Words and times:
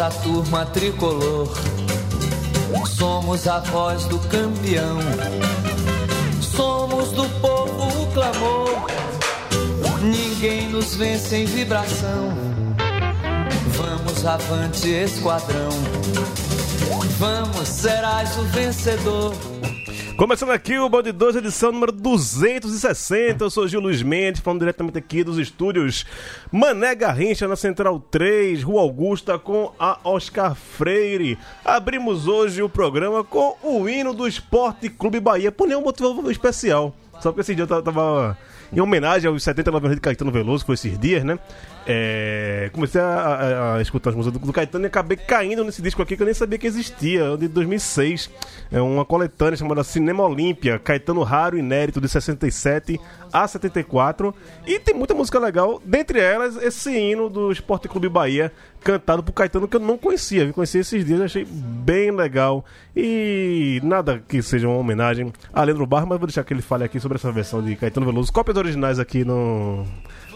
A 0.00 0.10
turma 0.10 0.64
tricolor, 0.64 1.48
somos 2.86 3.48
a 3.48 3.58
voz 3.58 4.04
do 4.04 4.16
campeão, 4.28 5.00
somos 6.40 7.10
do 7.10 7.28
povo 7.40 8.02
o 8.02 8.06
clamor. 8.12 8.86
Ninguém 10.00 10.68
nos 10.68 10.94
vence 10.94 11.38
em 11.38 11.46
vibração. 11.46 12.32
Vamos 13.76 14.24
avante, 14.24 14.88
esquadrão. 14.88 15.68
Vamos, 17.18 17.66
serás 17.66 18.38
o 18.38 18.44
vencedor. 18.44 19.34
Começando 20.18 20.50
aqui 20.50 20.76
o 20.76 20.88
Bande 20.88 21.12
2, 21.12 21.36
edição 21.36 21.70
número 21.70 21.92
260. 21.92 23.44
Eu 23.44 23.48
sou 23.48 23.68
Gil 23.68 23.78
Luiz 23.78 24.02
Mendes, 24.02 24.40
falando 24.40 24.58
diretamente 24.58 24.98
aqui 24.98 25.22
dos 25.22 25.38
estúdios 25.38 26.04
Mané 26.50 26.92
Garrincha, 26.96 27.46
na 27.46 27.54
Central 27.54 28.00
3, 28.10 28.64
Rua 28.64 28.82
Augusta, 28.82 29.38
com 29.38 29.72
a 29.78 29.96
Oscar 30.02 30.56
Freire. 30.56 31.38
Abrimos 31.64 32.26
hoje 32.26 32.60
o 32.60 32.68
programa 32.68 33.22
com 33.22 33.56
o 33.62 33.88
hino 33.88 34.12
do 34.12 34.26
Esporte 34.26 34.88
Clube 34.90 35.20
Bahia, 35.20 35.52
por 35.52 35.68
nenhum 35.68 35.82
motivo 35.82 36.28
especial. 36.32 36.92
Só 37.20 37.30
porque 37.30 37.42
esse 37.42 37.54
dia 37.54 37.62
eu 37.62 37.82
tava 37.82 38.36
em 38.72 38.80
homenagem 38.80 39.28
aos 39.28 39.42
79 39.42 39.86
anos 39.86 39.96
de 39.96 40.00
Caetano 40.00 40.30
Veloso, 40.30 40.64
foi 40.64 40.74
esses 40.74 40.98
dias, 40.98 41.24
né? 41.24 41.38
É, 41.90 42.68
comecei 42.74 43.00
a, 43.00 43.06
a, 43.06 43.76
a, 43.76 43.82
escutar 43.82 44.10
as 44.10 44.16
músicas 44.16 44.38
do, 44.38 44.46
do, 44.46 44.52
Caetano 44.52 44.84
e 44.84 44.88
acabei 44.88 45.16
caindo 45.16 45.64
nesse 45.64 45.80
disco 45.80 46.02
aqui 46.02 46.16
que 46.16 46.22
eu 46.22 46.26
nem 46.26 46.34
sabia 46.34 46.58
que 46.58 46.66
existia, 46.66 47.34
de 47.38 47.48
2006. 47.48 48.30
É 48.70 48.78
uma 48.78 49.06
coletânea 49.06 49.56
chamada 49.56 49.82
Cinema 49.82 50.22
Olímpia, 50.22 50.78
Caetano 50.78 51.22
Raro 51.22 51.56
Inédito, 51.56 51.98
de 51.98 52.08
67 52.08 53.00
a 53.32 53.48
74. 53.48 54.34
E 54.66 54.78
tem 54.78 54.94
muita 54.94 55.14
música 55.14 55.38
legal, 55.38 55.80
dentre 55.82 56.20
elas 56.20 56.56
esse 56.56 56.90
hino 56.90 57.30
do 57.30 57.50
Esporte 57.50 57.88
Clube 57.88 58.10
Bahia, 58.10 58.52
cantado 58.82 59.22
por 59.22 59.32
Caetano, 59.32 59.68
que 59.68 59.76
eu 59.76 59.80
não 59.80 59.98
conhecia. 59.98 60.46
Vi 60.46 60.52
conheci 60.52 60.78
esses 60.78 61.04
dias, 61.04 61.20
achei 61.20 61.44
bem 61.44 62.10
legal. 62.10 62.64
E 62.96 63.80
nada 63.82 64.22
que 64.26 64.42
seja 64.42 64.68
uma 64.68 64.76
homenagem 64.78 65.32
a 65.52 65.62
Leandro 65.62 65.86
Barra, 65.86 66.06
mas 66.06 66.18
vou 66.18 66.26
deixar 66.26 66.44
que 66.44 66.52
ele 66.52 66.62
fale 66.62 66.84
aqui 66.84 66.98
sobre 67.00 67.16
essa 67.16 67.30
versão 67.30 67.62
de 67.62 67.76
Caetano 67.76 68.06
Veloso. 68.06 68.32
Cópias 68.32 68.56
originais 68.56 68.98
aqui 68.98 69.24
no 69.24 69.86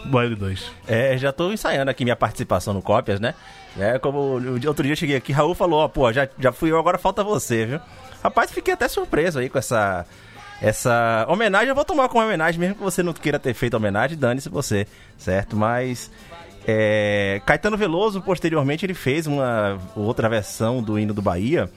Baile 0.06 0.34
2. 0.34 0.70
É, 0.86 1.16
já 1.16 1.32
tô 1.32 1.52
ensaiando 1.52 1.90
aqui 1.90 2.04
minha 2.04 2.16
participação 2.16 2.74
no 2.74 2.82
Cópias, 2.82 3.20
né? 3.20 3.34
É, 3.78 3.98
como 3.98 4.40
outro 4.66 4.82
dia 4.82 4.92
eu 4.92 4.96
cheguei 4.96 5.16
aqui, 5.16 5.32
Raul 5.32 5.54
falou, 5.54 5.80
ó, 5.80 5.88
pô, 5.88 6.12
já, 6.12 6.28
já 6.38 6.52
fui 6.52 6.70
eu, 6.70 6.78
agora 6.78 6.98
falta 6.98 7.24
você, 7.24 7.64
viu? 7.64 7.80
Rapaz, 8.22 8.50
fiquei 8.52 8.74
até 8.74 8.86
surpreso 8.88 9.38
aí 9.38 9.48
com 9.48 9.58
essa 9.58 10.06
essa 10.62 11.26
homenagem. 11.28 11.70
Eu 11.70 11.74
vou 11.74 11.84
tomar 11.84 12.08
como 12.08 12.24
homenagem, 12.24 12.60
mesmo 12.60 12.76
que 12.76 12.82
você 12.82 13.02
não 13.02 13.12
queira 13.12 13.38
ter 13.38 13.52
feito 13.52 13.74
homenagem, 13.74 14.16
dane-se 14.16 14.48
você, 14.48 14.86
certo? 15.18 15.56
Mas 15.56 16.08
é, 16.66 17.40
Caetano 17.44 17.76
Veloso, 17.76 18.20
posteriormente, 18.20 18.86
ele 18.86 18.94
fez 18.94 19.26
uma 19.26 19.78
outra 19.96 20.28
versão 20.28 20.82
do 20.82 20.98
hino 20.98 21.12
do 21.12 21.22
Bahia 21.22 21.70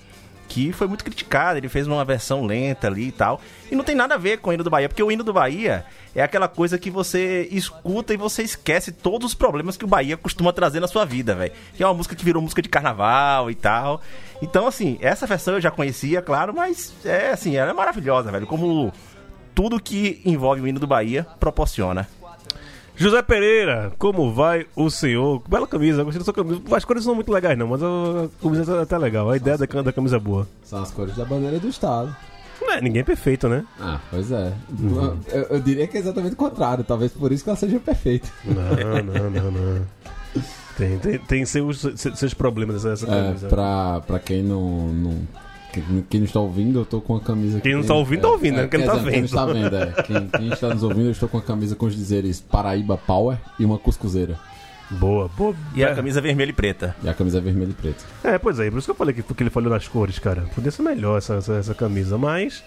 que 0.48 0.72
foi 0.72 0.88
muito 0.88 1.04
criticada. 1.04 1.58
Ele 1.58 1.70
fez 1.70 1.88
uma 1.88 2.04
versão 2.06 2.46
lenta 2.46 2.88
ali 2.88 3.08
e 3.08 3.12
tal. 3.12 3.42
E 3.72 3.76
não 3.76 3.84
tem 3.84 3.96
nada 3.96 4.16
a 4.16 4.18
ver 4.18 4.38
com 4.38 4.50
o 4.50 4.54
hino 4.54 4.64
do 4.64 4.70
Bahia, 4.70 4.88
porque 4.88 5.04
o 5.04 5.12
hino 5.12 5.24
do 5.24 5.34
Bahia 5.34 5.86
é 6.14 6.22
aquela 6.22 6.48
coisa 6.48 6.78
que 6.78 6.90
você 6.90 7.48
escuta 7.52 8.14
e 8.14 8.18
você 8.18 8.44
esquece 8.44 8.92
todos 8.92 9.32
os 9.32 9.34
problemas 9.34 9.76
que 9.78 9.86
o 9.86 9.88
Bahia 9.88 10.18
costuma 10.18 10.54
trazer 10.54 10.80
na 10.80 10.88
sua 10.88 11.06
vida, 11.06 11.36
velho. 11.36 11.52
Que 11.74 11.84
é 11.84 11.88
uma 11.88 11.94
música 11.94 12.16
que 12.16 12.24
virou 12.24 12.42
música 12.42 12.62
de 12.62 12.70
carnaval 12.70 13.50
e 13.50 13.56
tal. 13.56 14.02
Então, 14.42 14.68
assim, 14.68 14.98
essa 15.02 15.26
versão 15.26 15.56
eu 15.56 15.62
já 15.62 15.72
conhecia, 15.72 16.22
claro, 16.22 16.54
mas 16.54 16.94
é 17.04 17.32
assim, 17.32 17.56
ela 17.56 17.72
é 17.72 17.74
maravilhosa, 17.74 18.32
velho. 18.32 18.48
Como 18.48 18.94
tudo 19.54 19.80
que 19.80 20.22
envolve 20.26 20.62
o 20.62 20.68
hino 20.68 20.80
do 20.80 20.88
Bahia 20.88 21.26
proporciona. 21.40 22.08
José 22.96 23.22
Pereira, 23.22 23.92
como 23.98 24.34
vai 24.34 24.66
o 24.76 24.90
senhor? 24.90 25.42
Bela 25.48 25.68
camisa, 25.68 26.04
gostei 26.04 26.20
da 26.20 26.26
sua 26.26 26.34
camisa. 26.34 26.62
As 26.72 26.86
cores 26.86 27.04
não 27.04 27.12
são 27.12 27.16
muito 27.16 27.32
legais, 27.32 27.58
não, 27.58 27.68
mas 27.68 27.82
a 27.84 28.30
camisa 28.42 28.76
é 28.78 28.82
até 28.82 28.98
legal. 28.98 29.30
A 29.30 29.38
ideia 29.38 29.58
da, 29.58 29.66
da 29.82 29.92
camisa 29.92 30.16
é 30.16 30.20
boa. 30.20 30.48
São 30.64 30.82
as 30.82 30.92
cores 30.92 31.16
da 31.16 31.26
bandeira 31.26 31.60
do 31.60 31.68
Estado. 31.68 32.16
Não 32.62 32.72
é, 32.72 32.82
ninguém 32.82 33.02
é 33.02 33.04
perfeito, 33.04 33.50
né? 33.50 33.66
Ah, 33.80 34.00
pois 34.10 34.32
é. 34.32 34.54
Uhum. 34.80 35.20
Eu, 35.28 35.44
eu, 35.44 35.60
diria 35.60 35.88
que 35.88 35.98
é 35.98 36.00
exatamente 36.00 36.34
o 36.34 36.38
contrário. 36.38 36.84
Talvez 36.84 37.12
por 37.12 37.32
isso 37.32 37.44
que 37.44 37.50
ela 37.50 37.58
seja 37.58 37.80
perfeita. 37.80 38.28
Não, 38.46 39.04
não, 39.04 39.30
não, 39.30 39.52
não. 39.52 39.86
Tem, 40.78 40.98
tem, 41.00 41.20
tem 41.20 41.46
seus, 41.46 41.86
seus 41.96 42.34
problemas 42.34 42.86
essa 42.86 43.06
camisa. 43.06 43.48
É, 43.48 43.50
pra, 43.50 44.02
pra 44.02 44.20
quem 44.20 44.42
não, 44.42 44.88
não 44.88 45.28
quem 46.10 46.20
não 46.20 46.26
está 46.26 46.40
ouvindo, 46.40 46.80
eu 46.80 46.84
estou 46.84 47.02
com 47.02 47.16
a 47.16 47.22
camisa. 47.22 47.60
Quem 47.62 47.74
não 47.74 47.82
está 47.82 47.94
ouvindo, 47.94 48.18
está 48.18 48.30
ouvindo, 48.30 48.60
é, 48.60 48.62
né? 48.64 48.68
Quem 48.68 48.80
não 48.80 48.86
está 48.86 48.98
vendo. 48.98 49.12
Quem 49.12 49.20
não 49.20 49.26
está 49.26 49.46
vendo, 49.46 49.76
é. 49.76 50.04
Quem, 50.04 50.28
quem, 50.28 50.50
está 50.50 50.70
nos 50.70 50.84
ouvindo, 50.84 51.06
eu 51.06 51.12
estou 51.12 51.30
com 51.30 51.38
a 51.38 51.42
camisa 51.42 51.76
com 51.76 51.86
os 51.86 51.96
dizeres 51.96 52.40
Paraíba 52.40 52.98
Power 52.98 53.38
e 53.60 53.66
uma 53.66 53.78
cuscuzeira. 53.78 54.38
Boa, 54.90 55.28
boa. 55.30 55.56
E 55.74 55.84
a 55.84 55.96
camisa 55.96 56.22
vermelha 56.22 56.52
e 56.52 56.54
preta. 56.54 56.96
E 57.04 57.10
a 57.10 57.14
camisa 57.14 57.42
vermelha 57.42 57.72
e 57.72 57.74
preta. 57.74 58.04
É, 58.24 58.38
pois 58.38 58.60
é, 58.60 58.70
por 58.70 58.78
isso 58.78 58.86
que 58.86 58.92
eu 58.92 58.96
falei 58.96 59.14
que, 59.14 59.24
que 59.24 59.44
ele 59.44 59.50
falou 59.50 59.70
nas 59.70 59.88
cores, 59.88 60.20
cara. 60.20 60.44
Podia 60.54 60.72
ser 60.72 60.84
melhor 60.84 61.18
essa, 61.18 61.36
essa, 61.36 61.54
essa 61.56 61.74
camisa, 61.74 62.18
mas 62.18 62.64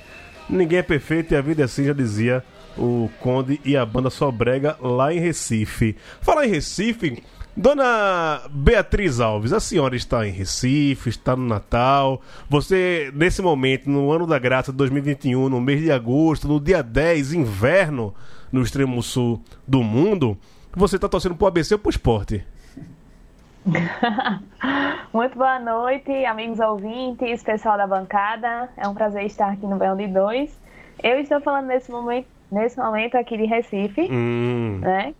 ninguém 0.48 0.78
é 0.78 0.82
perfeito 0.82 1.32
e 1.32 1.36
a 1.36 1.40
vida 1.40 1.62
é 1.62 1.64
assim, 1.64 1.84
já 1.84 1.92
dizia 1.92 2.42
o 2.76 3.08
Conde 3.20 3.60
e 3.64 3.76
a 3.76 3.84
banda 3.84 4.10
Sobrega 4.10 4.76
lá 4.80 5.12
em 5.12 5.20
Recife. 5.20 5.96
Falar 6.20 6.46
em 6.46 6.50
Recife, 6.50 7.22
Dona 7.58 8.42
Beatriz 8.52 9.18
Alves, 9.18 9.52
a 9.52 9.58
senhora 9.58 9.96
está 9.96 10.24
em 10.24 10.30
Recife, 10.30 11.08
está 11.08 11.34
no 11.34 11.44
Natal. 11.44 12.22
Você, 12.48 13.10
nesse 13.12 13.42
momento, 13.42 13.90
no 13.90 14.12
ano 14.12 14.28
da 14.28 14.38
graça 14.38 14.70
de 14.70 14.78
2021, 14.78 15.48
no 15.48 15.60
mês 15.60 15.80
de 15.80 15.90
agosto, 15.90 16.46
no 16.46 16.60
dia 16.60 16.84
10, 16.84 17.32
inverno, 17.32 18.14
no 18.52 18.62
extremo 18.62 19.02
sul 19.02 19.42
do 19.66 19.82
mundo, 19.82 20.38
você 20.72 20.94
está 20.94 21.08
torcendo 21.08 21.34
pro 21.34 21.48
ABC 21.48 21.74
ou 21.74 21.80
pro 21.80 21.90
esporte? 21.90 22.46
Muito 25.12 25.36
boa 25.36 25.58
noite, 25.58 26.12
amigos 26.26 26.60
ouvintes, 26.60 27.42
pessoal 27.42 27.76
da 27.76 27.88
bancada. 27.88 28.68
É 28.76 28.86
um 28.86 28.94
prazer 28.94 29.24
estar 29.26 29.50
aqui 29.50 29.66
no 29.66 29.74
Bel 29.74 29.96
de 29.96 30.06
2. 30.06 30.60
Eu 31.02 31.18
estou 31.18 31.40
falando 31.40 31.66
nesse 31.66 31.90
momento, 31.90 32.28
nesse 32.52 32.78
momento 32.78 33.16
aqui 33.16 33.36
de 33.36 33.46
Recife, 33.46 34.02
hum. 34.02 34.78
né? 34.80 35.12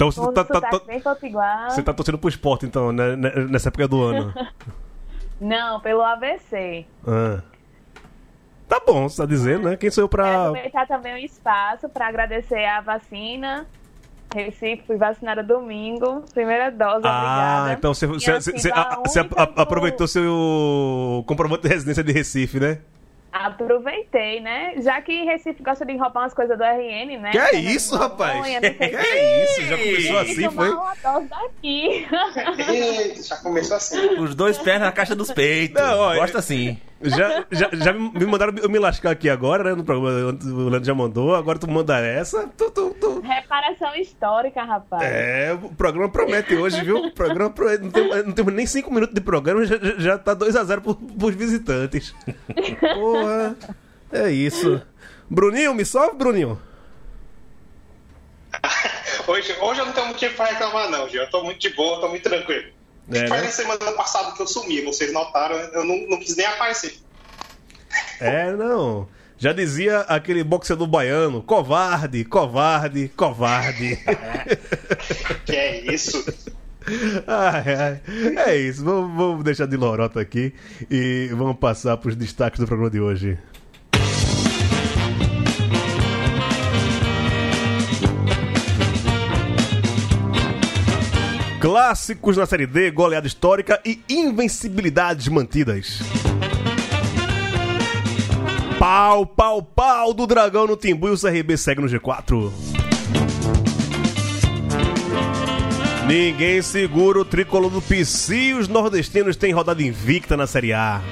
Então 0.00 0.10
você 0.10 0.32
tá, 0.32 0.44
tá, 0.44 0.60
tá, 0.62 1.68
você 1.68 1.82
tá 1.82 1.92
torcendo 1.92 2.16
pro 2.16 2.30
esporte, 2.30 2.64
então, 2.64 2.90
né, 2.90 3.14
nessa 3.50 3.68
época 3.68 3.86
do 3.86 4.02
ano. 4.02 4.32
Não, 5.38 5.78
pelo 5.80 6.00
ABC. 6.02 6.86
Ah. 7.06 7.42
Tá 8.66 8.80
bom, 8.86 9.06
você 9.06 9.18
tá 9.18 9.26
dizendo, 9.26 9.68
né? 9.68 9.76
Quem 9.76 9.90
sou 9.90 10.04
eu 10.04 10.08
pra. 10.08 10.24
Quero 10.24 10.38
aproveitar 10.38 10.86
também 10.86 11.14
o 11.16 11.18
espaço 11.18 11.86
para 11.90 12.08
agradecer 12.08 12.64
a 12.64 12.80
vacina. 12.80 13.66
Recife, 14.34 14.84
fui 14.86 14.96
vacinada 14.96 15.42
domingo, 15.42 16.24
primeira 16.32 16.70
dose, 16.70 17.04
ah, 17.04 17.64
obrigada. 17.64 17.72
então 17.72 17.92
você, 17.92 18.06
você, 18.06 18.40
você, 18.40 18.70
você 19.04 19.20
aproveitou 19.56 20.06
seu 20.06 21.24
comprovante 21.26 21.64
de 21.64 21.68
residência 21.68 22.04
de 22.04 22.12
Recife, 22.12 22.58
né? 22.60 22.78
Aproveitei, 23.46 24.40
né? 24.40 24.74
Já 24.78 25.00
que 25.00 25.24
Recife 25.24 25.62
gosta 25.62 25.84
de 25.84 25.96
roubar 25.96 26.22
umas 26.22 26.34
coisas 26.34 26.56
do 26.56 26.64
RN, 26.64 27.18
né? 27.20 27.30
Que 27.30 27.38
é 27.38 27.56
isso, 27.56 27.96
rapaz? 27.96 28.44
que 28.44 28.84
é 28.84 29.44
isso? 29.44 29.62
Já 29.62 29.76
começou 29.78 30.18
assim, 30.18 30.50
foi? 30.50 30.70
Uma 30.70 30.94
dose 31.02 31.26
daqui. 31.28 32.06
Eita, 32.68 33.22
já 33.22 33.36
começou 33.36 33.76
assim. 33.76 34.18
Os 34.18 34.34
dois 34.34 34.58
pés 34.58 34.80
na 34.80 34.92
caixa 34.92 35.14
dos 35.14 35.32
peitos. 35.32 35.80
Não, 35.80 35.98
ó, 35.98 36.14
Gosta 36.14 36.38
assim. 36.38 36.78
Já, 37.02 37.46
já, 37.50 37.70
já 37.72 37.92
me 37.94 38.26
mandaram 38.26 38.52
eu 38.58 38.68
me 38.68 38.78
lascar 38.78 39.12
aqui 39.12 39.30
agora, 39.30 39.64
né? 39.64 39.74
No 39.74 39.82
programa, 39.82 40.38
o 40.44 40.68
Leandro 40.68 40.84
já 40.84 40.94
mandou, 40.94 41.34
agora 41.34 41.58
tu 41.58 41.70
manda 41.70 41.98
essa. 41.98 42.46
Tu, 42.56 42.70
tu, 42.70 42.94
tu. 43.00 43.20
Reparação 43.20 43.94
histórica, 43.96 44.62
rapaz. 44.62 45.02
É, 45.02 45.54
o 45.54 45.70
programa 45.70 46.10
promete 46.10 46.54
hoje, 46.54 46.82
viu? 46.82 46.98
O 46.98 47.14
programa 47.14 47.50
promete. 47.50 47.84
Não, 47.84 47.90
tem, 47.90 48.22
não 48.24 48.32
temos 48.32 48.52
nem 48.52 48.66
cinco 48.66 48.92
minutos 48.92 49.14
de 49.14 49.20
programa, 49.22 49.64
já, 49.64 49.76
já 49.96 50.18
tá 50.18 50.36
2x0 50.36 50.80
pro, 50.82 50.94
pros 50.94 51.34
visitantes. 51.34 52.14
Porra. 52.94 53.56
É 54.12 54.30
isso. 54.30 54.82
Bruninho, 55.28 55.72
me 55.72 55.86
salve, 55.86 56.16
Bruninho. 56.16 56.60
hoje, 59.26 59.56
hoje 59.60 59.80
eu 59.80 59.86
não 59.86 59.92
tenho 59.92 60.08
motivo 60.08 60.34
pra 60.34 60.46
reclamar, 60.46 60.90
não, 60.90 61.08
Gil. 61.08 61.22
Eu 61.22 61.30
tô 61.30 61.42
muito 61.44 61.60
de 61.60 61.70
boa, 61.70 62.00
tô 62.00 62.08
muito 62.08 62.28
tranquilo. 62.28 62.79
É, 63.12 63.26
Foi 63.26 63.38
né? 63.38 63.44
na 63.44 63.50
semana 63.50 63.92
passada 63.92 64.32
que 64.32 64.42
eu 64.42 64.46
sumi, 64.46 64.80
vocês 64.82 65.12
notaram, 65.12 65.56
eu 65.56 65.84
não, 65.84 66.08
não 66.08 66.18
quis 66.18 66.36
nem 66.36 66.46
aparecer. 66.46 66.94
É, 68.20 68.52
não. 68.52 69.08
Já 69.36 69.52
dizia 69.52 70.00
aquele 70.00 70.44
boxeador 70.44 70.86
baiano: 70.86 71.42
covarde, 71.42 72.24
covarde, 72.24 73.08
covarde. 73.16 73.98
Que 75.46 75.56
é 75.56 75.92
isso? 75.92 76.22
Ai, 77.26 77.74
ai. 77.74 78.00
É 78.46 78.56
isso, 78.56 78.84
vamos, 78.84 79.16
vamos 79.16 79.44
deixar 79.44 79.66
de 79.66 79.76
lorota 79.76 80.20
aqui 80.20 80.52
e 80.90 81.28
vamos 81.32 81.56
passar 81.58 81.96
para 81.96 82.10
os 82.10 82.16
destaques 82.16 82.60
do 82.60 82.66
programa 82.66 82.90
de 82.90 83.00
hoje. 83.00 83.38
Clássicos 91.60 92.38
na 92.38 92.46
Série 92.46 92.66
D, 92.66 92.90
goleada 92.90 93.26
histórica 93.26 93.78
e 93.84 94.00
invencibilidades 94.08 95.28
mantidas. 95.28 96.00
Pau, 98.78 99.26
pau, 99.26 99.62
pau 99.62 100.14
do 100.14 100.26
Dragão 100.26 100.66
no 100.66 100.74
Timbu 100.74 101.08
e 101.08 101.10
o 101.10 101.20
CRB 101.20 101.58
segue 101.58 101.82
no 101.82 101.86
G4. 101.86 102.50
Ninguém 106.06 106.62
segura 106.62 107.20
o 107.20 107.26
tricolor 107.26 107.70
do 107.70 107.82
PC 107.82 108.34
e 108.34 108.54
os 108.54 108.66
nordestinos 108.66 109.36
têm 109.36 109.52
rodada 109.52 109.82
invicta 109.82 110.38
na 110.38 110.46
Série 110.46 110.72
A. 110.72 111.02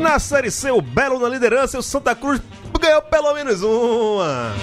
Na 0.00 0.18
Série 0.18 0.50
C, 0.50 0.70
o 0.70 0.80
Belo 0.80 1.18
na 1.18 1.28
liderança 1.28 1.76
e 1.76 1.80
o 1.80 1.82
Santa 1.82 2.14
Cruz 2.14 2.40
ganhou 2.80 3.02
pelo 3.02 3.34
menos 3.34 3.62
uma. 3.62 4.54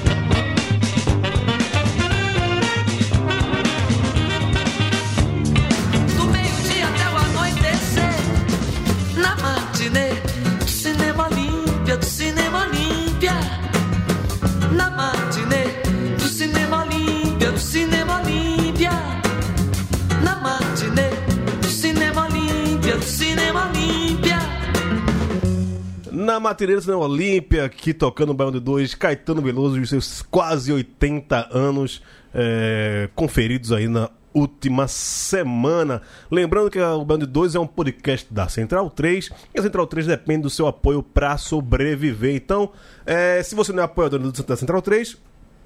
Na 26.53 26.57
do 26.75 26.81
Cinema 26.83 27.03
Olímpia, 27.05 27.65
aqui 27.65 27.95
tocando 27.95 28.29
o 28.29 28.33
Baião 28.35 28.51
de 28.51 28.59
2, 28.59 28.93
Caetano 28.93 29.41
Veloso 29.41 29.79
e 29.79 29.81
os 29.81 29.89
seus 29.89 30.21
quase 30.21 30.71
80 30.71 31.49
anos 31.51 31.99
é, 32.31 33.09
conferidos 33.15 33.71
aí 33.71 33.87
na 33.87 34.07
última 34.31 34.87
semana. 34.87 36.03
Lembrando 36.29 36.69
que 36.69 36.79
o 36.79 37.03
de 37.25 37.31
2 37.31 37.55
é 37.55 37.59
um 37.59 37.65
podcast 37.65 38.31
da 38.31 38.47
Central 38.47 38.91
3 38.91 39.31
e 39.55 39.59
a 39.59 39.63
Central 39.63 39.87
3 39.87 40.05
depende 40.05 40.43
do 40.43 40.49
seu 40.51 40.67
apoio 40.67 41.01
para 41.01 41.35
sobreviver. 41.39 42.35
Então, 42.35 42.69
é, 43.03 43.41
se 43.41 43.55
você 43.55 43.73
não 43.73 43.81
é 43.81 43.85
apoiador 43.85 44.19
do- 44.19 44.43
da 44.43 44.55
Central 44.55 44.81
3, 44.83 45.17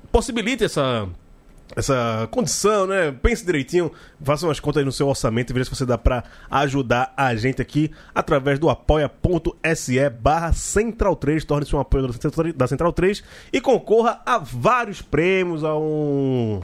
possibilite 0.10 0.64
essa 0.64 1.06
essa 1.76 2.28
condição, 2.32 2.88
né? 2.88 3.12
Pense 3.12 3.46
direitinho, 3.46 3.92
faça 4.22 4.46
umas 4.46 4.60
contas 4.60 4.80
aí 4.80 4.86
no 4.86 4.92
seu 4.92 5.08
orçamento 5.08 5.52
e 5.52 5.54
veja 5.54 5.66
se 5.66 5.76
você 5.76 5.86
dá 5.86 5.98
pra 5.98 6.24
ajudar 6.50 7.14
a 7.16 7.36
gente 7.36 7.62
aqui 7.62 7.92
através 8.16 8.60
do 8.60 8.70
apoia.se 8.70 10.10
barra 10.10 10.54
Central 10.54 11.16
3, 11.16 11.44
torne-se 11.46 11.76
um 11.76 11.80
apoiador 11.80 12.16
da 12.56 12.68
Central 12.68 12.94
3 12.94 13.24
e 13.52 13.62
concorra 13.62 14.22
a 14.26 14.38
vários 14.38 15.02
prêmios, 15.02 15.64
a 15.64 15.78
um 15.78 16.62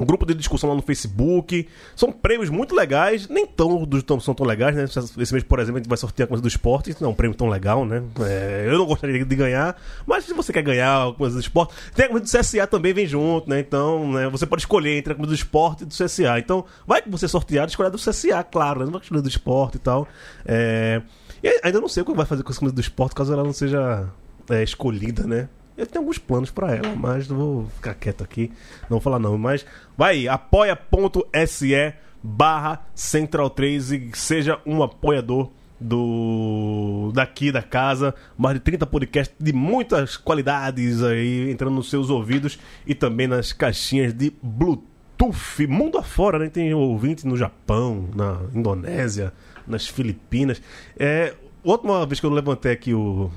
um 0.00 0.06
grupo 0.06 0.24
de 0.26 0.34
discussão 0.34 0.70
lá 0.70 0.74
no 0.74 0.82
Facebook. 0.82 1.68
São 1.94 2.10
prêmios 2.10 2.48
muito 2.50 2.74
legais, 2.74 3.28
nem 3.28 3.46
tão, 3.46 3.84
dos- 3.84 4.02
tão, 4.02 4.18
são 4.18 4.34
tão 4.34 4.46
legais, 4.46 4.74
né? 4.74 4.84
Esse 4.84 5.32
mês, 5.32 5.44
por 5.44 5.58
exemplo, 5.58 5.76
a 5.76 5.80
gente 5.80 5.88
vai 5.88 5.98
sortear 5.98 6.26
coisa 6.26 6.40
do 6.42 6.48
esporte, 6.48 6.94
não 7.00 7.08
é 7.10 7.12
um 7.12 7.14
prêmio 7.14 7.36
tão 7.36 7.48
legal, 7.48 7.84
né? 7.84 8.02
É, 8.20 8.64
eu 8.66 8.78
não 8.78 8.86
gostaria 8.86 9.24
de 9.24 9.36
ganhar, 9.36 9.76
mas 10.06 10.24
se 10.24 10.32
você 10.32 10.52
quer 10.52 10.62
ganhar 10.62 11.12
coisa 11.14 11.36
do 11.36 11.40
esporte, 11.40 11.74
tem 11.94 12.06
a 12.06 12.08
coisa 12.08 12.24
do 12.24 12.28
CSA 12.30 12.66
também 12.66 12.92
vem 12.92 13.06
junto, 13.06 13.48
né? 13.48 13.60
Então, 13.60 14.10
né, 14.12 14.28
você 14.28 14.46
pode 14.46 14.62
escolher 14.62 14.96
entre 14.98 15.12
a 15.12 15.16
coisa 15.16 15.28
do 15.28 15.34
esporte 15.34 15.82
e 15.82 15.86
do 15.86 15.94
CSA. 15.94 16.38
Então, 16.38 16.64
vai 16.86 17.02
que 17.02 17.10
você 17.10 17.28
sortear, 17.28 17.68
escolher 17.68 17.90
do 17.90 17.98
CSA, 17.98 18.42
claro, 18.42 18.80
né? 18.80 18.86
Não 18.86 18.92
vai 18.92 19.02
escolher 19.02 19.22
do 19.22 19.28
esporte 19.28 19.76
e 19.76 19.80
tal. 19.80 20.08
É, 20.46 21.02
e 21.42 21.60
ainda 21.62 21.80
não 21.80 21.88
sei 21.88 22.02
o 22.02 22.06
que 22.06 22.12
vai 22.14 22.26
fazer 22.26 22.42
com 22.42 22.50
essa 22.50 22.60
coisa 22.60 22.74
do 22.74 22.80
esporte, 22.80 23.14
caso 23.14 23.32
ela 23.32 23.44
não 23.44 23.52
seja 23.52 24.08
é, 24.48 24.62
escolhida, 24.62 25.24
né? 25.26 25.48
Eu 25.80 25.86
tenho 25.86 26.02
alguns 26.02 26.18
planos 26.18 26.50
pra 26.50 26.74
ela, 26.74 26.94
mas 26.94 27.26
não 27.26 27.36
vou 27.36 27.66
ficar 27.74 27.94
quieto 27.94 28.22
aqui, 28.22 28.52
não 28.82 28.90
vou 28.90 29.00
falar 29.00 29.18
não. 29.18 29.38
Mas 29.38 29.64
vai 29.96 30.16
aí, 30.16 30.28
apoia.se 30.28 31.94
barra 32.22 32.86
Central 32.94 33.48
3 33.48 33.92
e 33.92 34.10
seja 34.12 34.60
um 34.66 34.82
apoiador 34.82 35.50
do 35.80 37.10
daqui 37.14 37.50
da 37.50 37.62
casa, 37.62 38.14
mais 38.36 38.56
de 38.56 38.60
30 38.60 38.86
podcasts 38.86 39.34
de 39.40 39.54
muitas 39.54 40.18
qualidades 40.18 41.02
aí 41.02 41.50
entrando 41.50 41.76
nos 41.76 41.88
seus 41.88 42.10
ouvidos 42.10 42.58
e 42.86 42.94
também 42.94 43.26
nas 43.26 43.54
caixinhas 43.54 44.12
de 44.12 44.34
Bluetooth, 44.42 45.66
mundo 45.66 45.96
afora, 45.96 46.38
né? 46.38 46.50
Tem 46.50 46.74
ouvinte 46.74 47.26
no 47.26 47.38
Japão, 47.38 48.06
na 48.14 48.38
Indonésia, 48.54 49.32
nas 49.66 49.86
Filipinas. 49.86 50.60
É, 50.98 51.32
última 51.64 52.04
vez 52.04 52.20
que 52.20 52.26
eu 52.26 52.30
levantei 52.30 52.72
aqui 52.72 52.92
o 52.92 53.30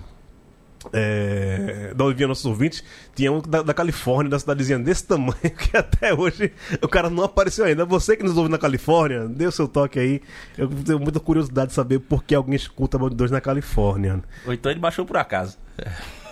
é, 0.91 1.93
da 1.95 2.03
onde 2.05 2.25
nossos 2.25 2.45
ouvintes, 2.45 2.83
tinha 3.15 3.31
um 3.31 3.41
da, 3.41 3.61
da 3.61 3.73
Califórnia, 3.73 4.29
da 4.29 4.39
cidadezinha 4.39 4.79
desse 4.79 5.05
tamanho, 5.07 5.33
que 5.57 5.77
até 5.77 6.13
hoje 6.13 6.51
o 6.81 6.87
cara 6.87 7.09
não 7.09 7.23
apareceu 7.23 7.65
ainda. 7.65 7.85
Você 7.85 8.17
que 8.17 8.23
nos 8.23 8.37
ouve 8.37 8.49
na 8.49 8.57
Califórnia, 8.57 9.27
dê 9.27 9.45
o 9.47 9.51
seu 9.51 9.67
toque 9.67 9.99
aí. 9.99 10.21
Eu 10.57 10.67
tenho 10.67 10.99
muita 10.99 11.19
curiosidade 11.19 11.69
de 11.69 11.73
saber 11.73 11.99
por 11.99 12.23
que 12.23 12.35
alguém 12.35 12.55
escuta 12.55 12.97
Band 12.97 13.09
2 13.09 13.31
na 13.31 13.39
Califórnia. 13.41 14.21
Ou 14.45 14.53
então 14.53 14.71
ele 14.71 14.79
baixou 14.79 15.05
por 15.05 15.17
acaso. 15.17 15.57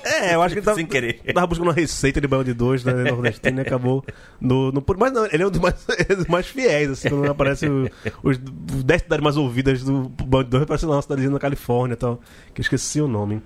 É, 0.03 0.33
eu 0.33 0.42
acho 0.42 0.54
que 0.56 0.59
ele 0.59 0.65
tava, 0.65 0.77
Sem 0.77 0.86
querer. 0.88 1.21
tava 1.33 1.45
buscando 1.47 1.68
uma 1.68 1.74
receita 1.74 2.19
de 2.19 2.27
Band 2.27 2.44
2 2.44 2.83
né, 2.83 2.94
nordestino 3.12 3.59
e 3.59 3.62
acabou 3.62 4.04
no, 4.39 4.71
no. 4.71 4.83
Mas 4.97 5.12
não, 5.13 5.25
ele 5.27 5.44
é 5.44 5.47
um 5.47 5.51
dos 5.51 5.62
mais, 5.62 5.75
dos 6.18 6.25
mais 6.27 6.47
fiéis, 6.47 6.89
assim, 6.89 7.09
quando 7.09 7.30
aparece 7.30 7.68
o- 7.69 7.88
os 8.24 8.38
10 8.38 9.01
cidades 9.04 9.24
mais 9.24 9.38
ouvidas 9.38 9.83
do 9.83 10.09
Band 10.09 10.45
2, 10.45 10.63
aparece 10.63 10.86
lá 10.88 10.95
uma 10.95 11.01
cidadezinha 11.04 11.31
na 11.31 11.39
Califórnia 11.39 11.94
e 11.94 11.97
tal, 11.97 12.19
que 12.54 12.62
eu 12.62 12.63
esqueci 12.63 13.00
o 13.00 13.07
nome. 13.07 13.42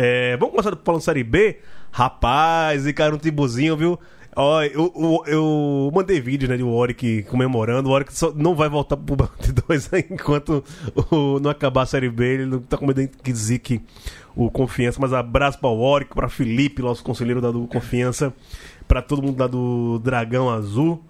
É, 0.00 0.36
vamos 0.36 0.52
começar 0.54 0.78
falando 0.84 1.00
Série 1.02 1.24
B? 1.24 1.58
Rapaz, 1.90 2.86
e 2.86 2.92
cara, 2.92 3.12
um 3.14 3.18
timbuzinho, 3.18 3.76
viu? 3.76 3.98
Ó, 4.36 4.62
eu, 4.62 4.92
eu, 4.96 5.22
eu 5.26 5.90
mandei 5.92 6.20
vídeo, 6.20 6.48
né, 6.48 6.56
de 6.56 6.62
Warwick 6.62 7.24
comemorando. 7.24 7.88
O 7.88 7.92
Warwick 7.92 8.12
só 8.14 8.32
não 8.32 8.54
vai 8.54 8.68
voltar 8.68 8.96
pro 8.96 9.16
Band 9.16 9.28
2 9.66 9.90
enquanto 10.08 10.62
o- 11.10 11.40
não 11.40 11.50
acabar 11.50 11.82
a 11.82 11.86
Série 11.86 12.08
B. 12.08 12.24
Ele 12.34 12.46
não 12.46 12.60
tá 12.60 12.76
com 12.76 12.86
medo 12.86 13.08
que 13.64 13.80
o 14.36 14.48
Confiança. 14.48 14.98
Mas 15.00 15.12
abraço 15.12 15.58
pra 15.58 15.68
Warwick, 15.70 16.14
pra 16.14 16.28
Felipe, 16.28 16.80
nosso 16.82 17.02
conselheiro 17.02 17.40
da 17.40 17.50
do 17.50 17.66
Confiança, 17.66 18.32
pra 18.86 19.02
todo 19.02 19.20
mundo 19.20 19.40
lá 19.40 19.48
do 19.48 19.98
Dragão 19.98 20.48
Azul. 20.48 21.02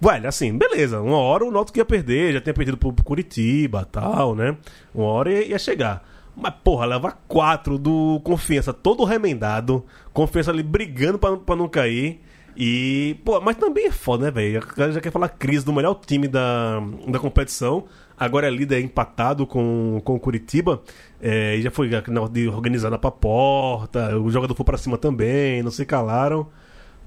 Velho, 0.00 0.26
assim, 0.28 0.58
beleza. 0.58 1.00
Uma 1.00 1.18
hora 1.18 1.44
o 1.44 1.52
Náutico 1.52 1.78
ia 1.78 1.84
perder, 1.84 2.32
já 2.32 2.40
tinha 2.40 2.52
perdido 2.52 2.76
pro 2.76 2.92
Curitiba 2.92 3.84
tal, 3.90 4.34
né? 4.34 4.56
Uma 4.92 5.06
hora 5.06 5.30
ia, 5.30 5.46
ia 5.50 5.58
chegar. 5.58 6.02
Mas, 6.36 6.54
porra, 6.64 6.86
leva 6.86 7.12
quatro 7.28 7.78
do 7.78 8.20
Confiança, 8.24 8.72
todo 8.72 9.04
remendado. 9.04 9.84
Confiança 10.12 10.50
ali 10.50 10.62
brigando 10.62 11.18
pra, 11.18 11.36
pra 11.36 11.56
não 11.56 11.68
cair. 11.68 12.20
E, 12.56 13.16
pô, 13.24 13.40
mas 13.40 13.56
também 13.56 13.86
é 13.86 13.90
foda, 13.90 14.26
né, 14.26 14.30
velho? 14.30 14.62
A 14.62 14.74
galera 14.74 14.92
já 14.92 15.00
quer 15.00 15.10
falar 15.10 15.28
crise 15.28 15.64
do 15.64 15.72
melhor 15.72 15.94
time 15.94 16.28
da, 16.28 16.80
da 17.08 17.18
competição. 17.18 17.84
Agora 18.16 18.46
é 18.46 18.50
líder 18.50 18.80
empatado 18.80 19.46
com, 19.46 20.00
com 20.04 20.14
o 20.14 20.20
Curitiba. 20.20 20.82
É, 21.20 21.56
e 21.56 21.62
já 21.62 21.70
foi 21.70 21.88
de 22.32 22.48
organizada 22.48 22.98
pra 22.98 23.10
porta. 23.10 24.16
O 24.18 24.30
jogador 24.30 24.54
foi 24.54 24.64
pra 24.64 24.78
cima 24.78 24.96
também, 24.96 25.62
não 25.62 25.70
se 25.70 25.84
calaram. 25.84 26.46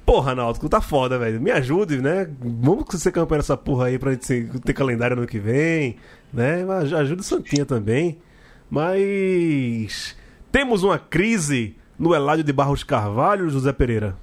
Porra, 0.06 0.34
Náutico, 0.36 0.70
tá 0.70 0.80
foda, 0.82 1.18
velho. 1.20 1.42
Me 1.42 1.52
ajude, 1.52 2.02
né? 2.02 2.30
Vamos 2.40 2.86
ser 3.02 3.12
campeão 3.12 3.38
nessa 3.38 3.58
porra 3.58 3.88
aí 3.88 4.00
pra 4.00 4.12
gente 4.12 4.50
ter 4.64 4.74
calendário 4.74 5.16
no 5.16 5.24
ano 5.24 5.30
que 5.30 5.40
vem, 5.40 5.98
né? 6.32 6.66
Ajuda 6.98 7.22
o 7.22 7.26
Santinha 7.26 7.66
também. 7.66 8.18
Mas. 8.70 10.16
Temos 10.52 10.84
uma 10.84 10.98
crise 10.98 11.76
no 12.00 12.14
Eládio 12.16 12.44
de 12.44 12.54
Barros 12.54 12.84
Carvalho, 12.84 13.50
José 13.50 13.72
Pereira. 13.74 14.16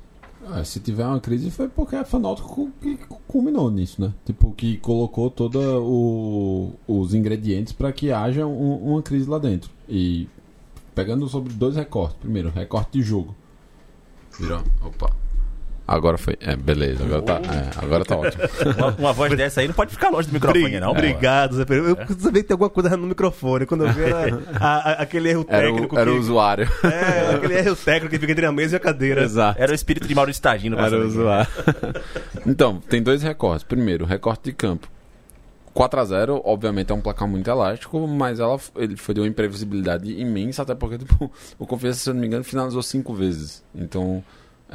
Ah, 0.47 0.63
se 0.63 0.79
tiver 0.81 1.07
uma 1.07 1.21
crise 1.21 1.51
foi 1.51 1.69
porque 1.69 1.97
a 1.97 2.05
Fanáutico 2.05 2.71
que 2.81 2.97
culminou 3.27 3.71
nisso, 3.71 4.01
né? 4.01 4.13
Tipo, 4.27 4.53
que 4.53 4.77
colocou 4.79 5.31
todos 5.31 5.63
os 6.87 7.15
ingredientes 7.15 7.73
para 7.73 7.91
que 7.93 8.13
haja 8.13 8.47
um- 8.47 8.93
uma 8.93 9.03
crise 9.03 9.29
lá 9.29 9.39
dentro. 9.39 9.71
E 9.89 10.29
pegando 10.95 11.27
sobre 11.29 11.53
dois 11.55 11.77
recortes. 11.77 12.19
Primeiro, 12.21 12.51
recorte 12.51 12.99
de 12.99 13.03
jogo. 13.03 13.35
Virou. 14.39 14.63
Opa. 14.85 15.11
Agora 15.87 16.17
foi. 16.17 16.35
É, 16.41 16.57
beleza. 16.57 17.05
Agora 17.05 17.21
tá, 17.23 17.35
é, 17.35 17.85
agora 17.85 18.05
tá 18.07 18.17
ótimo. 18.17 18.43
Uma, 18.79 18.95
uma 18.99 19.13
voz 19.13 19.37
dessa 19.37 19.61
aí 19.61 19.67
não 19.69 19.75
pode 19.75 19.91
ficar 19.93 20.09
longe 20.09 20.29
do 20.29 20.33
microfone, 20.33 20.65
Bri- 20.65 20.81
não. 20.81 20.91
Obrigado, 20.93 21.57
Zé 21.57 21.65
Pereira. 21.67 21.91
Eu 22.09 22.17
sabia 22.19 22.43
que 22.43 22.49
tem 22.49 22.55
alguma 22.55 22.71
coisa 22.71 22.97
no 22.97 23.07
microfone. 23.07 23.67
Quando 23.67 23.85
eu 23.85 23.93
vi 23.93 24.03
era 24.03 24.41
a- 24.59 24.91
a- 24.91 25.03
aquele 25.03 25.29
erro 25.29 25.45
Era 25.47 25.67
técnico. 25.71 25.95
o, 25.95 25.99
era 25.99 26.11
que- 26.11 26.17
o 26.17 26.21
usuário. 26.21 26.69
É, 26.85 27.35
aquele 27.35 27.55
erro 27.59 27.77
técnico 27.77 28.11
que 28.15 28.19
fica 28.19 28.33
entre 28.33 28.47
a 28.47 28.53
mesa 28.53 28.77
e 28.77 28.79
a 28.79 28.81
cadeira. 28.81 29.23
Exato. 29.23 29.61
Era 29.61 29.73
o 29.73 29.75
espírito 29.75 30.09
de 30.09 30.15
Maurício 30.15 30.43
Tagino 30.43 30.79
Era 30.79 30.97
o 30.97 31.01
aqui. 31.01 31.07
usuário. 31.09 31.49
então, 32.47 32.81
tem 32.89 33.03
dois 33.03 33.23
recortes. 33.23 33.63
Primeiro, 33.65 34.07
recorte 34.07 34.45
de 34.45 34.53
campo. 34.53 34.89
4x0, 35.75 36.41
obviamente, 36.45 36.93
é 36.93 36.95
um 36.95 37.01
placar 37.01 37.27
muito 37.29 37.51
elástico, 37.51 38.07
mas 38.07 38.39
ela, 38.39 38.57
ele 38.77 38.97
foi 38.97 39.13
de 39.15 39.21
uma 39.21 39.27
imprevisibilidade 39.27 40.09
imensa, 40.21 40.63
até 40.63 40.73
porque 40.75 40.97
tipo, 40.99 41.31
o 41.59 41.67
Confiança, 41.67 41.99
se 41.99 42.09
eu 42.09 42.15
não 42.15 42.21
me 42.21 42.27
engano, 42.29 42.45
finalizou 42.45 42.81
cinco 42.83 43.13
vezes. 43.13 43.63
Então, 43.75 44.23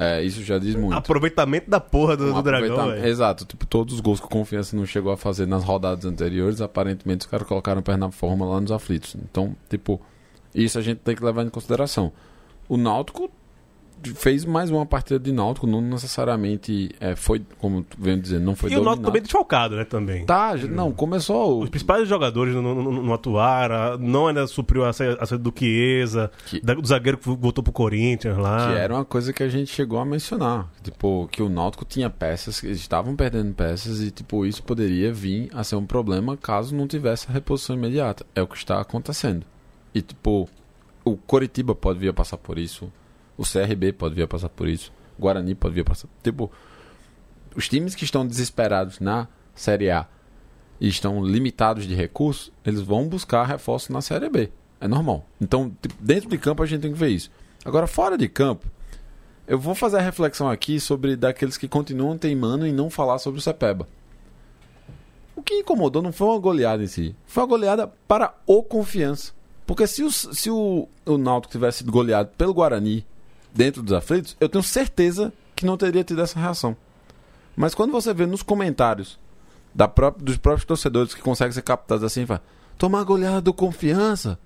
é, 0.02 0.24
isso 0.24 0.42
já 0.44 0.58
diz 0.58 0.76
muito. 0.76 0.96
Aproveitamento 0.96 1.70
da 1.70 1.82
porra 1.82 2.16
do, 2.16 2.32
Um 2.32 2.34
do 2.36 2.42
Dragão. 2.42 2.96
Exato, 2.96 3.44
tipo, 3.44 3.66
todos 3.66 3.96
os 3.96 4.00
gols 4.00 4.22
que 4.22 4.28
o 4.28 4.30
Confiança 4.30 4.74
não 4.74 4.86
chegou 4.86 5.12
a 5.12 5.18
fazer 5.18 5.46
nas 5.46 5.62
rodadas 5.62 6.06
anteriores, 6.06 6.62
aparentemente 6.62 7.26
os 7.26 7.30
caras 7.30 7.46
colocaram 7.46 7.82
o 7.82 7.84
pé 7.84 7.98
na 7.98 8.10
forma 8.10 8.46
lá 8.46 8.62
nos 8.62 8.72
aflitos. 8.72 9.16
Então, 9.16 9.54
tipo, 9.70 10.00
isso 10.56 10.80
a 10.80 10.82
gente 10.82 11.00
tem 11.00 11.14
que 11.18 11.24
levar 11.24 11.44
em 11.44 11.50
consideração. 11.50 12.14
O 12.70 12.78
Náutico 12.78 13.30
fez 14.16 14.46
mais 14.46 14.70
uma 14.70 14.86
partida 14.86 15.20
de 15.20 15.32
Náutico, 15.32 15.66
não 15.68 15.82
necessariamente 15.82 16.90
é, 17.00 17.16
foi, 17.16 17.42
como 17.58 17.84
tu 17.84 17.98
vem 18.00 18.20
dizer, 18.20 18.40
não 18.40 18.56
foi 18.56 18.70
E 18.72 18.74
o 18.74 18.76
Náutico 18.78 18.90
dominado. 18.96 19.06
também 19.08 19.22
desfalcado, 19.22 19.76
né, 19.76 19.84
também. 19.84 20.26
Tá, 20.26 20.56
não, 20.56 20.92
começou. 20.92 21.62
Os 21.64 21.70
principais 21.70 22.08
jogadores 22.08 22.54
não, 22.56 22.62
não, 22.62 22.92
não 23.04 23.14
atuaram, 23.14 23.98
não 23.98 24.28
ainda 24.28 24.46
supriu 24.48 24.86
a 24.86 24.94
saída 24.94 25.38
do 25.38 25.54
Chiesa, 25.58 26.32
Que- 26.46 26.60
do 26.60 26.86
zagueiro 26.88 27.18
que 27.18 27.30
voltou 27.30 27.64
pro 27.64 27.74
Corinthians 27.74 28.38
lá. 28.38 28.68
Que 28.72 28.78
era 28.80 28.94
uma 28.94 29.06
coisa 29.06 29.32
que 29.34 29.44
a 29.44 29.50
gente 29.50 29.72
chegou 29.72 30.00
a 30.00 30.06
mencionar. 30.06 30.70
Tipo, 30.84 31.28
que 31.32 31.42
o 31.42 31.50
Náutico 31.50 31.86
tinha 31.86 32.10
peças, 32.10 32.60
que 32.60 32.68
eles 32.68 32.80
estavam 32.80 33.16
perdendo 33.16 33.54
peças 33.54 34.02
e, 34.02 34.12
tipo, 34.12 34.46
isso 34.46 34.64
poderia 34.64 35.12
vir 35.14 35.50
a 35.54 35.64
ser 35.64 35.76
um 35.76 35.86
problema 35.86 36.38
caso 36.38 36.76
não 36.76 36.88
tivesse 36.88 37.28
a 37.30 37.34
reposição 37.34 37.76
imediata. 37.76 38.26
É 38.36 38.42
o 38.42 38.48
que 38.48 38.58
está 38.58 38.80
acontecendo. 38.80 39.46
E, 39.94 40.02
tipo, 40.02 40.48
o 41.04 41.16
Coritiba 41.18 41.74
pode 41.74 42.00
vir 42.00 42.10
a 42.10 42.14
passar 42.14 42.38
por 42.38 42.58
isso. 42.58 42.92
O 43.40 43.44
CRB 43.44 43.94
pode 43.94 44.16
vir 44.16 44.24
a 44.24 44.28
passar 44.28 44.50
por 44.50 44.68
isso. 44.68 44.92
O 45.18 45.22
Guarani 45.22 45.56
pode 45.56 45.74
vir 45.74 45.82
a 45.82 45.86
passar. 45.86 46.10
Tipo, 46.22 46.52
os 47.56 47.70
times 47.70 47.96
que 47.96 48.04
estão 48.04 48.28
desesperados 48.28 49.00
na 49.00 49.30
Série 49.56 49.90
A 49.90 50.06
e 50.78 50.90
estão 50.90 51.24
limitados 51.24 51.88
de 51.88 51.96
recursos, 51.96 52.52
eles 52.66 52.82
vão 52.82 53.08
buscar 53.08 53.46
reforço 53.46 53.94
na 53.94 54.02
Série 54.02 54.30
B. 54.30 54.52
É 54.82 54.90
normal. 54.90 55.26
Então, 55.40 55.74
tipo, 55.82 55.96
dentro 56.02 56.30
de 56.30 56.38
campo 56.38 56.62
a 56.62 56.66
gente 56.66 56.82
tem 56.82 56.92
que 56.92 57.00
ver 57.00 57.12
isso. 57.12 57.32
Agora, 57.64 57.88
fora 57.88 58.18
de 58.18 58.28
campo, 58.28 58.68
eu 59.48 59.58
vou 59.58 59.74
fazer 59.74 60.00
a 60.00 60.02
reflexão 60.02 60.50
aqui 60.50 60.78
sobre 60.78 61.16
daqueles 61.16 61.58
que 61.58 61.68
continuam 61.70 62.18
teimando 62.18 62.68
em 62.68 62.74
não 62.74 62.90
falar 62.90 63.20
sobre 63.20 63.40
o 63.40 63.42
Cepeba. 63.42 63.88
O 65.34 65.42
que 65.42 65.54
incomodou 65.60 66.02
não 66.02 66.12
foi 66.12 66.28
uma 66.28 66.40
goleada 66.40 66.84
em 66.84 66.88
si, 66.88 67.16
foi 67.26 67.44
uma 67.44 67.48
goleada 67.48 67.88
para 68.06 68.34
o 68.46 68.62
confiança. 68.62 69.32
Porque 69.66 69.88
se, 69.88 70.04
o, 70.04 70.12
se 70.12 70.52
o, 70.52 70.90
o 71.06 71.18
Náutico 71.18 71.54
tivesse 71.54 71.78
sido 71.78 71.92
goleado 71.92 72.32
pelo 72.38 72.54
Guarani 72.54 73.06
dentro 73.60 73.84
dos 73.84 73.92
aflitos, 73.94 74.38
eu 74.40 74.48
tenho 74.48 74.64
certeza 74.64 75.34
que 75.54 75.66
não 75.66 75.76
teria 75.76 76.02
tido 76.02 76.22
essa 76.22 76.40
reação. 76.40 76.78
Mas 77.58 77.76
quando 77.76 77.92
você 77.92 78.14
vê 78.14 78.26
nos 78.26 78.42
comentários 78.42 79.20
da 79.76 79.86
pró- 79.86 80.16
dos 80.18 80.38
próprios 80.38 80.64
torcedores 80.66 81.14
que 81.14 81.22
conseguem 81.22 81.52
ser 81.52 81.62
captados 81.62 82.04
assim, 82.06 82.26
fala, 82.26 82.42
tomar 82.78 83.04
goleada 83.04 83.42
do 83.42 83.54
confiança. 83.54 84.40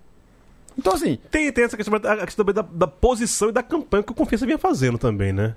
Então 0.76 0.94
assim, 0.94 1.20
Tem, 1.30 1.52
tem 1.52 1.64
essa 1.66 1.78
questão, 1.78 1.94
a 1.96 2.26
questão 2.26 2.44
também 2.44 2.56
da, 2.56 2.64
da 2.64 2.88
posição 2.88 3.50
e 3.50 3.52
da 3.52 3.62
campanha 3.62 4.02
que 4.02 4.12
o 4.12 4.16
Confiança 4.16 4.48
vinha 4.48 4.58
fazendo 4.58 4.98
também, 4.98 5.32
né? 5.32 5.56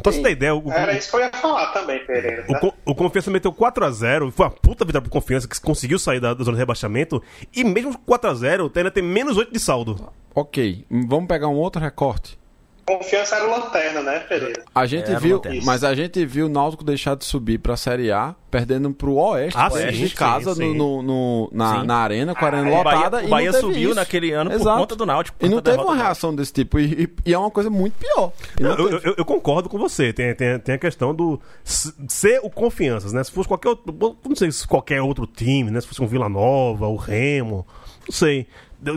Pra 0.00 0.12
você 0.12 0.22
ter 0.22 0.30
ideia, 0.30 0.54
o, 0.54 0.70
Era 0.70 0.96
isso 0.96 1.10
que 1.10 1.16
eu 1.16 1.20
ia 1.20 1.30
falar 1.32 1.72
também, 1.72 2.04
Pereira. 2.06 2.44
o, 2.48 2.52
né? 2.52 2.60
Con- 2.60 2.72
o 2.84 2.94
Confiança 2.94 3.30
meteu 3.32 3.52
4x0, 3.52 4.30
foi 4.30 4.46
uma 4.46 4.50
puta 4.52 4.84
vitória 4.84 5.02
pro 5.02 5.10
Confiança 5.10 5.48
que 5.48 5.60
conseguiu 5.60 5.98
sair 5.98 6.20
da, 6.20 6.32
da 6.34 6.44
zona 6.44 6.56
de 6.56 6.60
rebaixamento, 6.60 7.20
e 7.52 7.64
mesmo 7.64 7.98
4x0 8.08 8.70
ainda 8.76 8.90
tem 8.92 9.02
menos 9.02 9.36
8 9.36 9.52
de 9.52 9.58
saldo. 9.58 10.08
ok, 10.32 10.84
vamos 11.08 11.26
pegar 11.26 11.48
um 11.48 11.56
outro 11.56 11.80
recorte. 11.82 12.38
Confiança 12.86 13.36
era 13.36 13.46
o 13.46 13.50
lanterna, 13.50 14.02
né, 14.02 14.18
Pereira? 14.20 14.62
A 14.74 14.84
gente 14.84 15.10
Era 15.10 15.18
viu, 15.18 15.40
mas 15.64 15.82
a 15.82 15.94
gente 15.94 16.24
viu 16.26 16.46
o 16.46 16.48
Náutico 16.50 16.84
deixar 16.84 17.16
de 17.16 17.24
subir 17.24 17.58
pra 17.58 17.76
Série 17.78 18.12
A, 18.12 18.34
perdendo 18.50 18.92
pro 18.92 19.14
Oeste, 19.14 19.58
Ah, 19.58 19.70
Oeste 19.72 19.96
sim, 19.96 20.06
de 20.06 20.14
casa 20.14 20.54
sim, 20.54 20.72
sim. 20.72 20.76
No, 20.76 21.02
no- 21.02 21.48
na, 21.52 21.82
na 21.82 21.96
arena, 21.96 22.34
com 22.34 22.44
a 22.44 22.48
arena 22.48 22.68
Ah, 22.76 22.80
O 22.80 22.84
Bahia, 22.84 22.98
lotada. 22.98 23.16
o 23.22 23.26
e 23.26 23.28
Bahia 23.28 23.46
não 23.52 23.60
teve 23.60 23.72
subiu 23.72 23.86
isso. 23.90 23.94
naquele 23.98 24.32
ano 24.32 24.50
por 24.50 24.60
Exato. 24.60 24.78
conta 24.80 24.96
do 24.96 25.06
Náutico. 25.06 25.38
por 25.38 25.46
E 25.46 25.48
não 25.48 25.62
teve 25.62 25.78
uma 25.78 25.96
reação 25.96 26.34
desse 26.34 26.52
tipo. 26.52 26.78
E, 26.78 27.04
e- 27.04 27.08
e 27.30 27.32
é 27.34 27.38
uma 27.38 27.50
coisa 27.50 27.70
muito 27.70 27.94
pior. 27.94 28.32
Não 28.60 28.70
Eu, 28.76 28.98
eu- 29.00 29.14
eu 29.18 29.24
concordo 29.24 29.68
com 29.68 29.78
você. 29.78 30.12
Tem, 30.12 30.34
tem, 30.34 30.58
tem 30.58 30.74
a 30.74 30.78
questão 30.78 31.14
do 31.14 31.40
ser 31.64 32.40
o 32.42 32.50
confianças, 32.50 33.12
né? 33.12 33.24
Se 33.24 33.30
fosse 33.32 33.48
qualquer 33.48 33.70
outro. 33.70 33.94
Não 34.28 34.36
sei 34.36 34.52
se 34.52 34.66
qualquer 34.66 35.00
outro 35.00 35.26
time, 35.26 35.70
né? 35.70 35.80
Se 35.80 35.86
fosse 35.88 36.02
um 36.02 36.06
Vila 36.06 36.28
Nova, 36.28 36.86
o 36.86 36.96
Remo. 36.96 37.66
Não 38.06 38.12
sei. 38.14 38.46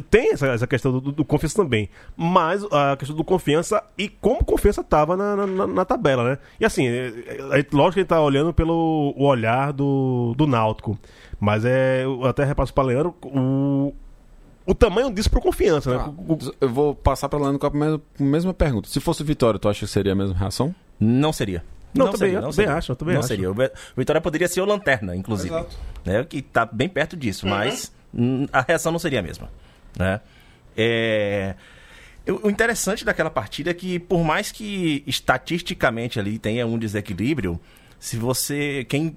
Tem 0.10 0.34
essa, 0.34 0.48
essa 0.48 0.68
questão 0.68 0.92
do, 1.00 1.12
do 1.12 1.26
confiança 1.26 1.56
também. 1.64 1.90
Mas 2.16 2.64
a 2.72 2.96
questão 2.98 3.16
do 3.16 3.24
confiança 3.24 3.84
e 3.98 4.08
como 4.10 4.44
confiança 4.44 4.84
tava 4.84 5.16
na, 5.18 5.36
na, 5.48 5.68
na 5.68 5.86
tabela, 5.86 6.24
né? 6.32 6.38
E 6.60 6.66
assim, 6.66 6.88
é, 6.88 7.08
é, 7.60 7.66
lógico 7.72 7.94
que 7.96 8.00
ele 8.02 8.08
tá 8.08 8.22
olhando 8.22 8.54
pelo 8.54 9.14
o 9.16 9.24
olhar 9.26 9.72
do, 9.74 10.34
do 10.38 10.46
Náutico. 10.48 10.98
Mas 11.40 11.64
é. 11.66 12.04
Eu 12.04 12.26
até 12.26 12.44
repasso 12.44 12.74
pra 12.74 12.84
Leandro 12.84 13.16
o, 13.24 13.94
o 14.66 14.74
tamanho 14.76 15.12
disso 15.12 15.30
pro 15.30 15.40
confiança, 15.42 15.90
né? 15.92 16.04
Ah, 16.06 16.10
O- 16.10 16.38
eu 16.60 16.70
vou 16.70 16.96
passar 16.96 17.30
pra 17.30 17.40
Leandro 17.40 17.60
com 17.60 17.68
a 17.68 17.70
mesma, 17.72 18.02
mesma 18.20 18.54
pergunta. 18.54 18.90
Se 18.90 19.00
fosse 19.00 19.24
Vitória, 19.24 19.60
tu 19.60 19.70
acha 19.70 19.86
que 19.86 19.92
seria 19.92 20.14
a 20.14 20.16
mesma 20.16 20.36
reação? 20.36 20.74
Não 21.00 21.32
seria. 21.32 21.64
Não, 21.94 22.06
também- 22.08 22.18
seria, 22.20 22.36
também 22.40 22.52
seria. 22.54 22.74
acho, 22.76 22.92
eu 22.92 22.96
também 22.96 23.14
não 23.16 23.20
acho. 23.20 23.28
seria. 23.30 23.50
O 23.52 23.56
Vitória 23.96 24.22
poderia 24.22 24.48
ser 24.48 24.62
o 24.62 24.66
Lanterna, 24.66 25.16
inclusive. 25.16 25.56
Né, 26.06 26.24
que 26.26 26.42
tá 26.42 26.66
bem 26.66 26.88
perto 26.90 27.16
disso, 27.18 27.48
mas 27.48 27.92
hum, 28.14 28.46
a 28.52 28.62
reação 28.62 28.92
não 28.92 29.00
seria 29.00 29.20
a 29.20 29.24
mesma. 29.24 29.50
Né? 29.98 30.22
É, 30.76 31.56
O 32.44 32.50
interessante 32.50 33.04
daquela 33.04 33.30
partida 33.30 33.72
é 33.72 33.74
que, 33.74 34.00
por 34.00 34.24
mais 34.24 34.52
que 34.52 35.04
estatisticamente 35.08 36.20
ali 36.20 36.38
tenha 36.38 36.66
um 36.68 36.78
desequilíbrio, 36.78 37.60
se 38.00 38.18
você. 38.18 38.86
Quem 38.88 39.16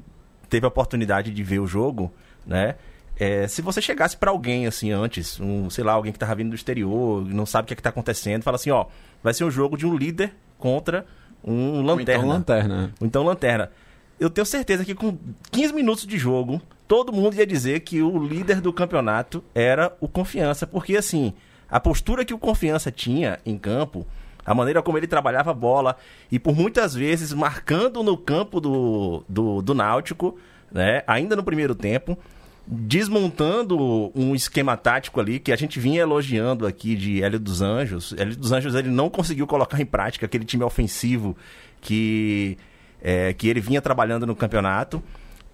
teve 0.49 0.65
a 0.65 0.69
oportunidade 0.69 1.31
de 1.31 1.43
ver 1.43 1.61
o 1.61 1.67
jogo, 1.67 2.13
né? 2.47 2.75
é, 3.21 3.47
se 3.47 3.61
você 3.61 3.83
chegasse 3.83 4.17
pra 4.17 4.31
alguém 4.31 4.67
assim 4.67 4.91
antes, 4.91 5.39
um, 5.39 5.69
sei 5.69 5.85
lá, 5.85 5.93
alguém 5.93 6.11
que 6.11 6.19
tava 6.19 6.35
vindo 6.35 6.49
do 6.49 6.55
exterior, 6.55 7.23
não 7.27 7.45
sabe 7.45 7.65
o 7.65 7.67
que, 7.67 7.75
é 7.75 7.77
que 7.77 7.83
tá 7.83 7.91
acontecendo, 7.91 8.43
fala 8.43 8.55
assim, 8.55 8.71
ó, 8.71 8.87
vai 9.23 9.35
ser 9.35 9.45
um 9.45 9.51
jogo 9.51 9.77
de 9.77 9.87
um 9.87 9.95
líder 9.95 10.33
contra 10.57 11.05
um 11.45 11.77
Ou 11.77 11.83
lanterna. 11.83 12.23
Então, 12.23 12.29
lanterna. 12.29 12.95
Ou 12.99 13.07
então 13.07 13.23
lanterna. 13.23 13.71
Eu 14.19 14.31
tenho 14.31 14.47
certeza 14.47 14.87
que 14.87 14.95
com 14.95 15.19
15 15.53 15.75
minutos 15.75 16.07
de 16.07 16.17
jogo, 16.17 16.63
todo 16.91 17.13
mundo 17.13 17.37
ia 17.37 17.47
dizer 17.47 17.79
que 17.81 18.03
o 18.03 18.19
líder 18.19 18.61
do 18.61 18.73
campeonato 18.73 19.45
era 19.55 19.97
o 20.01 20.09
Confiança, 20.09 20.67
porque 20.67 20.97
assim, 20.97 21.33
a 21.71 21.79
postura 21.79 22.25
que 22.25 22.35
o 22.35 22.39
Confiança 22.39 22.91
tinha 22.91 23.39
em 23.47 23.57
campo, 23.57 24.05
a 24.45 24.53
maneira 24.53 24.83
como 24.83 24.99
ele 24.99 25.07
trabalhava 25.07 25.53
a 25.53 25.55
bola, 25.55 25.97
e 26.33 26.37
por 26.37 26.53
muitas 26.53 26.93
vezes 26.93 27.33
marcando 27.33 28.03
no 28.03 28.17
campo 28.17 28.61
do, 28.61 29.23
do, 29.29 29.63
do 29.63 29.73
Náutico, 29.73 30.37
né, 30.73 31.05
ainda 31.07 31.37
no 31.37 31.45
primeiro 31.45 31.77
tempo, 31.77 32.19
desmontando 32.67 34.11
um 34.13 34.35
esquema 34.35 34.77
tático 34.77 35.21
ali 35.21 35.39
que 35.39 35.53
a 35.53 35.57
gente 35.57 35.79
vinha 35.79 36.01
elogiando 36.01 36.67
aqui 36.67 36.97
de 36.97 37.23
Hélio 37.23 37.39
dos 37.39 37.63
Anjos. 37.63 38.13
Hélio 38.19 38.37
dos 38.37 38.51
Anjos 38.51 38.75
ele 38.75 38.89
não 38.89 39.09
conseguiu 39.09 39.47
colocar 39.47 39.81
em 39.81 39.87
prática 39.87 40.27
aquele 40.27 40.45
time 40.45 40.65
ofensivo 40.65 41.37
que, 41.81 42.59
é, 43.01 43.33
que 43.33 43.49
ele 43.49 43.61
vinha 43.61 43.81
trabalhando 43.81 44.27
no 44.27 44.35
campeonato. 44.35 45.01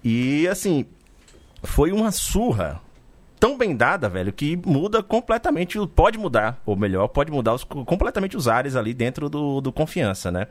E 0.03 0.47
assim, 0.47 0.85
foi 1.67 1.91
uma 1.91 2.11
surra 2.11 2.81
tão 3.39 3.55
bem 3.57 3.75
dada, 3.75 4.09
velho, 4.09 4.33
que 4.33 4.57
muda 4.65 5.03
completamente, 5.03 5.77
pode 5.95 6.17
mudar, 6.17 6.59
ou 6.65 6.75
melhor, 6.75 7.07
pode 7.07 7.31
mudar 7.31 7.53
os- 7.53 7.63
completamente 7.63 8.35
os 8.35 8.47
ares 8.47 8.75
ali 8.75 8.93
dentro 8.93 9.29
do, 9.29 9.61
do 9.61 9.71
confiança, 9.71 10.31
né? 10.31 10.47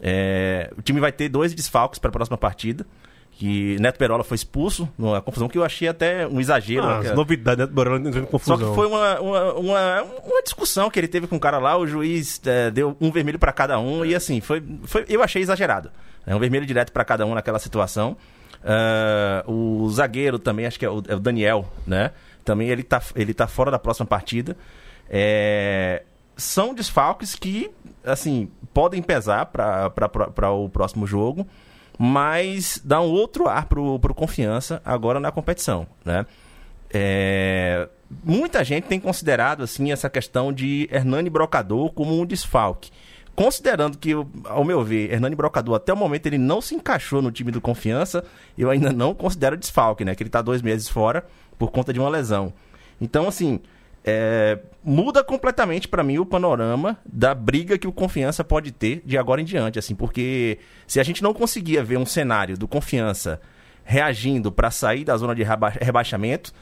É, 0.00 0.70
o 0.76 0.82
time 0.82 1.00
vai 1.00 1.10
ter 1.10 1.28
dois 1.28 1.54
desfalques 1.54 1.98
para 1.98 2.08
a 2.10 2.12
próxima 2.12 2.36
partida. 2.38 2.86
Que 3.32 3.76
Neto 3.78 3.98
Perola 3.98 4.24
foi 4.24 4.34
expulso 4.34 4.88
numa 4.98 5.22
confusão 5.22 5.48
que 5.48 5.56
eu 5.56 5.62
achei 5.64 5.86
até 5.86 6.26
um 6.26 6.40
exagero. 6.40 6.82
Ah, 6.84 7.00
né, 7.00 7.10
as 7.10 7.14
novidades, 7.16 7.64
né? 7.66 7.72
Borel 7.72 7.96
entrando 7.96 8.18
em 8.18 8.22
só 8.22 8.26
confusão. 8.26 8.58
que 8.70 8.74
foi 8.74 8.86
uma, 8.88 9.20
uma, 9.20 9.52
uma, 9.54 10.02
uma 10.02 10.42
discussão 10.42 10.90
que 10.90 10.98
ele 10.98 11.06
teve 11.06 11.28
com 11.28 11.36
o 11.36 11.40
cara 11.40 11.58
lá, 11.58 11.76
o 11.78 11.86
juiz 11.86 12.40
é, 12.44 12.68
deu 12.68 12.96
um 13.00 13.12
vermelho 13.12 13.38
pra 13.38 13.52
cada 13.52 13.78
um, 13.78 14.04
e 14.04 14.12
assim, 14.12 14.40
foi, 14.40 14.60
foi, 14.84 15.04
eu 15.08 15.22
achei 15.22 15.40
exagerado. 15.40 15.88
É 16.26 16.34
um 16.34 16.38
vermelho 16.40 16.66
direto 16.66 16.90
pra 16.92 17.04
cada 17.04 17.24
um 17.26 17.34
naquela 17.34 17.60
situação. 17.60 18.16
Ah, 18.70 19.42
o 19.46 19.88
zagueiro 19.88 20.38
também, 20.38 20.66
acho 20.66 20.78
que 20.78 20.84
é 20.84 20.90
o, 20.90 21.02
é 21.08 21.14
o 21.14 21.18
Daniel, 21.18 21.64
né? 21.86 22.10
Também 22.44 22.68
ele 22.68 22.82
tá, 22.82 23.00
ele 23.16 23.32
tá 23.32 23.46
fora 23.46 23.70
da 23.70 23.78
próxima 23.78 24.04
partida. 24.04 24.54
É, 25.08 26.02
são 26.36 26.74
desfalques 26.74 27.34
que, 27.34 27.70
assim, 28.04 28.50
podem 28.74 29.00
pesar 29.00 29.46
para 29.46 30.52
o 30.52 30.68
próximo 30.68 31.06
jogo, 31.06 31.46
mas 31.98 32.78
dá 32.84 33.00
um 33.00 33.10
outro 33.10 33.48
ar 33.48 33.64
pro, 33.64 33.98
pro 33.98 34.14
confiança 34.14 34.82
agora 34.84 35.18
na 35.18 35.32
competição, 35.32 35.86
né? 36.04 36.26
É, 36.92 37.88
muita 38.22 38.62
gente 38.64 38.84
tem 38.84 39.00
considerado 39.00 39.62
assim 39.62 39.92
essa 39.92 40.08
questão 40.08 40.52
de 40.52 40.88
Hernani 40.92 41.28
Brocador 41.30 41.90
como 41.92 42.18
um 42.18 42.26
desfalque. 42.26 42.90
Considerando 43.38 43.96
que, 43.96 44.10
ao 44.46 44.64
meu 44.64 44.82
ver, 44.82 45.12
Hernani 45.12 45.36
Brocador 45.36 45.76
até 45.76 45.92
o 45.92 45.96
momento 45.96 46.26
ele 46.26 46.38
não 46.38 46.60
se 46.60 46.74
encaixou 46.74 47.22
no 47.22 47.30
time 47.30 47.52
do 47.52 47.60
Confiança, 47.60 48.24
eu 48.58 48.68
ainda 48.68 48.92
não 48.92 49.14
considero 49.14 49.56
desfalque, 49.56 50.04
né? 50.04 50.12
Que 50.16 50.24
ele 50.24 50.28
tá 50.28 50.42
dois 50.42 50.60
meses 50.60 50.88
fora 50.88 51.24
por 51.56 51.70
conta 51.70 51.92
de 51.92 52.00
uma 52.00 52.08
lesão. 52.08 52.52
Então, 53.00 53.28
assim, 53.28 53.60
é, 54.04 54.58
muda 54.82 55.22
completamente 55.22 55.86
para 55.86 56.02
mim 56.02 56.18
o 56.18 56.26
panorama 56.26 56.98
da 57.06 57.32
briga 57.32 57.78
que 57.78 57.86
o 57.86 57.92
Confiança 57.92 58.42
pode 58.42 58.72
ter 58.72 59.02
de 59.04 59.16
agora 59.16 59.40
em 59.40 59.44
diante, 59.44 59.78
assim, 59.78 59.94
porque 59.94 60.58
se 60.84 60.98
a 60.98 61.04
gente 61.04 61.22
não 61.22 61.32
conseguia 61.32 61.84
ver 61.84 61.96
um 61.96 62.06
cenário 62.06 62.58
do 62.58 62.66
Confiança 62.66 63.40
reagindo 63.84 64.50
para 64.50 64.72
sair 64.72 65.04
da 65.04 65.16
zona 65.16 65.32
de 65.32 65.44
reba- 65.44 65.68
rebaixamento, 65.68 66.52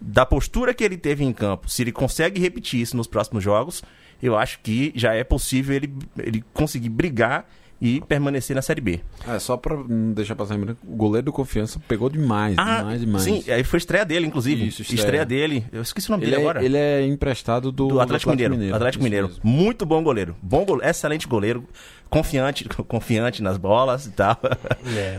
da 0.00 0.24
postura 0.24 0.72
que 0.72 0.82
ele 0.82 0.96
teve 0.96 1.24
em 1.24 1.32
campo, 1.34 1.68
se 1.68 1.82
ele 1.82 1.92
consegue 1.92 2.40
repetir 2.40 2.80
isso 2.80 2.96
nos 2.96 3.06
próximos 3.06 3.44
jogos, 3.44 3.82
eu 4.22 4.36
acho 4.38 4.60
que 4.60 4.92
já 4.94 5.14
é 5.14 5.24
possível 5.24 5.74
ele, 5.76 5.92
ele 6.18 6.44
conseguir 6.54 6.88
brigar 6.88 7.46
e 7.84 8.00
permanecer 8.02 8.54
na 8.54 8.62
Série 8.62 8.80
B. 8.80 9.00
É, 9.28 9.40
só 9.40 9.56
pra 9.56 9.74
não 9.76 10.12
deixar 10.12 10.36
passar 10.36 10.54
em 10.54 10.60
branco, 10.60 10.78
o 10.86 10.94
goleiro 10.94 11.24
do 11.24 11.32
Confiança 11.32 11.80
pegou 11.88 12.08
demais, 12.08 12.54
demais, 12.54 13.00
demais. 13.00 13.26
Ah, 13.26 13.28
sim, 13.28 13.50
aí 13.50 13.64
foi 13.64 13.78
estreia 13.78 14.04
dele, 14.04 14.24
inclusive. 14.24 14.68
Isso, 14.68 14.82
estreia. 14.82 15.00
estreia. 15.00 15.24
dele. 15.26 15.66
Eu 15.72 15.82
esqueci 15.82 16.08
o 16.08 16.12
nome 16.12 16.22
Ele 16.22 16.30
dele 16.30 16.42
é, 16.42 16.44
agora. 16.48 16.64
ele 16.64 16.76
é 16.76 17.04
emprestado 17.04 17.72
do, 17.72 17.88
do 17.88 18.00
Atlético, 18.00 18.30
Mineiro. 18.30 18.54
Atlético 18.72 19.00
Isso 19.00 19.04
Mineiro. 19.04 19.26
mesmo. 19.26 19.40
Muito 19.42 19.84
bom 19.84 20.00
goleiro. 20.00 20.36
Bom 20.40 20.64
goleiro, 20.64 20.88
excelente 20.88 21.26
goleiro. 21.26 21.64
Confiante, 22.08 22.68
confiante 22.86 23.42
nas 23.42 23.56
bolas 23.58 24.06
e 24.06 24.12
tal. 24.12 24.38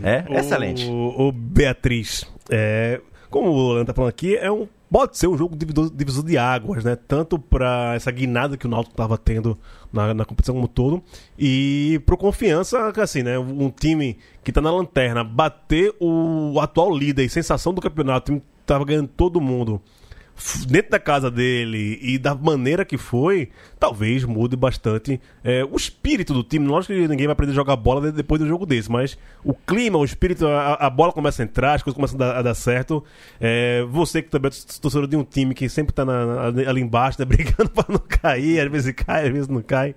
É, 0.02 0.24
O- 0.32 0.34
excelente. 0.40 0.88
O, 0.90 1.34
Beatriz, 1.34 2.24
é, 2.50 3.02
como 3.30 3.50
o 3.50 3.74
Leandro 3.74 3.88
tá 3.88 3.94
falando 3.94 4.10
aqui, 4.10 4.38
é 4.38 4.50
um, 4.50 4.70
pode 4.94 5.18
ser 5.18 5.26
um 5.26 5.36
jogo 5.36 5.56
divisor, 5.56 5.90
divisor 5.90 6.24
de 6.24 6.38
águas, 6.38 6.84
né? 6.84 6.96
Tanto 6.96 7.40
pra 7.40 7.96
essa 7.96 8.12
guinada 8.12 8.56
que 8.56 8.68
o 8.68 8.70
Náutico 8.70 8.96
tava 8.96 9.18
tendo 9.18 9.58
na, 9.92 10.14
na 10.14 10.24
competição 10.24 10.54
como 10.54 10.66
um 10.66 10.70
todo, 10.70 11.02
e 11.38 12.00
pro 12.06 12.16
confiança, 12.16 12.94
assim, 13.02 13.24
né? 13.24 13.40
Um 13.40 13.72
time 13.72 14.20
que 14.44 14.52
tá 14.52 14.62
na 14.62 14.72
lanterna, 14.72 15.24
bater 15.24 15.96
o 16.00 16.60
atual 16.62 16.96
líder 16.96 17.26
e 17.26 17.30
sensação 17.30 17.74
do 17.74 17.82
campeonato, 17.82 18.32
o 18.32 18.36
time 18.36 18.46
tava 18.68 18.86
ganhando 18.86 19.08
todo 19.08 19.42
mundo 19.42 19.82
dentro 20.68 20.92
da 20.92 21.00
casa 21.00 21.30
dele 21.30 22.00
e 22.02 22.18
da 22.18 22.34
maneira 22.36 22.84
que 22.84 22.98
foi, 22.98 23.50
talvez 23.80 24.24
mude 24.26 24.56
bastante 24.56 25.22
é, 25.44 25.64
o 25.64 25.76
espírito 25.76 26.34
do 26.34 26.44
time. 26.44 26.66
Lógico 26.68 26.94
que 26.94 27.08
ninguém 27.08 27.28
vai 27.28 27.34
aprender 27.34 27.52
a 27.52 27.56
jogar 27.56 27.76
bola 27.76 28.02
de- 28.02 28.12
depois 28.18 28.42
do 28.42 28.48
jogo 28.48 28.66
desse, 28.66 28.92
mas 28.92 29.18
o 29.44 29.54
clima, 29.54 29.98
o 29.98 30.04
espírito, 30.04 30.48
a, 30.48 30.74
a 30.74 30.90
bola 30.90 31.12
começa 31.14 31.42
a 31.42 31.46
entrar, 31.46 31.74
as 31.76 31.84
coisas 31.84 31.96
começam 31.96 32.16
a 32.16 32.20
dar, 32.20 32.38
a 32.40 32.42
dar 32.42 32.54
certo. 32.56 33.04
É, 33.40 33.84
você 33.90 34.22
que 34.22 34.30
também 34.30 34.50
é 34.52 34.80
torcedor 34.82 35.08
de 35.08 35.16
um 35.16 35.24
time 35.24 35.54
que 35.54 35.70
sempre 35.70 35.94
tá 35.94 36.04
na- 36.04 36.52
na- 36.52 36.70
ali 36.70 36.82
embaixo, 36.82 37.20
né, 37.20 37.26
brigando 37.26 37.70
para 37.70 37.86
não 37.90 38.00
cair, 38.00 38.60
às 38.60 38.72
vezes 38.72 38.92
cai, 38.94 39.28
às 39.28 39.32
vezes 39.34 39.48
não 39.48 39.62
cai. 39.62 39.96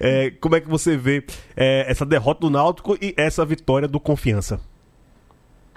É, 0.00 0.30
como 0.40 0.56
é 0.56 0.60
que 0.60 0.68
você 0.68 0.96
vê 0.96 1.24
é, 1.56 1.84
essa 1.88 2.04
derrota 2.04 2.40
do 2.40 2.50
Náutico 2.50 2.96
e 3.00 3.14
essa 3.16 3.44
vitória 3.44 3.86
do 3.88 4.00
Confiança? 4.00 4.60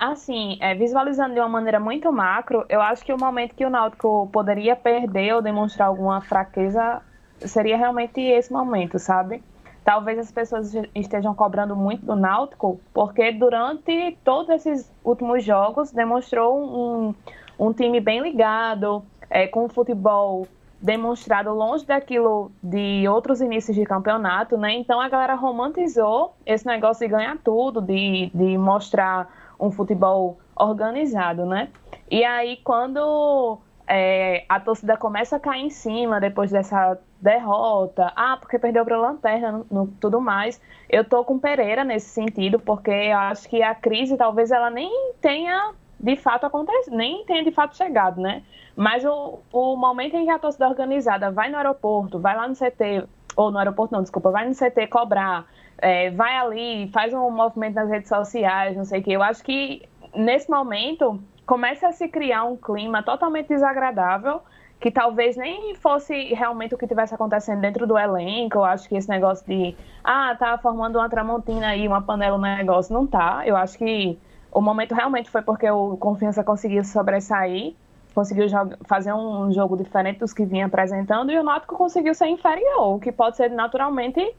Assim, 0.02 0.58
é, 0.60 0.74
visualizando 0.74 1.36
de 1.36 1.40
uma 1.40 1.48
maneira 1.48 1.80
muito 1.80 2.12
macro, 2.12 2.66
eu 2.68 2.82
acho 2.82 3.06
que 3.06 3.14
o 3.14 3.20
momento 3.20 3.54
que 3.54 3.64
o 3.64 3.70
Náutico 3.70 4.28
poderia 4.34 4.76
perder 4.76 5.36
ou 5.36 5.44
demonstrar 5.44 5.90
alguma 5.90 6.20
fraqueza 6.22 7.04
seria 7.38 7.78
realmente 7.78 8.20
esse 8.20 8.52
momento, 8.52 8.98
sabe? 8.98 9.44
Talvez 9.86 10.18
as 10.18 10.32
pessoas 10.32 10.74
estejam 10.96 11.36
cobrando 11.36 11.76
muito 11.76 12.04
do 12.04 12.16
Náutico, 12.16 12.82
porque 12.92 13.32
durante 13.32 14.18
todos 14.24 14.50
esses 14.50 14.92
últimos 15.04 15.44
jogos 15.44 15.92
demonstrou 15.92 16.60
um, 16.60 17.16
um 17.60 17.72
time 17.72 18.00
bem 18.00 18.22
ligado, 18.22 19.04
é, 19.30 19.46
com 19.46 19.70
futebol 19.70 20.48
demonstrado 20.82 21.54
longe 21.54 21.86
daquilo 21.86 22.52
de 22.64 23.08
outros 23.08 23.40
inícios 23.40 23.78
de 23.78 23.84
campeonato, 23.84 24.58
né? 24.58 24.74
Então 24.74 25.00
a 25.00 25.08
galera 25.08 25.36
romantizou 25.36 26.34
esse 26.44 26.66
negócio 26.66 27.08
de 27.08 27.14
ganhar 27.14 27.38
tudo, 27.44 27.80
de, 27.80 28.32
de 28.34 28.58
mostrar 28.58 29.41
um 29.62 29.72
futebol 29.72 30.40
organizado, 30.56 31.46
né? 31.46 31.70
E 32.10 32.26
aí 32.26 32.58
quando 32.64 33.60
é, 33.88 34.44
a 34.50 34.60
torcida 34.60 34.98
começa 34.98 35.36
a 35.36 35.40
cair 35.40 35.62
em 35.66 35.70
cima 35.70 36.20
depois 36.20 36.52
dessa 36.52 36.98
derrota, 37.20 38.12
ah, 38.16 38.38
porque 38.40 38.58
perdeu 38.58 38.84
para 38.84 38.98
Lanterna, 38.98 39.52
no, 39.52 39.66
no- 39.70 39.88
tudo 40.00 40.20
mais, 40.20 40.60
eu 40.90 41.04
tô 41.06 41.24
com 41.24 41.38
Pereira 41.38 41.84
nesse 41.84 42.10
sentido, 42.10 42.60
porque 42.60 42.90
eu 42.92 43.18
acho 43.18 43.48
que 43.48 43.62
a 43.62 43.76
crise 43.76 44.18
talvez 44.18 44.50
ela 44.52 44.70
nem 44.70 45.14
tenha 45.22 45.74
de 46.00 46.16
fato 46.16 46.46
acontecido, 46.48 46.96
nem 46.98 47.24
tenha 47.26 47.44
de 47.44 47.52
fato 47.52 47.78
chegado, 47.78 48.20
né? 48.20 48.42
Mas 48.76 49.06
o, 49.06 49.40
o 49.54 49.76
momento 49.76 50.16
em 50.16 50.26
que 50.26 50.32
a 50.32 50.40
torcida 50.40 50.68
organizada 50.68 51.30
vai 51.30 51.50
no 51.50 51.58
aeroporto, 51.58 52.18
vai 52.20 52.36
lá 52.36 52.48
no 52.48 52.56
CT, 52.56 53.04
ou 53.36 53.52
no 53.52 53.60
aeroporto 53.60 53.94
não, 53.94 54.02
desculpa, 54.02 54.32
vai 54.32 54.48
no 54.48 54.56
CT 54.56 54.88
cobrar, 54.88 55.46
é, 55.82 56.12
vai 56.12 56.38
ali, 56.38 56.90
faz 56.94 57.14
um 57.14 57.30
movimento 57.32 57.76
nas 57.76 57.90
redes 57.90 58.08
sociais, 58.08 58.78
não 58.78 58.86
sei 58.86 59.02
o 59.02 59.04
que. 59.04 59.12
Eu 59.12 59.24
acho 59.24 59.44
que 59.44 59.82
nesse 60.16 60.50
momento 60.50 61.20
começa 61.46 61.88
a 61.88 61.92
se 61.92 62.08
criar 62.08 62.44
um 62.44 62.56
clima 62.56 63.04
totalmente 63.04 63.48
desagradável, 63.48 64.42
que 64.80 64.90
talvez 64.90 65.36
nem 65.36 65.76
fosse 65.76 66.34
realmente 66.34 66.74
o 66.74 66.78
que 66.78 66.88
tivesse 66.88 67.14
acontecendo 67.14 67.62
dentro 67.62 67.86
do 67.86 67.98
elenco. 67.98 68.60
Eu 68.60 68.64
acho 68.64 68.88
que 68.88 68.96
esse 68.96 69.10
negócio 69.10 69.46
de, 69.46 69.76
ah, 70.04 70.36
tá 70.38 70.58
formando 70.58 70.98
uma 70.98 71.10
tramontina 71.10 71.68
aí, 71.68 71.88
uma 71.88 72.02
panela 72.02 72.38
no 72.38 72.44
negócio, 72.44 72.94
não 72.94 73.06
tá. 73.06 73.42
Eu 73.46 73.56
acho 73.56 73.78
que 73.78 74.18
o 74.52 74.62
momento 74.62 74.94
realmente 74.94 75.30
foi 75.30 75.42
porque 75.42 75.70
o 75.70 75.98
Confiança 75.98 76.44
conseguiu 76.44 76.84
sobressair, 76.84 77.74
conseguiu 78.14 78.48
fazer 78.86 79.14
um 79.14 79.52
jogo 79.52 79.78
diferente 79.78 80.20
dos 80.20 80.34
que 80.34 80.46
vinha 80.46 80.66
apresentando, 80.66 81.32
e 81.32 81.38
o 81.38 81.44
Náutico 81.44 81.76
conseguiu 81.76 82.14
ser 82.14 82.28
inferior, 82.28 82.96
o 82.96 83.00
que 83.00 83.12
pode 83.12 83.38
ser 83.38 83.50
naturalmente 83.50 84.36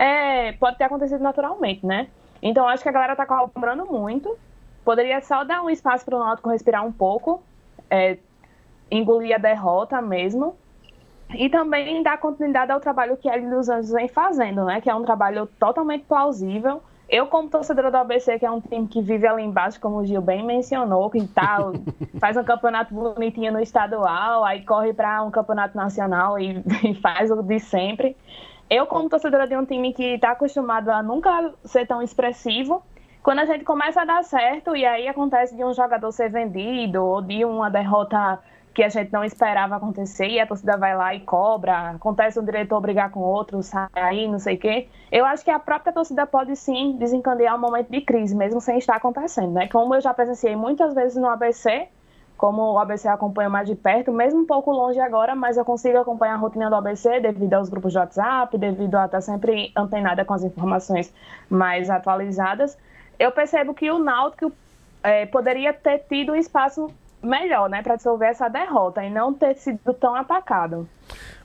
é, 0.00 0.52
pode 0.52 0.78
ter 0.78 0.84
acontecido 0.84 1.20
naturalmente, 1.20 1.84
né? 1.84 2.08
Então 2.40 2.66
acho 2.66 2.82
que 2.82 2.88
a 2.88 2.92
galera 2.92 3.14
tá 3.14 3.26
cobrando 3.26 3.84
muito. 3.84 4.34
Poderia 4.82 5.20
só 5.20 5.44
dar 5.44 5.60
um 5.62 5.68
espaço 5.68 6.06
para 6.06 6.16
o 6.16 6.18
Náutico 6.18 6.48
respirar 6.48 6.86
um 6.86 6.90
pouco, 6.90 7.42
é, 7.90 8.16
engolir 8.90 9.34
a 9.34 9.38
derrota 9.38 10.00
mesmo. 10.00 10.56
E 11.34 11.50
também 11.50 12.02
dar 12.02 12.18
continuidade 12.18 12.72
ao 12.72 12.80
trabalho 12.80 13.14
que 13.18 13.28
a 13.28 13.34
L 13.34 13.50
dos 13.50 13.68
Anjos 13.68 13.92
vem 13.92 14.08
fazendo, 14.08 14.64
né? 14.64 14.80
Que 14.80 14.88
é 14.88 14.94
um 14.94 15.02
trabalho 15.02 15.46
totalmente 15.58 16.06
plausível. 16.06 16.82
Eu, 17.06 17.26
como 17.26 17.50
torcedora 17.50 17.90
do 17.90 17.98
ABC, 17.98 18.38
que 18.38 18.46
é 18.46 18.50
um 18.50 18.60
time 18.60 18.88
que 18.88 19.02
vive 19.02 19.26
ali 19.26 19.42
embaixo, 19.42 19.78
como 19.80 19.98
o 19.98 20.06
Gil 20.06 20.22
bem 20.22 20.42
mencionou, 20.42 21.10
que 21.10 21.24
tal, 21.28 21.72
faz 22.18 22.38
um 22.38 22.44
campeonato 22.44 22.94
bonitinho 22.94 23.52
no 23.52 23.60
estadual, 23.60 24.44
aí 24.44 24.64
corre 24.64 24.94
para 24.94 25.22
um 25.22 25.30
campeonato 25.30 25.76
nacional 25.76 26.38
e, 26.38 26.64
e 26.88 26.94
faz 26.94 27.30
o 27.30 27.42
de 27.42 27.60
sempre. 27.60 28.16
Eu, 28.70 28.86
como 28.86 29.08
torcedora 29.08 29.48
de 29.48 29.56
um 29.56 29.64
time 29.64 29.92
que 29.92 30.14
está 30.14 30.30
acostumado 30.30 30.90
a 30.90 31.02
nunca 31.02 31.52
ser 31.64 31.88
tão 31.88 32.00
expressivo, 32.00 32.80
quando 33.20 33.40
a 33.40 33.44
gente 33.44 33.64
começa 33.64 34.02
a 34.02 34.04
dar 34.04 34.22
certo 34.22 34.76
e 34.76 34.86
aí 34.86 35.08
acontece 35.08 35.56
de 35.56 35.64
um 35.64 35.74
jogador 35.74 36.12
ser 36.12 36.30
vendido 36.30 37.04
ou 37.04 37.20
de 37.20 37.44
uma 37.44 37.68
derrota 37.68 38.38
que 38.72 38.84
a 38.84 38.88
gente 38.88 39.12
não 39.12 39.24
esperava 39.24 39.74
acontecer 39.74 40.28
e 40.28 40.38
a 40.38 40.46
torcida 40.46 40.76
vai 40.76 40.96
lá 40.96 41.12
e 41.12 41.20
cobra, 41.20 41.90
acontece 41.90 42.38
um 42.38 42.44
diretor 42.44 42.80
brigar 42.80 43.10
com 43.10 43.18
outro, 43.18 43.60
sai 43.60 43.88
aí, 43.94 44.28
não 44.28 44.38
sei 44.38 44.54
o 44.54 44.58
quê. 44.58 44.88
Eu 45.10 45.26
acho 45.26 45.44
que 45.44 45.50
a 45.50 45.58
própria 45.58 45.92
torcida 45.92 46.24
pode 46.24 46.54
sim 46.54 46.96
desencadear 46.96 47.56
um 47.56 47.60
momento 47.60 47.90
de 47.90 48.00
crise, 48.00 48.36
mesmo 48.36 48.60
sem 48.60 48.78
estar 48.78 48.94
acontecendo, 48.94 49.50
né? 49.50 49.66
Como 49.66 49.96
eu 49.96 50.00
já 50.00 50.14
presenciei 50.14 50.54
muitas 50.54 50.94
vezes 50.94 51.16
no 51.16 51.28
ABC, 51.28 51.88
como 52.40 52.72
o 52.72 52.78
ABC 52.78 53.06
acompanha 53.06 53.50
mais 53.50 53.68
de 53.68 53.74
perto, 53.74 54.10
mesmo 54.10 54.40
um 54.40 54.46
pouco 54.46 54.72
longe 54.72 54.98
agora, 54.98 55.34
mas 55.34 55.58
eu 55.58 55.64
consigo 55.64 55.98
acompanhar 55.98 56.36
a 56.36 56.38
rotina 56.38 56.70
do 56.70 56.74
ABC 56.74 57.20
devido 57.20 57.52
aos 57.52 57.68
grupos 57.68 57.92
de 57.92 57.98
WhatsApp, 57.98 58.56
devido 58.56 58.94
a 58.94 59.04
estar 59.04 59.20
sempre 59.20 59.70
antenada 59.76 60.24
com 60.24 60.32
as 60.32 60.42
informações 60.42 61.12
mais 61.50 61.90
atualizadas. 61.90 62.78
Eu 63.18 63.30
percebo 63.30 63.74
que 63.74 63.90
o 63.90 63.98
Náutico 63.98 64.50
eh, 65.02 65.26
poderia 65.26 65.74
ter 65.74 65.98
tido 66.08 66.32
um 66.32 66.34
espaço 66.34 66.90
melhor, 67.22 67.68
né, 67.68 67.82
para 67.82 67.96
dissolver 67.96 68.30
essa 68.30 68.48
derrota 68.48 69.04
e 69.04 69.10
não 69.10 69.34
ter 69.34 69.54
sido 69.56 69.92
tão 69.92 70.14
atacado. 70.14 70.88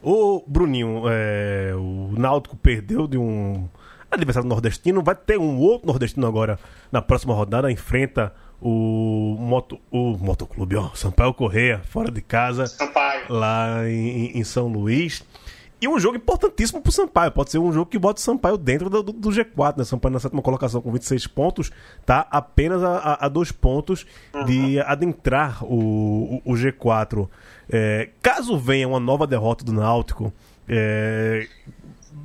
O 0.01 0.41
Bruninho, 0.47 1.03
é, 1.09 1.73
o 1.75 2.17
Náutico 2.17 2.55
perdeu 2.55 3.05
de 3.05 3.17
um 3.17 3.67
adversário 4.09 4.47
nordestino, 4.47 5.03
vai 5.03 5.15
ter 5.15 5.37
um 5.37 5.59
outro 5.59 5.87
nordestino 5.87 6.25
agora 6.25 6.57
na 6.89 7.01
próxima 7.01 7.33
rodada, 7.33 7.69
enfrenta 7.69 8.31
o 8.61 9.35
Moto, 9.39 9.79
o 9.91 10.17
Motoclube, 10.17 10.75
ó, 10.75 10.89
Sampaio 10.95 11.33
Correia, 11.33 11.81
fora 11.85 12.09
de 12.11 12.21
casa, 12.21 12.65
Sampaio. 12.67 13.25
lá 13.29 13.87
em, 13.89 14.37
em 14.37 14.43
São 14.43 14.67
Luís. 14.67 15.23
E 15.81 15.87
um 15.89 15.99
jogo 15.99 16.15
importantíssimo 16.15 16.81
pro 16.81 16.91
Sampaio. 16.91 17.31
Pode 17.31 17.51
ser 17.51 17.59
um 17.59 17.71
jogo 17.71 17.85
que 17.91 17.99
bota 17.99 18.19
o 18.19 18.23
Sampaio 18.23 18.57
dentro 18.57 18.89
do, 18.89 19.03
do- 19.03 19.11
do 19.11 19.29
G4, 19.29 19.77
né? 19.77 19.83
Sampaio 19.83 20.13
na 20.13 20.19
sétima 20.19 20.41
colocação 20.41 20.81
com 20.81 20.91
26 20.91 21.27
pontos, 21.27 21.69
tá 22.05 22.25
apenas 22.31 22.81
a, 22.81 22.97
a- 22.97 23.25
a 23.25 23.29
dois 23.29 23.51
pontos 23.51 24.05
de 24.45 24.79
adentrar 24.79 25.63
o, 25.63 26.41
o- 26.45 26.53
o 26.53 26.55
G4. 26.55 27.27
É, 27.69 28.09
caso 28.21 28.57
venha 28.57 28.87
uma 28.87 28.99
nova 29.01 29.27
derrota 29.27 29.65
do 29.65 29.73
Náutico, 29.73 30.31
é, 30.67 31.47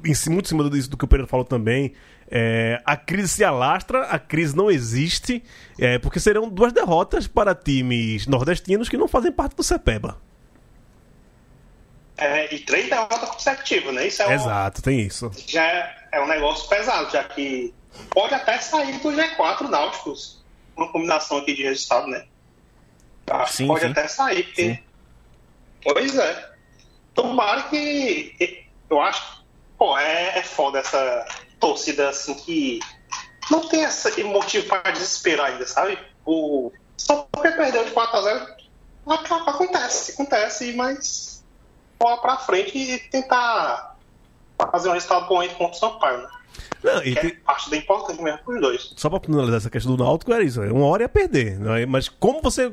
em 0.04 0.30
muito 0.30 0.46
em 0.46 0.48
cima 0.48 0.70
disso 0.70 0.88
do 0.88 0.96
que 0.96 1.04
o 1.04 1.08
Pereira 1.08 1.28
falou 1.28 1.44
também. 1.44 1.92
É, 2.30 2.80
a 2.84 2.96
crise 2.96 3.28
se 3.28 3.44
alastra, 3.44 4.02
a 4.04 4.18
crise 4.18 4.56
não 4.56 4.70
existe, 4.70 5.42
é, 5.78 5.98
porque 5.98 6.20
serão 6.20 6.48
duas 6.48 6.72
derrotas 6.72 7.26
para 7.26 7.54
times 7.54 8.26
nordestinos 8.26 8.88
que 8.88 8.96
não 8.96 9.08
fazem 9.08 9.32
parte 9.32 9.56
do 9.56 9.64
CEPEBA. 9.64 10.16
É, 12.16 12.54
e 12.54 12.60
três 12.60 12.88
derrotas 12.88 13.30
consecutivas, 13.30 13.94
né? 13.94 14.06
Isso 14.06 14.22
é 14.22 14.28
um, 14.28 14.32
Exato, 14.32 14.82
tem 14.82 15.00
isso. 15.00 15.30
já 15.48 15.64
é, 15.64 16.08
é 16.12 16.20
um 16.20 16.28
negócio 16.28 16.68
pesado, 16.68 17.10
já 17.10 17.24
que 17.24 17.74
pode 18.10 18.34
até 18.34 18.58
sair 18.58 18.98
do 19.00 19.08
G4 19.10 19.62
Náuticos. 19.68 20.38
Uma 20.76 20.88
combinação 20.92 21.38
aqui 21.38 21.54
de 21.54 21.62
resultado, 21.62 22.06
né? 22.06 22.24
Acho 23.28 23.50
que 23.50 23.56
Sim, 23.58 23.66
pode 23.66 23.80
sim. 23.80 23.90
até 23.90 24.08
sair, 24.08 24.44
porque. 24.44 24.78
Pois 25.82 26.16
é. 26.16 26.50
Tomara 27.14 27.64
que. 27.64 28.66
Eu 28.88 29.00
acho 29.00 29.20
que. 29.20 29.40
Pô, 29.76 29.98
é, 29.98 30.38
é 30.38 30.42
foda 30.42 30.78
essa 30.78 31.26
torcida 31.60 32.08
assim 32.08 32.34
que. 32.34 32.80
Não 33.50 33.68
tem 33.68 33.82
esse 33.82 34.22
motivo 34.24 34.66
para 34.68 34.90
desesperar 34.92 35.46
ainda, 35.46 35.66
sabe? 35.66 35.98
o, 36.26 36.70
só 36.96 37.26
porque 37.32 37.50
perdeu 37.50 37.84
de 37.84 37.90
4x0, 37.92 38.46
acontece, 39.46 40.12
acontece, 40.12 40.72
mas 40.74 41.42
bola 41.98 42.18
pra 42.20 42.36
frente 42.36 42.76
e 42.78 42.98
tentar 42.98 43.96
fazer 44.70 44.90
um 44.90 44.92
resultado 44.92 45.26
bom 45.28 45.46
contra 45.48 45.66
o 45.66 45.74
Sampaio, 45.74 46.18
né? 46.18 46.28
Não, 46.84 47.02
e 47.02 47.14
Que 47.14 47.20
tem- 47.20 47.30
é 47.30 47.34
parte 47.44 47.70
da 47.70 47.76
importante 47.76 48.22
mesmo 48.22 48.38
pros 48.44 48.60
dois. 48.60 48.92
Só 48.96 49.08
pra 49.10 49.18
finalizar 49.20 49.56
essa 49.56 49.70
questão 49.70 49.96
do 49.96 50.04
Náutico, 50.04 50.32
era 50.32 50.42
isso. 50.44 50.60
Uma 50.62 50.86
hora 50.86 51.02
ia 51.04 51.08
perder. 51.08 51.58
é? 51.78 51.86
Mas 51.86 52.08
como 52.08 52.40
você 52.42 52.70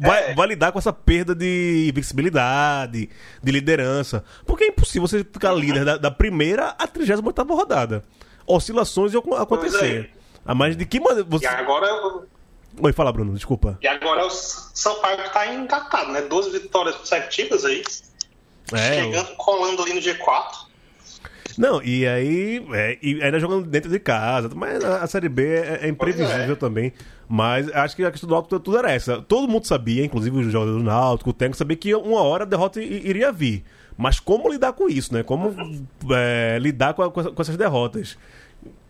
vai, 0.00 0.30
É. 0.30 0.34
vai 0.34 0.46
lidar 0.48 0.72
com 0.72 0.78
essa 0.78 0.92
perda 0.92 1.34
de 1.34 1.90
visibilidade, 1.94 3.08
de 3.42 3.52
liderança? 3.52 4.24
Porque 4.44 4.64
é 4.64 4.68
impossível 4.68 5.06
você 5.08 5.18
ficar 5.24 5.52
líder 5.52 5.84
da, 5.84 5.96
da 5.96 6.10
primeira 6.10 6.74
à 6.78 6.86
38 6.86 7.42
rodada. 7.54 8.04
Oscilações 8.46 9.12
iam 9.12 9.20
acon- 9.20 9.34
acontecer. 9.34 10.10
A 10.44 10.54
mais 10.54 10.76
de 10.76 10.86
que 10.86 11.00
maneira. 11.00 11.24
Você... 11.28 11.44
E 11.44 11.48
agora, 11.48 11.86
eu- 11.86 12.26
Oi, 12.80 12.92
fala, 12.92 13.10
Bruno, 13.12 13.32
desculpa. 13.34 13.78
e 13.82 13.88
agora 13.88 14.20
é 14.20 14.24
o 14.24 14.30
Sampaio 14.30 15.16
que 15.22 15.32
tá 15.32 15.52
engatado, 15.52 16.12
né? 16.12 16.20
12 16.22 16.50
vitórias 16.50 16.94
consecutivas 16.96 17.64
aí. 17.64 17.82
É, 18.72 19.02
chegando, 19.04 19.34
colando 19.36 19.82
ali 19.82 19.94
no 19.94 20.00
G4. 20.00 20.65
Não, 21.58 21.82
e 21.82 22.06
aí. 22.06 22.64
é, 22.72 22.98
e 23.02 23.22
ainda 23.22 23.40
jogando 23.40 23.66
dentro 23.66 23.90
de 23.90 23.98
casa. 23.98 24.50
Mas 24.54 24.84
a, 24.84 25.02
a 25.02 25.06
Série 25.06 25.28
B 25.28 25.42
é, 25.46 25.80
é 25.82 25.88
imprevisível 25.88 26.36
Pois 26.36 26.50
é. 26.50 26.54
também. 26.56 26.92
Mas 27.28 27.68
acho 27.74 27.96
que 27.96 28.04
a 28.04 28.10
questão 28.10 28.28
do 28.28 28.34
Náutico 28.34 28.60
tudo 28.60 28.78
era 28.78 28.90
essa. 28.92 29.20
Todo 29.22 29.48
mundo 29.48 29.66
sabia, 29.66 30.04
inclusive 30.04 30.38
os 30.38 30.52
jogadores 30.52 30.78
do 30.80 30.84
Náutico, 30.84 31.30
o 31.30 31.32
técnico, 31.32 31.56
sabia 31.56 31.76
que 31.76 31.94
uma 31.94 32.20
hora 32.22 32.44
a 32.44 32.46
derrota 32.46 32.80
iria 32.82 33.32
vir. 33.32 33.64
Mas 33.98 34.20
como 34.20 34.48
lidar 34.50 34.74
com 34.74 34.88
isso, 34.88 35.12
né? 35.14 35.22
Como 35.22 35.54
é, 36.10 36.58
lidar 36.60 36.92
com, 36.94 37.02
a- 37.02 37.10
com 37.10 37.20
essa- 37.20 37.30
com 37.30 37.42
essas 37.42 37.56
derrotas? 37.56 38.18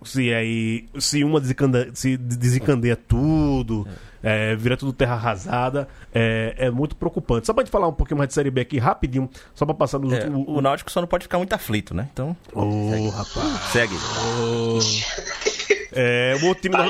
Se 0.04 0.32
aí. 0.34 0.86
Se 0.98 1.22
uma 1.24 1.40
desencande- 1.40 1.90
se 1.94 2.16
desencandeia 2.16 2.96
tudo, 2.96 3.86
é, 3.88 3.90
vira 4.58 4.76
tudo 4.76 4.92
terra 4.92 5.14
arrasada, 5.14 5.86
é, 6.14 6.54
é 6.58 6.70
muito 6.70 6.96
preocupante. 6.96 7.46
Só 7.46 7.52
pra 7.52 7.62
gente 7.62 7.70
falar 7.70 7.86
um 7.88 7.92
pouquinho 7.92 8.18
mais 8.18 8.28
de 8.28 8.34
Série 8.34 8.50
B 8.50 8.60
aqui, 8.62 8.78
rapidinho, 8.78 9.30
só 9.54 9.64
pra 9.64 9.74
passar 9.74 9.98
nos 9.98 10.12
É, 10.12 10.16
últimos. 10.16 10.44
o 10.48 10.60
Náutico 10.60 10.90
só 10.90 11.00
não 11.00 11.08
pode 11.08 11.24
ficar 11.24 11.38
muito 11.38 11.52
aflito, 11.52 11.94
né? 11.94 12.08
Então, 12.12 12.36
Ô, 12.52 13.08
rapaz. 13.10 13.60
segue. 13.72 13.94
É, 15.92 16.36
um 16.42 16.46
outro 16.48 16.62
time, 16.62 16.76
Tá 16.76 16.84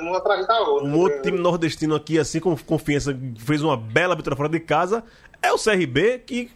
nor- 0.00 0.16
atrás 0.16 0.46
da 0.46 0.60
outra. 0.60 0.88
um 0.88 0.96
outro 0.98 1.20
time 1.22 1.38
nordestino 1.38 1.94
aqui, 1.94 2.18
assim 2.18 2.40
com 2.40 2.56
confiança, 2.56 3.16
fez 3.38 3.62
uma 3.62 3.76
bela 3.76 4.14
vitória 4.16 4.36
fora 4.36 4.48
de 4.48 4.60
casa, 4.60 5.04
é 5.42 5.52
o 5.52 5.58
CRB, 5.58 6.22
que 6.26 6.50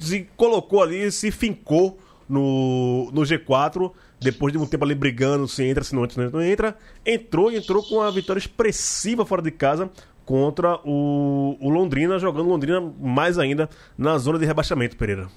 se 0.00 0.26
colocou 0.36 0.82
ali, 0.82 1.10
se 1.12 1.30
fincou 1.30 1.98
no, 2.28 3.10
no 3.12 3.20
G4, 3.22 3.90
depois 4.22 4.52
de 4.52 4.58
um 4.58 4.66
tempo 4.66 4.84
ali 4.84 4.94
brigando, 4.94 5.48
se 5.48 5.64
entra, 5.64 5.84
se 5.84 5.94
não 5.94 6.04
entra, 6.04 6.28
se 6.28 6.32
não 6.32 6.42
entra, 6.42 6.76
entrou 7.04 7.50
e 7.50 7.56
entrou 7.56 7.82
com 7.82 7.96
uma 7.96 8.10
vitória 8.10 8.38
expressiva 8.38 9.26
fora 9.26 9.42
de 9.42 9.50
casa 9.50 9.90
contra 10.24 10.78
o, 10.84 11.56
o 11.60 11.68
Londrina, 11.68 12.18
jogando 12.18 12.48
Londrina 12.48 12.80
mais 13.00 13.38
ainda 13.38 13.68
na 13.96 14.16
zona 14.18 14.38
de 14.38 14.46
rebaixamento, 14.46 14.96
Pereira. 14.96 15.28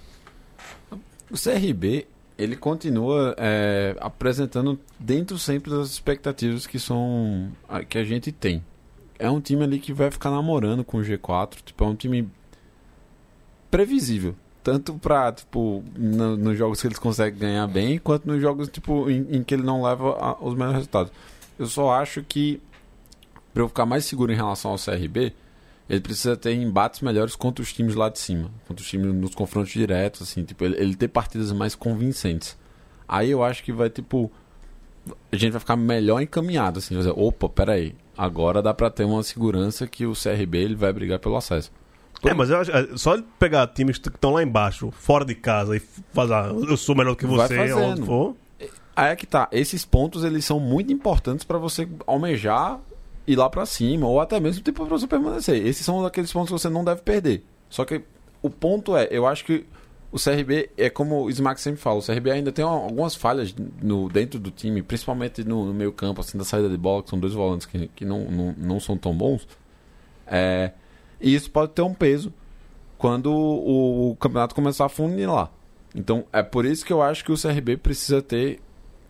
O 1.29 1.35
CRB, 1.37 2.07
ele 2.37 2.55
continua 2.55 3.35
é, 3.37 3.95
apresentando 3.99 4.79
dentro 4.99 5.37
sempre 5.37 5.71
das 5.71 5.89
expectativas 5.89 6.67
que 6.67 6.77
são 6.77 7.51
que 7.89 7.97
a 7.97 8.03
gente 8.03 8.31
tem. 8.31 8.63
É 9.17 9.29
um 9.29 9.39
time 9.39 9.63
ali 9.63 9.79
que 9.79 9.93
vai 9.93 10.11
ficar 10.11 10.29
namorando 10.29 10.83
com 10.83 10.97
o 10.97 11.01
G4, 11.01 11.57
tipo, 11.63 11.83
é 11.83 11.87
um 11.87 11.95
time 11.95 12.29
previsível. 13.71 14.35
Tanto 14.65 14.95
pra, 14.95 15.31
tipo, 15.31 15.83
no- 15.95 16.35
nos 16.35 16.57
jogos 16.57 16.81
que 16.81 16.87
eles 16.87 16.97
conseguem 16.97 17.39
ganhar 17.39 17.67
bem, 17.67 17.99
quanto 17.99 18.25
nos 18.27 18.41
jogos, 18.41 18.67
tipo, 18.67 19.07
em, 19.11 19.27
em 19.37 19.43
que 19.43 19.53
ele 19.53 19.61
não 19.61 19.83
leva 19.83 20.17
a- 20.19 20.43
os 20.43 20.55
melhores 20.55 20.77
resultados. 20.77 21.11
Eu 21.59 21.67
só 21.67 21.91
acho 21.93 22.23
que, 22.23 22.59
pra 23.53 23.61
eu 23.61 23.67
ficar 23.67 23.85
mais 23.85 24.05
seguro 24.05 24.31
em 24.31 24.35
relação 24.35 24.71
ao 24.71 24.77
CRB, 24.79 25.33
ele 25.87 26.01
precisa 26.01 26.35
ter 26.35 26.51
embates 26.55 27.01
melhores 27.01 27.35
contra 27.35 27.61
os 27.61 27.71
times 27.71 27.93
lá 27.93 28.09
de 28.09 28.17
cima. 28.17 28.49
Contra 28.67 28.81
os 28.81 28.89
times 28.89 29.13
nos 29.13 29.35
confrontos 29.35 29.71
diretos, 29.71 30.23
assim, 30.23 30.43
tipo, 30.43 30.65
ele, 30.65 30.77
ele 30.81 30.95
ter 30.95 31.09
partidas 31.09 31.51
mais 31.51 31.75
convincentes. 31.75 32.57
Aí 33.07 33.29
eu 33.29 33.43
acho 33.43 33.63
que 33.63 33.71
vai, 33.71 33.87
tipo. 33.91 34.31
A 35.31 35.35
gente 35.35 35.51
vai 35.51 35.59
ficar 35.59 35.75
melhor 35.75 36.19
encaminhado, 36.21 36.79
assim, 36.79 36.95
vai 36.95 37.03
dizer, 37.03 37.13
opa, 37.15 37.47
peraí, 37.47 37.93
agora 38.17 38.63
dá 38.63 38.73
pra 38.73 38.89
ter 38.89 39.03
uma 39.03 39.21
segurança 39.21 39.85
que 39.85 40.07
o 40.07 40.13
CRB 40.15 40.57
ele 40.57 40.73
vai 40.73 40.91
brigar 40.91 41.19
pelo 41.19 41.35
acesso. 41.37 41.71
É, 42.27 42.33
mas 42.33 42.49
eu 42.49 42.57
acho, 42.57 42.71
é, 42.71 42.87
só 42.95 43.13
ele 43.13 43.25
pegar 43.39 43.67
times 43.67 43.97
que 43.97 44.09
estão 44.09 44.33
lá 44.33 44.43
embaixo, 44.43 44.91
fora 44.91 45.23
de 45.25 45.35
casa, 45.35 45.75
e 45.75 45.81
fazer, 46.13 46.33
ah, 46.33 46.51
eu 46.67 46.77
sou 46.77 46.95
melhor 46.95 47.15
que 47.15 47.25
você, 47.25 47.73
onde 47.73 48.03
for. 48.03 48.35
Aí 48.95 49.11
é 49.11 49.15
que 49.15 49.25
tá, 49.25 49.49
esses 49.51 49.83
pontos 49.83 50.23
eles 50.23 50.45
são 50.45 50.59
muito 50.59 50.91
importantes 50.91 51.43
pra 51.43 51.57
você 51.57 51.87
almejar 52.07 52.79
ir 53.27 53.35
lá 53.35 53.49
pra 53.49 53.65
cima, 53.65 54.07
ou 54.07 54.21
até 54.21 54.39
mesmo 54.39 54.63
tipo, 54.63 54.85
pra 54.85 54.97
você 54.97 55.07
permanecer. 55.07 55.65
Esses 55.65 55.85
são 55.85 56.05
aqueles 56.05 56.31
pontos 56.31 56.49
que 56.49 56.59
você 56.59 56.69
não 56.69 56.83
deve 56.83 57.01
perder. 57.01 57.43
Só 57.69 57.83
que 57.83 58.01
o 58.41 58.49
ponto 58.49 58.95
é, 58.95 59.07
eu 59.11 59.25
acho 59.25 59.43
que 59.43 59.65
o 60.11 60.17
CRB 60.17 60.69
é 60.77 60.89
como 60.89 61.23
o 61.23 61.29
Smack 61.29 61.59
sempre 61.59 61.81
fala, 61.81 61.99
o 61.99 62.01
CRB 62.01 62.31
ainda 62.31 62.51
tem 62.51 62.63
algumas 62.63 63.15
falhas 63.15 63.53
no, 63.81 64.07
dentro 64.07 64.39
do 64.39 64.49
time, 64.49 64.81
principalmente 64.81 65.43
no, 65.43 65.65
no 65.65 65.73
meio 65.73 65.91
campo, 65.91 66.21
assim, 66.21 66.37
da 66.37 66.45
saída 66.45 66.69
de 66.69 66.77
bola, 66.77 67.03
que 67.03 67.09
são 67.09 67.19
dois 67.19 67.33
volantes 67.33 67.65
que, 67.65 67.87
que 67.89 68.05
não, 68.05 68.23
não, 68.25 68.55
não 68.57 68.79
são 68.79 68.97
tão 68.97 69.13
bons. 69.13 69.45
É, 70.25 70.71
e 71.19 71.33
isso 71.33 71.49
pode 71.51 71.71
ter 71.71 71.81
um 71.81 71.93
peso 71.93 72.33
quando 72.97 73.31
o, 73.31 74.11
o 74.11 74.15
campeonato 74.15 74.55
começar 74.55 74.85
a 74.85 74.89
funilar. 74.89 75.51
Então, 75.93 76.25
é 76.33 76.43
por 76.43 76.65
isso 76.65 76.85
que 76.85 76.91
eu 76.91 77.01
acho 77.01 77.23
que 77.23 77.31
o 77.31 77.41
CRB 77.41 77.77
precisa 77.77 78.21
ter 78.21 78.59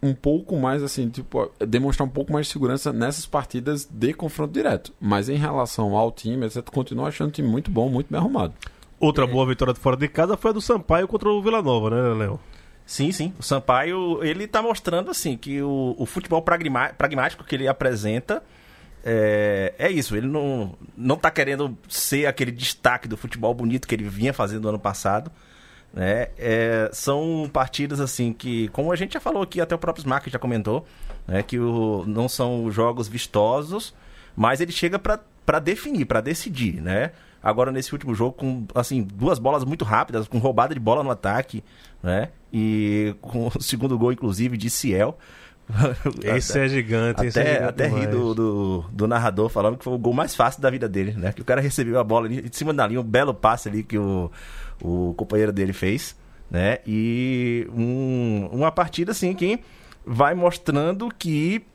um 0.01 0.13
pouco 0.13 0.55
mais, 0.57 0.83
assim, 0.83 1.09
tipo, 1.09 1.51
demonstrar 1.59 2.07
um 2.07 2.11
pouco 2.11 2.31
mais 2.31 2.45
de 2.45 2.53
segurança 2.53 2.93
nessas 2.93 3.25
partidas 3.25 3.85
de 3.85 4.13
confronto 4.13 4.53
direto. 4.53 4.93
Mas 5.01 5.29
em 5.29 5.35
relação 5.35 5.95
ao 5.95 6.11
time, 6.11 6.47
você 6.47 6.61
continua 6.61 7.07
achando 7.07 7.29
o 7.29 7.31
time 7.31 7.47
muito 7.47 7.71
bom, 7.71 7.89
muito 7.89 8.07
bem 8.11 8.19
arrumado. 8.19 8.53
Outra 8.99 9.25
boa 9.25 9.45
vitória 9.47 9.73
de 9.73 9.79
fora 9.79 9.97
de 9.97 10.07
casa 10.07 10.37
foi 10.37 10.51
a 10.51 10.53
do 10.53 10.61
Sampaio 10.61 11.07
contra 11.07 11.27
o 11.29 11.41
Vila 11.41 11.61
Nova, 11.61 11.89
né, 11.89 12.13
Léo? 12.13 12.39
Sim, 12.85 13.11
sim. 13.11 13.33
O 13.39 13.43
Sampaio, 13.43 14.23
ele 14.23 14.47
tá 14.47 14.61
mostrando, 14.61 15.09
assim, 15.09 15.35
que 15.35 15.61
o, 15.61 15.95
o 15.97 16.05
futebol 16.05 16.41
pragma- 16.41 16.93
pragmático 16.95 17.43
que 17.43 17.55
ele 17.55 17.67
apresenta 17.67 18.43
é, 19.05 19.73
é 19.77 19.91
isso. 19.91 20.15
Ele 20.15 20.27
não, 20.27 20.73
não 20.97 21.15
tá 21.15 21.29
querendo 21.29 21.77
ser 21.87 22.25
aquele 22.25 22.51
destaque 22.51 23.07
do 23.07 23.15
futebol 23.15 23.53
bonito 23.53 23.87
que 23.87 23.93
ele 23.93 24.09
vinha 24.09 24.33
fazendo 24.33 24.63
no 24.63 24.69
ano 24.69 24.79
passado. 24.79 25.31
Né? 25.93 26.29
É, 26.37 26.89
são 26.91 27.49
partidas, 27.53 27.99
assim, 27.99 28.33
que, 28.33 28.67
como 28.69 28.91
a 28.91 28.95
gente 28.95 29.13
já 29.13 29.19
falou 29.19 29.43
aqui, 29.43 29.61
até 29.61 29.75
o 29.75 29.77
próprio 29.77 30.01
Smack 30.01 30.29
já 30.29 30.39
comentou, 30.39 30.85
né, 31.25 31.41
que 31.41 31.57
o, 31.57 32.03
não 32.05 32.27
são 32.27 32.69
jogos 32.69 33.07
vistosos, 33.07 33.93
mas 34.35 34.59
ele 34.59 34.73
chega 34.73 34.99
pra 34.99 35.59
definir, 35.59 36.05
pra 36.05 36.19
decidir, 36.19 36.81
né? 36.81 37.11
Agora 37.41 37.71
nesse 37.71 37.93
último 37.93 38.15
jogo 38.15 38.33
com 38.33 38.65
assim 38.73 39.03
duas 39.03 39.37
bolas 39.37 39.63
muito 39.63 39.85
rápidas, 39.85 40.27
com 40.27 40.39
roubada 40.39 40.73
de 40.73 40.79
bola 40.79 41.03
no 41.03 41.11
ataque, 41.11 41.63
né? 42.01 42.29
E 42.51 43.15
com 43.21 43.47
o 43.47 43.61
segundo 43.61 43.95
gol 43.99 44.11
inclusive 44.11 44.57
de 44.57 44.67
Ciel. 44.67 45.15
Esse 46.23 46.59
é 46.59 46.67
gigante, 46.69 47.25
esse 47.25 47.39
é 47.39 47.41
Até, 47.41 47.53
gigante 47.53 47.69
até 47.69 47.87
ri 47.87 48.07
do, 48.07 48.33
do, 48.35 48.85
do 48.91 49.07
narrador 49.07 49.49
falando 49.49 49.77
que 49.77 49.83
foi 49.83 49.93
o 49.93 49.97
gol 49.97 50.13
mais 50.13 50.35
fácil 50.35 50.61
da 50.61 50.69
vida 50.69 50.87
dele, 50.87 51.13
né? 51.13 51.31
Que 51.33 51.41
o 51.41 51.45
cara 51.45 51.59
recebeu 51.61 51.99
a 51.99 52.03
bola 52.03 52.27
ali 52.27 52.41
de 52.49 52.55
cima 52.55 52.73
da 52.73 52.85
linha, 52.85 52.99
um 53.01 53.03
belo 53.03 53.33
passe 53.33 53.67
ali 53.67 53.81
que 53.83 53.97
o, 53.97 54.31
o 54.81 55.13
companheiro 55.17 55.51
dele 55.51 55.73
fez, 55.73 56.15
né? 56.51 56.77
E 56.85 57.67
um, 57.73 58.47
uma 58.51 58.71
partida 58.71 59.11
assim 59.11 59.33
que 59.33 59.59
vai 60.05 60.35
mostrando 60.35 61.09
que 61.17 61.65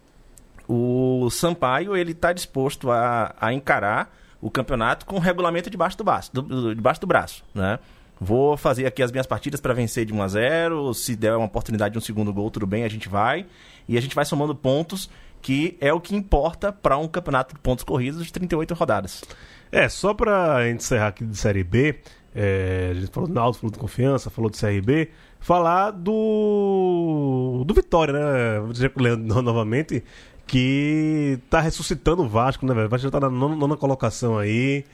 o 0.69 1.29
Sampaio 1.31 1.97
ele 1.97 2.15
tá 2.15 2.33
disposto 2.33 2.91
a, 2.91 3.35
a 3.41 3.53
encarar 3.53 4.15
o 4.41 4.51
campeonato 4.51 5.05
com 5.05 5.17
o 5.17 5.19
regulamento 5.19 5.69
debaixo 5.69 5.99
do 5.99 6.05
braço, 6.05 6.33
do, 6.33 6.43
do- 6.43 6.75
debaixo 6.75 7.01
do 7.01 7.07
braço, 7.07 7.45
né? 7.55 7.79
Vou 8.21 8.55
fazer 8.55 8.85
aqui 8.85 9.03
as 9.03 9.11
minhas 9.11 9.27
partidas 9.27 9.61
para 9.61 9.73
vencer 9.73 10.05
de 10.05 10.13
1 10.13 10.23
a 10.23 10.29
0, 10.29 10.93
se 10.93 11.17
der 11.17 11.35
uma 11.35 11.47
oportunidade 11.47 11.93
de 11.93 11.99
um 11.99 12.03
segundo 12.03 12.31
gol, 12.33 12.51
tudo 12.51 12.67
bem, 12.67 12.85
a 12.85 12.89
gente 12.89 13.09
vai 13.09 13.47
e 13.89 13.97
a 13.97 14.01
gente 14.01 14.15
vai 14.15 14.27
somando 14.27 14.55
pontos, 14.55 15.09
que 15.41 15.79
é 15.81 15.91
o 15.91 15.99
que 15.99 16.15
importa 16.15 16.71
para 16.71 16.99
um 16.99 17.09
campeonato 17.09 17.55
de 17.55 17.61
pontos 17.61 17.83
corridos 17.83 18.23
de 18.27 18.31
38 18.31 18.75
rodadas. 18.75 19.23
É, 19.73 19.89
só 19.89 20.13
pra 20.13 20.69
encerrar 20.69 21.09
aqui 21.09 21.25
de 21.25 21.35
Série 21.35 21.65
B, 21.65 21.99
é, 22.35 22.89
a 22.91 22.95
gente 22.95 23.11
falou 23.11 23.27
do 23.27 23.35
Náutico, 23.35 23.61
falou 23.63 23.73
de 23.73 23.79
Confiança, 23.79 24.29
falou 24.29 24.51
de 24.51 24.59
CRB, 24.59 25.11
falar 25.41 25.91
do 25.91 27.65
do 27.67 27.73
Vitória, 27.73 28.13
né? 28.13 28.61
Vou 28.61 28.73
dizer 28.73 28.91
com 28.91 29.01
o 29.01 29.03
Leandro 29.03 29.41
novamente, 29.43 30.05
que 30.47 31.39
tá 31.49 31.61
ressuscitando 31.61 32.23
o 32.23 32.29
Vasco, 32.29 32.67
né, 32.67 32.75
velho? 32.75 32.87
O 32.87 32.91
Vasco 32.91 33.05
já 33.05 33.11
tá 33.11 33.21
na 33.21 33.31
nona, 33.31 33.57
nona 33.57 33.77
colocação 33.77 34.37
aí, 34.37 34.85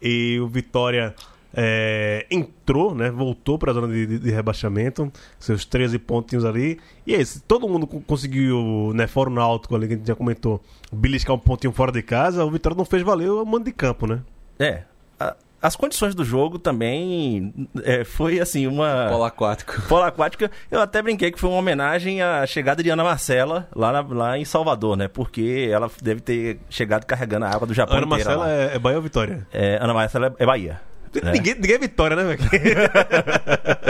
e 0.00 0.38
o 0.40 0.46
Vitória 0.46 1.14
é, 1.54 2.26
entrou, 2.30 2.94
né? 2.94 3.10
Voltou 3.10 3.58
pra 3.58 3.72
zona 3.72 3.88
de, 3.88 4.06
de- 4.06 4.18
de 4.18 4.30
rebaixamento, 4.30 5.10
seus 5.38 5.64
13 5.64 5.98
pontinhos 5.98 6.44
ali, 6.44 6.78
e 7.06 7.14
é 7.14 7.20
isso, 7.20 7.42
todo 7.46 7.68
mundo 7.68 7.86
co- 7.86 8.00
conseguiu, 8.00 8.92
né, 8.94 9.06
fora 9.06 9.30
o 9.30 9.32
Náutico 9.32 9.74
ali, 9.74 9.86
que 9.88 9.94
a 9.94 9.96
gente 9.96 10.06
já 10.08 10.14
comentou, 10.14 10.60
beliscar 10.92 11.34
um 11.34 11.38
pontinho 11.38 11.72
fora 11.72 11.92
de 11.92 12.02
casa, 12.02 12.44
o 12.44 12.50
Vitória 12.50 12.76
não 12.76 12.84
fez 12.84 13.02
valer 13.02 13.30
o 13.30 13.44
mando 13.44 13.64
de 13.64 13.72
campo, 13.72 14.06
né? 14.06 14.20
É. 14.58 14.82
A, 15.18 15.34
as 15.62 15.74
condições 15.74 16.14
do 16.14 16.24
jogo 16.24 16.58
também 16.58 17.52
é, 17.82 18.04
foi 18.04 18.38
assim 18.38 18.66
uma 18.66 19.08
Polo 19.10 19.24
aquático. 19.24 19.80
polo 19.88 20.04
aquática. 20.04 20.50
Eu 20.70 20.80
até 20.80 21.00
brinquei 21.02 21.32
que 21.32 21.40
foi 21.40 21.48
uma 21.50 21.58
homenagem 21.58 22.20
à 22.22 22.46
chegada 22.46 22.82
de 22.82 22.90
Ana 22.90 23.02
Marcela 23.02 23.66
lá, 23.74 23.90
na- 23.90 24.14
lá 24.14 24.38
em 24.38 24.44
Salvador, 24.44 24.96
né? 24.96 25.08
Porque 25.08 25.68
ela 25.72 25.90
deve 26.02 26.20
ter 26.20 26.58
chegado 26.68 27.04
carregando 27.06 27.46
a 27.46 27.48
água 27.50 27.66
do 27.66 27.72
Japão 27.74 27.96
Ana 27.96 28.06
inteira 28.06 28.24
Marcela 28.36 28.46
lá. 28.46 28.52
é, 28.52 28.76
é 28.76 28.78
Bahia 28.78 28.96
ou 28.98 29.02
Vitória? 29.02 29.46
É, 29.52 29.78
Ana 29.80 29.94
Marcela 29.94 30.34
é 30.38 30.46
Bahia. 30.46 30.80
Né? 31.22 31.32
Ninguém, 31.32 31.54
ninguém 31.54 31.74
é 31.74 31.78
Vitória, 31.78 32.16
né, 32.16 32.24
velho? 32.24 32.40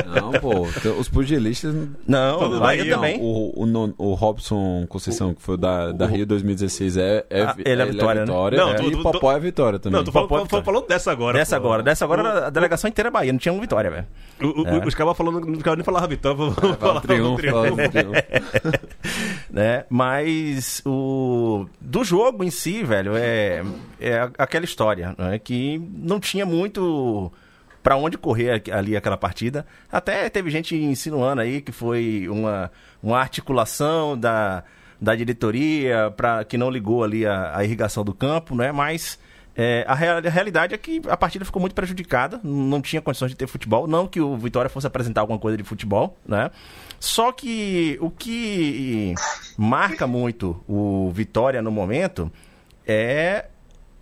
Não, 0.21 0.33
pô. 0.33 0.67
tem- 0.83 0.93
Os 0.93 1.09
pugilistas. 1.09 1.75
Não, 2.07 2.39
Bahia 2.59 2.61
Bahia, 2.61 2.95
também. 2.95 3.19
O, 3.21 3.65
o, 3.65 3.95
o 3.99 4.15
Robson 4.15 4.87
Conceição, 4.89 5.35
que 5.35 5.43
foi 5.43 5.57
da, 5.57 5.93
da 5.93 6.07
Rio 6.07 6.25
2016, 6.27 6.97
é, 6.97 7.27
é, 7.29 7.43
Ah, 7.43 7.57
ele 7.65 7.83
é 7.83 7.87
Vitória, 7.87 8.25
né? 8.25 8.33
Não, 8.33 8.71
é, 8.71 8.75
tu- 8.75 8.85
e 8.85 8.91
tu- 8.93 8.99
o 9.01 9.03
Popó 9.03 9.33
é 9.33 9.39
Vitória 9.41 9.79
também. 9.79 9.97
Não, 9.99 10.05
tu 10.05 10.13
falou, 10.13 10.27
é 10.27 10.31
falou, 10.31 10.45
Vitória. 10.45 10.65
falou 10.65 10.87
dessa 10.87 11.11
agora. 11.13 11.39
Dessa 11.39 11.61
pô. 11.61 11.67
agora. 11.67 11.83
Dessa 11.83 12.05
agora 12.05 12.47
a 12.47 12.51
delegação 12.51 12.89
inteira 12.89 13.09
é 13.09 13.11
Bahia, 13.13 13.33
não 13.33 13.39
tinha 13.39 13.53
um 13.53 13.61
Vitória, 13.61 13.91
velho. 13.91 14.07
O- 14.43 14.63
o- 14.63 14.67
É. 14.69 14.87
Os 14.87 14.95
caras 14.95 15.17
falando, 15.17 15.41
não 15.47 15.57
ficava 15.57 15.77
nem 15.77 15.85
falava 15.85 16.07
Vitória, 16.07 16.37
vou 16.37 16.53
Fala 16.53 16.77
falar 16.77 17.01
triunfo, 17.01 17.43
fala 17.51 17.73
o 17.73 17.77
triunfo. 17.77 18.23
né? 19.51 19.85
Mas 19.91 20.83
o 20.85 21.67
do 21.81 22.05
jogo 22.05 22.45
em 22.45 22.51
si, 22.51 22.83
velho, 22.83 23.13
é, 23.17 23.63
é 24.01 24.29
aquela 24.39 24.65
história, 24.65 25.15
né? 25.19 25.39
Que 25.39 25.81
não 25.97 26.21
tinha 26.21 26.45
muito 26.47 27.06
pra 27.83 27.97
onde 27.97 28.19
correr 28.19 28.62
ali 28.73 28.97
aquela 28.97 29.16
partida. 29.16 29.64
Até 29.90 30.29
teve 30.29 30.51
gente 30.51 30.75
insinuando 30.77 31.40
aí 31.40 31.61
que 31.61 31.71
foi 31.73 32.27
uma, 32.29 32.71
uma 33.03 33.19
articulação 33.19 34.19
da, 34.19 34.64
da 35.01 35.14
diretoria 35.14 36.12
para 36.16 36.45
que 36.45 36.59
não 36.59 36.69
ligou 36.71 37.05
ali 37.05 37.25
a, 37.25 37.57
a 37.57 37.64
irrigação 37.64 38.05
do 38.05 38.12
campo, 38.12 38.57
né? 38.57 38.73
Mas 38.73 39.19
é, 39.57 39.85
a, 39.88 39.95
real- 39.95 40.19
a 40.19 40.29
realidade 40.31 40.75
é 40.75 40.79
que 40.79 41.01
a 41.09 41.16
partida 41.16 41.45
ficou 41.45 41.61
muito 41.61 41.75
prejudicada, 41.75 42.40
não 42.42 42.83
tinha 42.83 43.01
condições 43.01 43.31
de 43.31 43.37
ter 43.37 43.47
futebol, 43.47 43.87
não 43.87 44.07
que 44.07 44.21
o 44.21 44.37
Vitória 44.37 44.69
fosse 44.69 44.87
apresentar 44.87 45.21
alguma 45.23 45.38
coisa 45.38 45.57
de 45.57 45.62
futebol, 45.64 46.19
né? 46.27 46.51
Só 46.99 47.31
que 47.31 47.97
o 48.01 48.11
que 48.11 49.14
marca 49.57 50.07
muito 50.07 50.61
o 50.69 51.11
Vitória 51.14 51.62
no 51.62 51.71
momento 51.71 52.31
é 52.87 53.47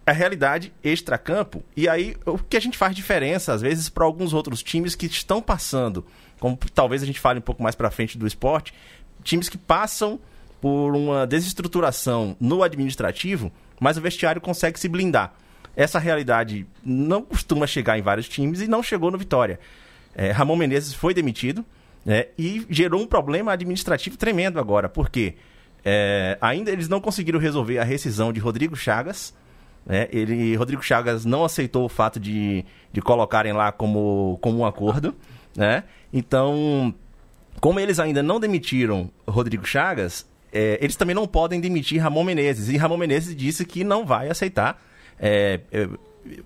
a 0.07 0.13
realidade 0.13 0.73
extracampo. 0.83 1.63
E 1.77 1.89
aí, 1.89 2.17
o 2.27 2.39
que 2.39 2.57
a 2.57 2.61
gente 2.61 2.77
faz 2.77 2.95
diferença, 2.95 3.53
às 3.53 3.63
vezes, 3.63 3.89
para 3.89 4.05
alguns 4.05 4.33
outros 4.33 4.63
times 4.63 4.95
que 4.95 5.07
estão 5.07 5.41
passando, 5.41 6.05
como 6.39 6.59
talvez 6.75 7.03
a 7.03 7.07
gente 7.07 7.21
fale 7.21 7.39
um 7.39 7.43
pouco 7.43 7.63
mais 7.63 7.75
para 7.75 7.91
frente 7.91 8.19
do 8.19 8.27
esporte, 8.27 8.75
times 9.23 9.49
que 9.49 9.57
passam 9.57 10.21
por 10.61 10.95
uma 10.95 11.27
desestruturação 11.27 12.37
no 12.41 12.63
administrativo, 12.63 13.51
mas 13.81 13.97
o 13.97 14.01
vestiário 14.01 14.41
consegue 14.41 14.79
se 14.79 14.89
blindar. 14.89 15.35
Essa 15.77 15.99
realidade 15.99 16.67
não 16.85 17.23
costuma 17.23 17.67
chegar 17.67 17.99
em 17.99 18.03
vários 18.03 18.29
times 18.29 18.61
e 18.61 18.69
não 18.69 18.83
chegou 18.83 19.11
no 19.11 19.19
Vitória. 19.19 19.59
É, 20.15 20.31
Ramon 20.31 20.57
Menezes 20.57 20.95
foi 20.95 21.13
demitido 21.13 21.65
né, 22.05 22.27
e 22.39 22.65
gerou 22.71 23.03
um 23.03 23.07
problema 23.07 23.53
administrativo 23.53 24.17
tremendo 24.17 24.61
agora, 24.61 24.89
porque 24.89 25.35
é, 25.85 26.39
ainda 26.41 26.71
eles 26.71 26.89
não 26.89 27.01
conseguiram 27.01 27.41
resolver 27.41 27.79
a 27.79 27.85
rescisão 27.85 28.33
de 28.33 28.39
Rodrigo 28.41 28.77
Chagas. 28.77 29.35
Né, 29.87 30.09
ele, 30.11 30.57
Rodrigo 30.57 30.83
Chagas 30.83 31.25
não 31.25 31.45
aceitou 31.45 31.85
o 31.85 31.89
fato 31.89 32.19
de, 32.19 32.65
de 32.93 33.03
colocarem 33.03 33.53
lá 33.53 33.71
como, 33.71 34.39
como 34.41 34.59
um 34.59 34.67
acordo. 34.67 35.15
Né? 35.57 35.85
Então, 36.13 36.95
como 37.61 37.79
eles 37.79 37.99
ainda 37.99 38.23
não 38.23 38.41
demitiram 38.41 39.11
Rodrigo 39.29 39.67
Chagas, 39.67 40.27
é, 40.53 40.79
eles 40.81 40.97
também 40.97 41.15
não 41.15 41.27
podem 41.27 41.61
demitir 41.61 42.01
Ramon 42.01 42.25
Menezes. 42.25 42.69
E 42.69 42.77
Ramon 42.77 42.97
Menezes 42.97 43.35
disse 43.37 43.65
que 43.65 43.85
não 43.85 44.07
vai 44.07 44.29
aceitar 44.29 44.83
é, 45.19 45.61
é, 45.71 45.89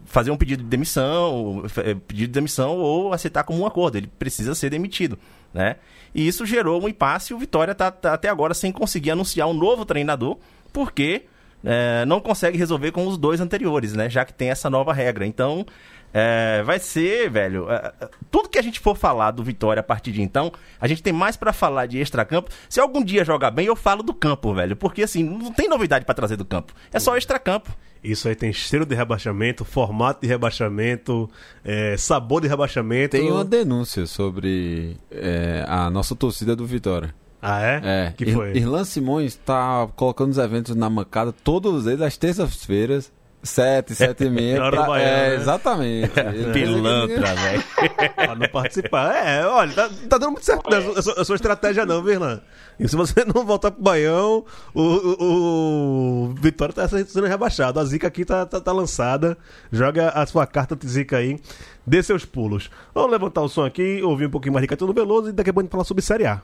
fazer 0.06 0.30
um 0.30 0.36
pedido 0.36 0.62
de 0.62 0.68
demissão, 0.68 1.64
é, 1.76 1.94
pedido 1.94 2.28
de 2.28 2.32
demissão 2.32 2.78
ou 2.78 3.12
aceitar 3.12 3.44
como 3.44 3.60
um 3.60 3.66
acordo. 3.66 3.96
Ele 3.96 4.06
precisa 4.18 4.54
ser 4.54 4.70
demitido, 4.70 5.18
né? 5.54 5.76
E 6.14 6.26
isso 6.26 6.44
gerou 6.44 6.82
um 6.82 6.88
impasse. 6.88 7.32
e 7.32 7.36
O 7.36 7.38
Vitória 7.38 7.72
está 7.72 7.88
até 7.88 8.28
agora 8.28 8.54
sem 8.54 8.72
conseguir 8.72 9.10
anunciar 9.10 9.46
um 9.46 9.54
novo 9.54 9.84
treinador, 9.84 10.38
porque 10.72 11.24
é, 11.64 12.04
não 12.06 12.20
consegue 12.20 12.56
resolver 12.58 12.92
com 12.92 13.06
os 13.06 13.16
dois 13.16 13.40
anteriores, 13.40 13.92
né? 13.94 14.08
Já 14.08 14.24
que 14.24 14.32
tem 14.32 14.50
essa 14.50 14.70
nova 14.70 14.92
regra. 14.92 15.26
Então, 15.26 15.66
é, 16.12 16.62
vai 16.64 16.78
ser, 16.78 17.30
velho. 17.30 17.70
é, 17.70 17.92
é, 18.00 18.08
tudo 18.30 18.48
que 18.48 18.58
a 18.58 18.62
gente 18.62 18.80
for 18.80 18.96
falar 18.96 19.30
do 19.30 19.42
Vitória 19.42 19.80
a 19.80 19.84
partir 19.84 20.12
de 20.12 20.22
então, 20.22 20.52
a 20.80 20.88
gente 20.88 21.02
tem 21.02 21.12
mais 21.12 21.36
pra 21.36 21.52
falar 21.52 21.86
de 21.86 21.98
extracampo. 21.98 22.50
Se 22.68 22.80
algum 22.80 23.02
dia 23.02 23.24
jogar 23.24 23.50
bem, 23.50 23.66
eu 23.66 23.76
falo 23.76 24.02
do 24.02 24.14
campo, 24.14 24.54
velho. 24.54 24.76
Porque 24.76 25.02
assim, 25.02 25.22
não 25.22 25.52
tem 25.52 25.68
novidade 25.68 26.04
pra 26.04 26.14
trazer 26.14 26.36
do 26.36 26.44
campo. 26.44 26.72
É 26.92 26.98
só 26.98 27.16
extracampo. 27.16 27.70
Isso 28.02 28.28
aí 28.28 28.36
tem 28.36 28.52
cheiro 28.52 28.86
de 28.86 28.94
rebaixamento, 28.94 29.64
formato 29.64 30.20
de 30.20 30.28
rebaixamento, 30.28 31.28
é, 31.64 31.96
sabor 31.96 32.40
de 32.40 32.46
rebaixamento. 32.46 33.16
Tem 33.16 33.30
uma 33.30 33.44
denúncia 33.44 34.06
sobre 34.06 34.96
é, 35.10 35.64
a 35.66 35.90
nossa 35.90 36.14
torcida 36.14 36.54
do 36.54 36.64
Vitória. 36.64 37.12
Ah, 37.40 37.62
é? 37.62 37.80
É, 37.84 38.14
Que 38.16 38.24
Ir- 38.24 38.32
foi? 38.34 38.56
Irlan 38.56 38.84
Simões 38.84 39.36
tá 39.36 39.88
colocando 39.94 40.30
os 40.30 40.38
eventos 40.38 40.74
na 40.74 40.90
mancada 40.90 41.32
todos 41.32 41.86
eles 41.86 42.00
às 42.00 42.16
terças-feiras, 42.16 43.12
sete, 43.42 43.94
sete 43.94 44.24
e 44.24 44.30
meia. 44.30 44.70
Pra- 44.70 44.82
Baiano, 44.86 45.10
é, 45.10 45.28
né? 45.30 45.34
exatamente. 45.36 46.12
Pilantra, 46.52 47.34
velho. 47.34 47.64
pra 48.14 48.34
não 48.34 48.48
participar. 48.48 49.14
É, 49.14 49.46
olha, 49.46 49.72
tá, 49.72 49.88
tá 50.08 50.18
dando 50.18 50.32
muito 50.32 50.44
certo 50.44 50.68
né, 50.70 50.78
a, 50.96 51.02
sua, 51.02 51.20
a 51.20 51.24
sua 51.24 51.36
estratégia 51.36 51.86
não, 51.86 52.02
viu, 52.02 52.14
Irlan? 52.14 52.40
E 52.78 52.88
se 52.88 52.94
você 52.94 53.24
não 53.24 53.44
voltar 53.44 53.72
pro 53.72 53.82
Baião, 53.82 54.44
o, 54.72 54.82
o, 54.82 56.28
o 56.30 56.34
Vitória 56.40 56.72
tá 56.72 56.86
sendo 56.86 57.26
rebaixado. 57.26 57.80
A 57.80 57.84
zica 57.84 58.06
aqui 58.06 58.24
tá, 58.24 58.46
tá, 58.46 58.60
tá 58.60 58.72
lançada. 58.72 59.36
Joga 59.72 60.10
a 60.10 60.24
sua 60.26 60.46
carta 60.46 60.76
de 60.76 60.86
zica 60.86 61.16
aí. 61.16 61.40
Dê 61.84 62.02
seus 62.02 62.24
pulos. 62.24 62.70
Vamos 62.94 63.10
levantar 63.10 63.40
o 63.40 63.48
som 63.48 63.64
aqui, 63.64 64.00
ouvir 64.02 64.26
um 64.26 64.30
pouquinho 64.30 64.52
mais 64.52 64.62
de 64.62 64.68
Caetano 64.68 64.92
Veloso 64.92 65.30
e 65.30 65.32
daqui 65.32 65.50
a 65.50 65.52
pouco 65.52 65.62
a 65.62 65.64
gente 65.64 65.72
falar 65.72 65.84
sobre 65.84 66.04
Série 66.04 66.26
A. 66.26 66.40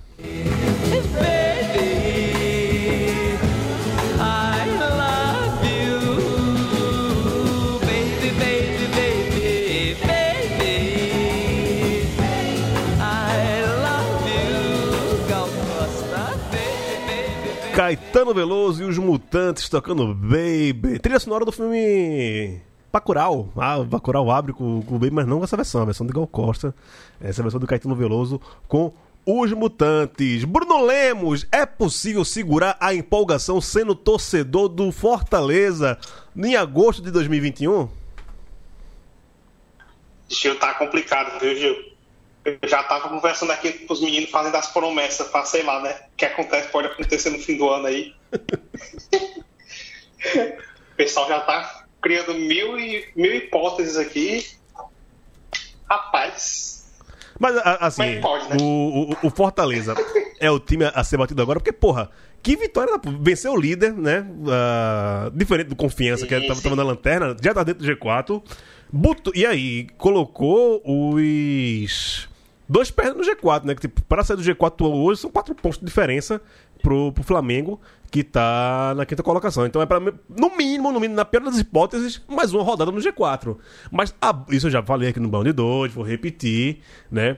Caetano 17.75 18.33
Veloso 18.33 18.85
e 18.85 18.87
os 18.87 18.97
Mutantes 18.99 19.69
tocando 19.69 20.15
Baby. 20.15 21.01
Trilha 21.01 21.19
sonora 21.19 21.45
do 21.45 21.51
filme 21.51 22.61
Bacurau. 22.93 23.53
Ah, 23.57 23.81
Bacurau 23.81 24.31
abre 24.31 24.53
com, 24.53 24.81
com 24.83 24.95
o 24.95 24.99
Baby, 24.99 25.17
mas 25.17 25.27
não 25.27 25.39
com 25.39 25.45
essa 25.45 25.57
versão. 25.57 25.83
A 25.83 25.85
versão 25.85 26.07
do 26.07 26.13
Gal 26.13 26.27
Costa. 26.29 26.73
Essa 27.21 27.41
é 27.41 27.43
versão 27.43 27.59
do 27.59 27.67
Caetano 27.67 27.97
Veloso 27.97 28.41
com 28.69 28.93
os 29.27 29.53
Mutantes. 29.53 30.45
Bruno 30.45 30.85
Lemos, 30.85 31.49
é 31.51 31.67
possível 31.67 32.25
segurar 32.25 32.77
a 32.79 32.95
empolgação 32.95 33.61
sendo 33.61 33.97
torcedor 33.97 34.69
do 34.69 34.93
Fortaleza 34.93 35.99
em 36.37 36.55
agosto 36.55 37.03
de 37.03 37.11
2021? 37.11 37.89
Gil, 40.29 40.59
tá 40.61 40.75
complicado, 40.75 41.41
viu, 41.41 41.57
Gil? 41.57 41.94
Eu 42.45 42.59
já 42.69 42.83
tava 42.83 43.09
conversando 43.09 43.53
aqui 43.53 43.73
com 43.73 43.93
os 43.95 44.01
meninos 44.03 44.31
fazendo 44.31 44.55
as 44.57 44.67
promessas 44.71 45.29
pra, 45.29 45.45
sei 45.45 45.63
lá, 45.63 45.81
né? 45.81 45.93
O 46.13 46.17
que 46.17 46.27
acontece, 46.27 46.69
pode 46.69 46.89
acontecer 46.89 47.31
no 47.31 47.39
fim 47.39 47.57
do 47.57 47.69
ano 47.71 47.87
aí. 47.87 48.13
o 50.37 50.97
pessoal 50.97 51.29
já 51.29 51.41
tá 51.41 51.87
criando 52.03 52.35
mil, 52.35 52.79
e, 52.79 53.09
mil 53.17 53.35
hipóteses 53.35 53.97
aqui. 53.97 54.47
Rapaz, 55.89 56.85
Mas, 57.39 57.57
a- 57.59 57.79
assim, 57.87 57.99
Mas 58.03 58.21
pode, 58.21 58.49
né? 58.49 58.57
o, 58.61 59.11
o- 59.13 59.27
o 59.27 59.31
Fortaleza 59.31 59.95
é 60.41 60.51
o 60.51 60.59
time 60.59 60.85
a 60.87 61.05
ser 61.05 61.17
batido 61.17 61.41
agora, 61.43 61.59
porque, 61.61 61.73
porra, 61.73 62.11
que 62.43 62.57
vitória, 62.57 62.99
pô. 62.99 63.11
venceu 63.21 63.53
o 63.53 63.61
líder, 63.61 63.93
né? 63.93 64.27
Ah, 64.51 65.31
diferente 65.35 65.69
do 65.69 65.77
Confiança, 65.77 66.27
que 66.27 66.39
Sim, 66.41 66.47
tava, 66.47 66.57
sim. 66.57 66.63
tava 66.65 66.77
na 66.77 66.83
lanterna, 66.83 67.37
já 67.43 67.53
tá 67.55 67.63
dentro 67.65 67.85
do 67.85 67.91
G4. 67.97 68.43
Botou, 68.93 69.33
e 69.35 69.45
aí, 69.45 69.87
colocou 69.99 70.81
os 70.85 72.29
dois 72.69 72.91
pés 72.91 73.15
no 73.15 73.23
G4, 73.23 73.65
né? 73.65 73.75
Que, 73.75 73.83
tipo, 73.83 74.03
para 74.03 74.23
sair 74.25 74.37
do 74.37 74.43
G4 74.43 74.83
hoje, 74.91 75.21
são 75.21 75.31
quatro 75.31 75.55
pontos 75.55 75.79
de 75.79 75.85
diferença 75.85 76.41
pro, 76.83 77.13
pro 77.13 77.23
Flamengo, 77.25 77.81
que 78.11 78.23
tá 78.23 78.95
na 78.97 79.05
quinta 79.07 79.23
colocação. 79.23 79.67
Então 79.67 79.83
é 79.83 79.87
para 79.87 80.01
no 80.01 80.57
mínimo, 80.57 80.93
no 80.93 81.01
mínimo, 81.01 81.17
na 81.17 81.25
pior 81.25 81.43
das 81.43 81.59
hipóteses, 81.59 82.23
mais 82.29 82.53
uma 82.53 82.63
rodada 82.63 82.91
no 82.93 82.99
G4. 83.01 83.57
Mas 83.91 84.15
a- 84.21 84.45
isso 84.51 84.67
eu 84.67 84.71
já 84.71 84.83
falei 84.83 85.09
aqui 85.09 85.19
no 85.21 85.29
de 85.45 85.53
Dois, 85.53 85.93
vou 85.93 86.05
repetir, 86.05 86.79
né? 87.11 87.37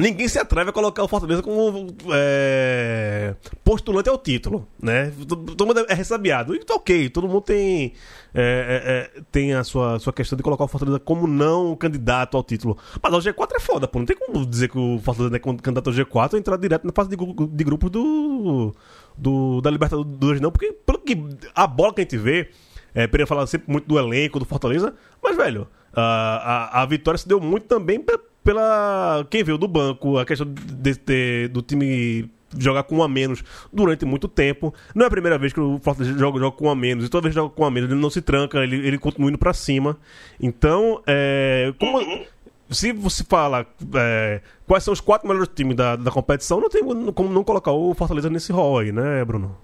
Ninguém 0.00 0.28
se 0.28 0.38
atreve 0.38 0.70
a 0.70 0.72
colocar 0.72 1.02
o 1.02 1.08
Fortaleza 1.08 1.42
como 1.42 1.88
é, 2.12 3.34
postulante 3.64 4.08
ao 4.08 4.18
título, 4.18 4.66
né? 4.82 5.12
Todo 5.28 5.66
mundo 5.66 5.84
é 5.88 5.94
ressabiado. 5.94 6.54
E 6.54 6.60
tá 6.64 6.74
ok, 6.74 7.08
todo 7.10 7.26
mundo 7.28 7.40
tem, 7.42 7.92
é, 8.34 9.12
é, 9.14 9.18
é, 9.18 9.22
tem 9.30 9.54
a 9.54 9.64
sua, 9.64 9.98
sua 9.98 10.12
questão 10.12 10.36
de 10.36 10.42
colocar 10.42 10.64
o 10.64 10.68
Fortaleza 10.68 10.98
como 10.98 11.26
não 11.26 11.74
candidato 11.76 12.36
ao 12.36 12.42
título. 12.42 12.76
Mas 13.02 13.12
o 13.12 13.18
G4 13.18 13.48
é 13.56 13.60
foda, 13.60 13.88
pô. 13.88 13.98
Não 13.98 14.06
tem 14.06 14.16
como 14.16 14.44
dizer 14.46 14.68
que 14.68 14.78
o 14.78 14.98
Fortaleza 15.02 15.36
é 15.36 15.38
candidato 15.38 15.88
ao 15.90 15.94
G4 15.96 16.34
e 16.34 16.36
entrar 16.38 16.56
direto 16.56 16.84
na 16.86 16.92
fase 16.92 17.10
de, 17.10 17.16
de 17.16 17.64
grupos 17.64 17.90
do, 17.90 18.74
do, 19.16 19.60
da 19.60 19.70
Libertadores, 19.70 20.40
não. 20.40 20.50
Porque 20.50 20.72
pelo 20.72 20.98
que 20.98 21.16
a 21.54 21.66
bola 21.66 21.92
que 21.94 22.00
a 22.00 22.04
gente 22.04 22.16
vê, 22.16 22.50
é, 22.94 23.06
Pereira 23.06 23.26
fala 23.26 23.46
sempre 23.46 23.70
muito 23.70 23.86
do 23.86 23.98
elenco, 23.98 24.38
do 24.38 24.44
Fortaleza, 24.44 24.94
mas, 25.22 25.36
velho, 25.36 25.68
a, 25.92 26.70
a, 26.80 26.82
a 26.82 26.86
vitória 26.86 27.18
se 27.18 27.26
deu 27.26 27.40
muito 27.40 27.66
também 27.66 28.00
pe- 28.00 28.18
pela 28.44 29.26
quem 29.30 29.42
veio 29.44 29.58
do 29.58 29.68
banco, 29.68 30.18
a 30.18 30.24
questão 30.24 30.46
de, 30.52 30.94
de- 30.94 31.48
do 31.48 31.62
time 31.62 32.30
jogar 32.56 32.82
com 32.84 32.96
um 32.96 33.02
a 33.02 33.08
menos 33.08 33.44
durante 33.70 34.04
muito 34.06 34.26
tempo. 34.26 34.72
Não 34.94 35.04
é 35.04 35.06
a 35.06 35.10
primeira 35.10 35.36
vez 35.36 35.52
que 35.52 35.60
o 35.60 35.78
Fortaleza 35.78 36.18
joga, 36.18 36.38
joga 36.38 36.56
com 36.56 36.66
um 36.66 36.70
a 36.70 36.74
menos, 36.74 37.04
e 37.04 37.08
toda 37.08 37.22
vez 37.24 37.34
que 37.34 37.40
joga 37.40 37.54
com 37.54 37.62
um 37.62 37.66
a 37.66 37.70
menos, 37.70 37.90
ele 37.90 38.00
não 38.00 38.08
se 38.10 38.22
tranca, 38.22 38.58
ele, 38.58 38.76
ele 38.86 38.98
continua 38.98 39.28
indo 39.28 39.38
pra 39.38 39.52
cima. 39.52 39.98
Então, 40.40 41.02
é, 41.06 41.74
como, 41.78 42.24
se 42.70 42.92
você 42.92 43.22
fala 43.24 43.66
é, 43.96 44.40
quais 44.66 44.82
são 44.82 44.92
os 44.92 45.00
quatro 45.00 45.28
melhores 45.28 45.50
times 45.54 45.76
da, 45.76 45.96
da 45.96 46.10
competição, 46.10 46.60
não 46.60 46.70
tem 46.70 46.82
como 47.12 47.30
não 47.30 47.44
colocar 47.44 47.72
o 47.72 47.92
Fortaleza 47.94 48.30
nesse 48.30 48.50
rol 48.50 48.78
aí, 48.78 48.92
né, 48.92 49.22
Bruno? 49.24 49.56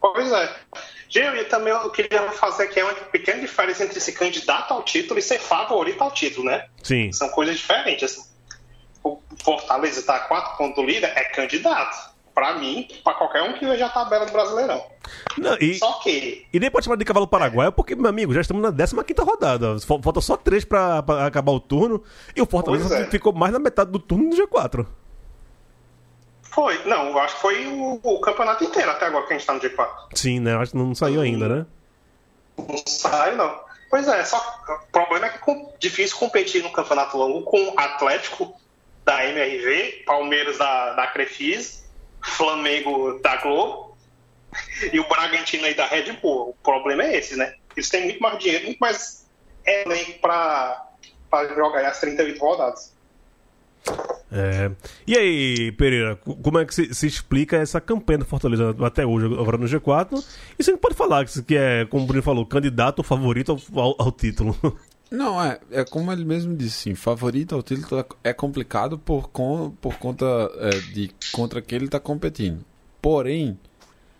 Pois 0.00 0.32
é. 0.32 0.56
Gil, 1.10 1.36
e 1.36 1.44
também 1.44 1.72
eu 1.72 1.90
queria 1.90 2.30
fazer 2.32 2.62
aqui 2.64 2.80
uma 2.82 2.94
pequena 2.94 3.40
diferença 3.40 3.82
entre 3.84 3.98
ser 4.00 4.12
candidato 4.12 4.72
ao 4.72 4.82
título 4.84 5.18
e 5.18 5.22
ser 5.22 5.40
favorito 5.40 6.00
ao 6.00 6.12
título, 6.12 6.46
né? 6.46 6.66
Sim. 6.82 7.10
São 7.12 7.28
coisas 7.30 7.56
diferentes. 7.58 8.04
assim. 8.04 8.30
O 9.02 9.18
Fortaleza 9.42 10.02
tá 10.02 10.16
a 10.16 10.20
quatro 10.20 10.56
pontos 10.56 10.76
do 10.76 10.82
líder, 10.82 11.12
é 11.16 11.24
candidato. 11.24 12.10
Pra 12.32 12.54
mim, 12.54 12.86
pra 13.02 13.12
qualquer 13.14 13.42
um 13.42 13.54
que 13.54 13.66
veja 13.66 13.86
a 13.86 13.88
tabela 13.88 14.24
do 14.24 14.30
Brasileirão. 14.32 14.82
Não, 15.36 15.56
e, 15.60 15.74
Só 15.78 15.94
que, 15.94 16.46
e 16.52 16.60
nem 16.60 16.70
pode 16.70 16.84
chamar 16.84 16.96
de 16.96 17.04
cavalo 17.04 17.26
paraguaio, 17.26 17.72
porque, 17.72 17.96
meu 17.96 18.08
amigo, 18.08 18.32
já 18.32 18.40
estamos 18.40 18.62
na 18.62 18.72
15 18.72 18.94
rodada. 19.20 19.78
Fal- 19.80 20.00
Falta 20.00 20.20
só 20.20 20.36
três 20.36 20.64
pra, 20.64 21.02
pra 21.02 21.26
acabar 21.26 21.50
o 21.52 21.58
turno. 21.60 22.02
E 22.36 22.40
o 22.40 22.46
Fortaleza 22.46 22.96
é. 22.96 23.10
ficou 23.10 23.32
mais 23.32 23.52
na 23.52 23.58
metade 23.58 23.90
do 23.90 23.98
turno 23.98 24.30
do 24.30 24.36
G4. 24.36 24.86
Foi. 26.50 26.84
Não, 26.84 27.08
eu 27.08 27.18
acho 27.20 27.36
que 27.36 27.40
foi 27.40 27.66
o, 27.66 28.00
o 28.02 28.20
campeonato 28.20 28.64
inteiro 28.64 28.90
até 28.90 29.06
agora 29.06 29.26
que 29.26 29.32
a 29.32 29.38
gente 29.38 29.46
tá 29.46 29.54
no 29.54 29.60
G4. 29.60 29.88
Sim, 30.14 30.40
né? 30.40 30.56
Acho 30.56 30.72
que 30.72 30.78
não 30.78 30.94
saiu 30.94 31.20
ainda, 31.20 31.48
né? 31.48 31.66
Não 32.58 32.82
sai, 32.86 33.36
não. 33.36 33.60
Pois 33.88 34.06
é, 34.06 34.24
só 34.24 34.38
o 34.68 34.92
problema 34.92 35.26
é 35.26 35.30
que 35.30 35.50
é 35.50 35.66
difícil 35.78 36.16
competir 36.16 36.62
no 36.62 36.70
campeonato 36.70 37.16
longo 37.16 37.42
com 37.42 37.74
Atlético 37.76 38.54
da 39.04 39.24
MRV, 39.26 40.04
Palmeiras 40.06 40.58
da, 40.58 40.94
da 40.94 41.06
Crefisa, 41.08 41.82
Flamengo 42.22 43.18
da 43.20 43.36
Globo 43.36 43.96
e 44.92 45.00
o 45.00 45.08
Bragantino 45.08 45.64
aí 45.64 45.74
da 45.74 45.86
Red 45.86 46.12
Bull. 46.14 46.50
O 46.50 46.54
problema 46.62 47.04
é 47.04 47.16
esse, 47.16 47.36
né? 47.36 47.54
Eles 47.76 47.88
têm 47.88 48.04
muito 48.04 48.20
mais 48.20 48.38
dinheiro, 48.38 48.66
muito 48.66 48.78
mais 48.78 49.26
elenco 49.64 50.20
pra, 50.20 50.86
pra 51.28 51.48
jogar 51.48 51.84
as 51.86 52.00
38 52.00 52.40
rodadas. 52.40 52.92
É. 54.32 54.70
E 55.06 55.16
aí, 55.18 55.72
Pereira, 55.72 56.14
co- 56.16 56.36
como 56.36 56.58
é 56.58 56.64
que 56.64 56.72
se, 56.74 56.94
se 56.94 57.06
explica 57.06 57.56
essa 57.56 57.80
campanha 57.80 58.18
do 58.18 58.24
Fortaleza 58.24 58.74
até 58.80 59.04
hoje, 59.04 59.26
agora 59.26 59.58
no 59.58 59.66
G4? 59.66 60.22
E 60.58 60.62
você 60.62 60.76
pode 60.76 60.94
falar 60.94 61.24
que, 61.26 61.42
que 61.42 61.56
é, 61.56 61.84
como 61.86 62.04
o 62.04 62.06
Bruno 62.06 62.22
falou, 62.22 62.46
candidato 62.46 63.02
favorito 63.02 63.52
ao, 63.74 63.80
ao- 63.82 63.96
ao 63.98 64.12
título. 64.12 64.56
Não, 65.10 65.42
é, 65.42 65.58
é 65.72 65.84
como 65.84 66.12
ele 66.12 66.24
mesmo 66.24 66.54
disse, 66.54 66.76
sim, 66.90 66.94
favorito 66.94 67.56
ao 67.56 67.62
título 67.64 68.04
é 68.22 68.32
complicado 68.32 68.96
por, 68.96 69.28
por 69.80 69.94
conta 69.98 70.24
é, 70.58 70.70
de 70.94 71.10
contra 71.32 71.60
quem 71.60 71.74
ele 71.76 71.86
está 71.86 71.98
competindo. 71.98 72.64
Porém, 73.02 73.58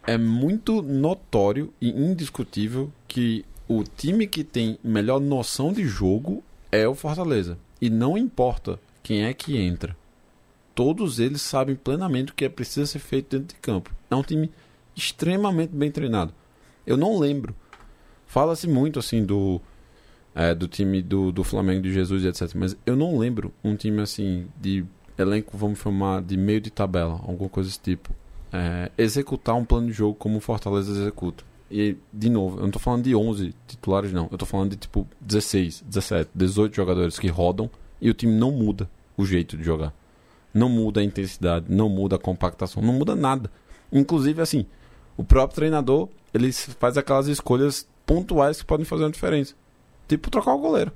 é 0.04 0.18
muito 0.18 0.82
notório 0.82 1.72
e 1.80 1.90
indiscutível 1.90 2.90
que 3.06 3.44
o 3.68 3.84
time 3.84 4.26
que 4.26 4.42
tem 4.42 4.80
melhor 4.82 5.20
noção 5.20 5.72
de 5.72 5.84
jogo 5.86 6.42
é 6.72 6.88
o 6.88 6.94
Fortaleza. 6.96 7.56
E 7.80 7.88
não 7.88 8.18
importa 8.18 8.76
quem 9.02 9.24
é 9.24 9.32
que 9.32 9.56
entra. 9.56 9.96
Todos 10.74 11.18
eles 11.18 11.42
sabem 11.42 11.76
plenamente 11.76 12.32
o 12.32 12.34
que 12.34 12.44
é 12.44 12.48
preciso 12.48 12.86
ser 12.86 12.98
feito 12.98 13.36
dentro 13.36 13.54
de 13.54 13.60
campo. 13.60 13.94
É 14.10 14.14
um 14.14 14.22
time 14.22 14.50
extremamente 14.96 15.70
bem 15.70 15.90
treinado. 15.90 16.32
Eu 16.86 16.96
não 16.96 17.18
lembro. 17.18 17.54
Fala-se 18.26 18.68
muito 18.68 18.98
assim 18.98 19.24
do 19.24 19.60
é, 20.34 20.54
do 20.54 20.68
time 20.68 21.02
do, 21.02 21.32
do 21.32 21.42
Flamengo 21.42 21.82
de 21.82 21.92
Jesus 21.92 22.22
e 22.22 22.28
etc. 22.28 22.54
Mas 22.54 22.76
eu 22.86 22.96
não 22.96 23.18
lembro 23.18 23.52
um 23.62 23.74
time 23.74 24.00
assim 24.00 24.46
de 24.60 24.84
elenco, 25.18 25.56
vamos 25.56 25.78
chamar 25.78 26.22
de 26.22 26.36
meio 26.36 26.60
de 26.60 26.70
tabela, 26.70 27.20
alguma 27.26 27.48
coisa 27.48 27.68
desse 27.68 27.80
tipo. 27.80 28.14
É, 28.52 28.90
executar 28.96 29.54
um 29.54 29.64
plano 29.64 29.88
de 29.88 29.92
jogo 29.92 30.14
como 30.14 30.38
o 30.38 30.40
Fortaleza 30.40 30.90
executa. 30.92 31.44
E, 31.70 31.96
de 32.12 32.28
novo, 32.28 32.58
eu 32.58 32.62
não 32.62 32.70
tô 32.70 32.80
falando 32.80 33.04
de 33.04 33.14
11 33.14 33.54
titulares, 33.66 34.12
não. 34.12 34.28
Eu 34.30 34.38
tô 34.38 34.44
falando 34.44 34.70
de 34.70 34.76
tipo 34.76 35.06
16, 35.20 35.84
17, 35.86 36.30
18 36.34 36.74
jogadores 36.74 37.18
que 37.18 37.28
rodam 37.28 37.70
e 38.00 38.10
o 38.10 38.14
time 38.14 38.32
não 38.32 38.50
muda 38.50 38.90
o 39.16 39.24
jeito 39.24 39.56
de 39.56 39.62
jogar. 39.62 39.92
Não 40.52 40.68
muda 40.68 41.00
a 41.00 41.04
intensidade, 41.04 41.66
não 41.68 41.88
muda 41.88 42.16
a 42.16 42.18
compactação, 42.18 42.82
não 42.82 42.92
muda 42.92 43.14
nada. 43.14 43.50
Inclusive, 43.92 44.40
assim, 44.42 44.66
o 45.16 45.22
próprio 45.24 45.56
treinador 45.56 46.08
ele 46.32 46.52
faz 46.52 46.96
aquelas 46.96 47.26
escolhas 47.26 47.88
pontuais 48.06 48.58
que 48.58 48.64
podem 48.64 48.84
fazer 48.86 49.04
uma 49.04 49.10
diferença. 49.10 49.54
Tipo 50.08 50.30
trocar 50.30 50.54
o 50.54 50.58
goleiro. 50.58 50.92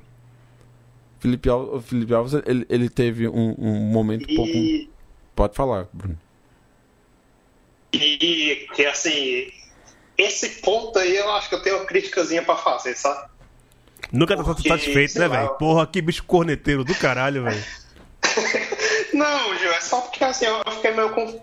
Felipe 1.20 1.48
Alves, 1.48 1.84
Felipe 1.86 2.12
Alves 2.14 2.34
ele, 2.46 2.66
ele 2.68 2.88
teve 2.88 3.28
um, 3.28 3.54
um 3.58 3.72
momento 3.80 4.30
um 4.30 4.34
pouco. 4.34 4.50
E, 4.50 4.90
Pode 5.34 5.56
falar, 5.56 5.88
Bruno. 5.92 6.18
e 7.92 8.68
que 8.74 8.86
assim, 8.86 9.50
esse 10.16 10.60
ponto 10.60 10.98
aí 10.98 11.16
eu 11.16 11.30
acho 11.32 11.48
que 11.48 11.54
eu 11.54 11.62
tenho 11.62 11.76
uma 11.76 11.86
criticazinha 11.86 12.42
pra 12.42 12.56
fazer, 12.56 12.94
sabe? 12.96 13.28
Nunca 14.12 14.36
tá 14.36 14.44
Porque, 14.44 14.68
satisfeito, 14.68 15.12
sei 15.12 15.22
né, 15.22 15.28
velho? 15.28 15.48
Porra, 15.54 15.86
que 15.86 16.00
bicho 16.02 16.24
corneteiro 16.24 16.84
do 16.84 16.94
caralho, 16.94 17.44
velho. 17.44 17.64
Não, 19.12 19.56
Gil, 19.58 19.70
é 19.72 19.80
só 19.80 20.00
porque 20.00 20.24
assim, 20.24 20.46
eu 20.46 20.60
fiquei 20.72 20.92
meio, 20.92 21.10
conf- 21.10 21.36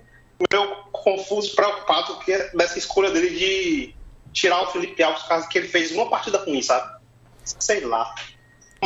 meio 0.52 0.76
confuso, 0.92 1.56
preocupado 1.56 2.16
porque 2.16 2.38
dessa 2.54 2.78
escolha 2.78 3.10
dele 3.12 3.30
de 3.30 3.96
tirar 4.34 4.62
o 4.64 4.72
Felipe 4.72 5.02
Alves, 5.04 5.24
caso 5.24 5.48
que 5.48 5.58
ele 5.58 5.68
fez 5.68 5.92
uma 5.92 6.10
partida 6.10 6.38
ruim, 6.40 6.62
sabe? 6.62 6.92
Sei 7.44 7.82
lá. 7.86 8.14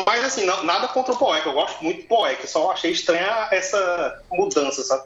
Mas 0.05 0.23
assim, 0.25 0.45
não- 0.45 0.63
nada 0.63 0.87
contra 0.89 1.13
o 1.13 1.17
Boeck, 1.17 1.45
eu 1.47 1.53
gosto 1.53 1.83
muito 1.83 2.01
do 2.03 2.07
Boeck, 2.07 2.47
só 2.47 2.71
achei 2.71 2.91
estranha 2.91 3.47
essa 3.51 4.21
mudança, 4.31 4.83
sabe? 4.83 5.03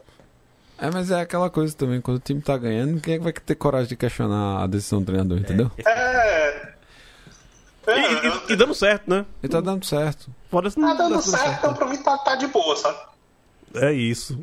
É, 0.78 0.90
mas 0.90 1.10
é 1.10 1.20
aquela 1.20 1.50
coisa 1.50 1.74
também, 1.76 2.00
quando 2.00 2.16
o 2.16 2.20
time 2.20 2.40
tá 2.40 2.56
ganhando, 2.56 3.00
quem 3.00 3.14
é 3.14 3.18
que 3.18 3.24
vai 3.24 3.32
ter 3.32 3.54
coragem 3.54 3.88
de 3.88 3.96
questionar 3.96 4.62
a 4.62 4.66
decisão 4.66 5.00
do 5.00 5.06
treinador, 5.06 5.38
entendeu? 5.38 5.70
É. 5.86 6.72
E, 7.96 8.26
É, 8.26 8.28
e- 8.28 8.52
e 8.52 8.56
dando 8.56 8.74
certo, 8.74 9.08
né? 9.08 9.24
Ele 9.42 9.52
tá 9.52 9.60
dando 9.60 9.84
certo. 9.84 10.30
Fora 10.50 10.70
tá 10.70 10.94
dando 10.94 11.20
certo, 11.22 11.58
então 11.58 11.74
pra 11.74 11.86
mim 11.86 11.96
tá, 11.98 12.16
tá 12.18 12.34
de 12.36 12.46
boa, 12.48 12.76
sabe? 12.76 12.98
É 13.74 13.92
isso. 13.92 14.38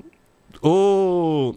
Ô. 0.62 1.56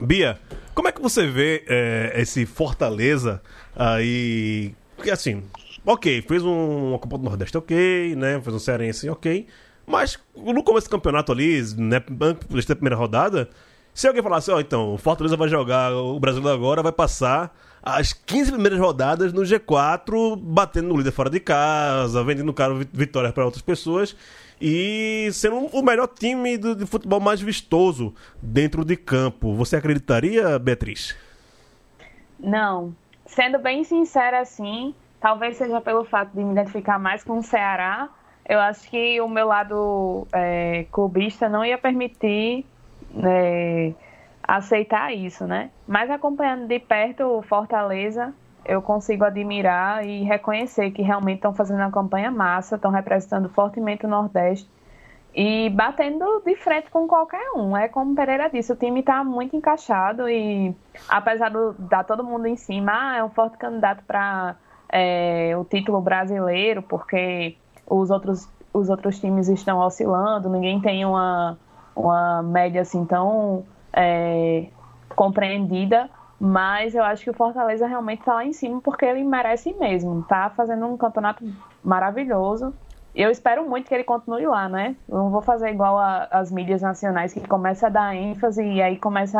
Bia, 0.00 0.40
como 0.74 0.88
é 0.88 0.92
que 0.92 1.02
você 1.02 1.26
vê 1.26 1.64
é, 1.68 2.12
esse 2.16 2.46
Fortaleza 2.46 3.42
aí? 3.76 4.74
Porque 4.96 5.10
assim, 5.10 5.42
ok, 5.84 6.22
fez 6.22 6.42
um, 6.42 6.88
uma 6.90 6.98
Copa 6.98 7.18
do 7.18 7.24
Nordeste 7.24 7.56
ok, 7.58 8.16
né? 8.16 8.40
Fez 8.40 8.54
um 8.54 8.58
Cearense 8.58 9.08
ok. 9.10 9.46
Mas 9.86 10.18
no 10.34 10.62
começo 10.64 10.86
do 10.86 10.90
campeonato 10.90 11.30
ali, 11.32 11.60
né? 11.76 12.02
Antes 12.50 12.64
da 12.66 12.74
primeira 12.74 12.96
rodada, 12.96 13.50
se 13.92 14.08
alguém 14.08 14.22
falasse, 14.22 14.50
ó, 14.50 14.58
então, 14.60 14.94
o 14.94 14.98
Fortaleza 14.98 15.36
vai 15.36 15.48
jogar 15.48 15.92
o 15.92 16.18
Brasil 16.18 16.46
agora, 16.48 16.82
vai 16.82 16.92
passar 16.92 17.54
as 17.82 18.12
15 18.12 18.52
primeiras 18.52 18.78
rodadas 18.78 19.32
no 19.32 19.42
G4, 19.42 20.38
batendo 20.40 20.88
no 20.88 20.96
líder 20.96 21.10
fora 21.10 21.28
de 21.28 21.40
casa, 21.40 22.22
vendendo 22.22 22.52
caro 22.52 22.76
vi- 22.76 22.88
vitórias 22.92 23.32
para 23.32 23.44
outras 23.44 23.62
pessoas 23.62 24.16
e 24.60 25.28
sendo 25.32 25.66
o 25.66 25.82
melhor 25.82 26.06
time 26.06 26.56
do, 26.56 26.76
de 26.76 26.86
futebol 26.86 27.18
mais 27.18 27.40
vistoso 27.40 28.14
dentro 28.40 28.84
de 28.84 28.96
campo. 28.96 29.54
Você 29.56 29.74
acreditaria, 29.74 30.56
Beatriz? 30.60 31.16
Não. 32.38 32.94
Sendo 33.26 33.58
bem 33.58 33.82
sincera, 33.82 34.40
assim, 34.40 34.94
talvez 35.20 35.56
seja 35.56 35.80
pelo 35.80 36.04
fato 36.04 36.30
de 36.32 36.44
me 36.44 36.52
identificar 36.52 36.98
mais 36.98 37.24
com 37.24 37.38
o 37.38 37.42
Ceará, 37.42 38.08
eu 38.48 38.60
acho 38.60 38.88
que 38.88 39.20
o 39.20 39.28
meu 39.28 39.48
lado 39.48 40.26
é, 40.32 40.86
clubista 40.92 41.48
não 41.48 41.64
ia 41.64 41.78
permitir 41.78 42.64
é, 43.24 43.92
aceitar 44.42 45.12
isso, 45.12 45.46
né? 45.46 45.70
Mas 45.86 46.10
acompanhando 46.10 46.66
de 46.66 46.78
perto 46.78 47.24
o 47.24 47.42
Fortaleza, 47.42 48.34
eu 48.64 48.80
consigo 48.80 49.24
admirar 49.24 50.04
e 50.06 50.22
reconhecer 50.22 50.90
que 50.90 51.02
realmente 51.02 51.36
estão 51.36 51.54
fazendo 51.54 51.78
uma 51.78 51.90
campanha 51.90 52.30
massa, 52.30 52.76
estão 52.76 52.90
representando 52.90 53.48
fortemente 53.48 54.06
o 54.06 54.08
Nordeste 54.08 54.68
e 55.34 55.70
batendo 55.70 56.42
de 56.44 56.54
frente 56.56 56.90
com 56.90 57.06
qualquer 57.08 57.52
um. 57.56 57.76
É 57.76 57.88
como 57.88 58.14
Pereira 58.14 58.50
disse, 58.50 58.72
o 58.72 58.76
time 58.76 59.00
está 59.00 59.24
muito 59.24 59.56
encaixado 59.56 60.28
e 60.28 60.74
apesar 61.08 61.50
de 61.50 61.74
dar 61.78 62.04
todo 62.04 62.22
mundo 62.22 62.46
em 62.46 62.56
cima, 62.56 62.92
ah, 62.94 63.16
é 63.16 63.24
um 63.24 63.30
forte 63.30 63.56
candidato 63.56 64.04
para 64.04 64.56
o 65.58 65.64
título 65.64 66.00
brasileiro, 66.02 66.82
porque 66.82 67.56
os 67.86 68.10
outros, 68.10 68.48
os 68.74 68.90
outros 68.90 69.18
times 69.18 69.48
estão 69.48 69.78
oscilando, 69.78 70.50
ninguém 70.50 70.80
tem 70.80 71.04
uma, 71.06 71.58
uma 71.96 72.42
média 72.42 72.82
assim 72.82 73.04
tão 73.06 73.64
é, 73.92 74.66
compreendida. 75.14 76.08
Mas 76.44 76.94
eu 76.96 77.04
acho 77.04 77.22
que 77.22 77.30
o 77.30 77.34
Fortaleza 77.34 77.86
realmente 77.86 78.18
está 78.20 78.34
lá 78.34 78.44
em 78.44 78.52
cima 78.52 78.80
porque 78.80 79.04
ele 79.04 79.22
merece 79.22 79.72
mesmo. 79.74 80.22
Tá 80.28 80.50
fazendo 80.56 80.84
um 80.86 80.96
campeonato 80.96 81.44
maravilhoso. 81.84 82.74
Eu 83.14 83.30
espero 83.30 83.68
muito 83.68 83.86
que 83.88 83.94
ele 83.94 84.02
continue 84.04 84.46
lá, 84.46 84.68
né? 84.68 84.96
Eu 85.08 85.18
não 85.18 85.30
vou 85.30 85.42
fazer 85.42 85.70
igual 85.70 85.98
a- 85.98 86.26
as 86.32 86.50
mídias 86.50 86.82
nacionais 86.82 87.32
que 87.32 87.46
começa 87.46 87.86
a 87.86 87.90
dar 87.90 88.16
ênfase 88.16 88.64
e 88.64 88.80
aí 88.82 88.96
começa 88.96 89.38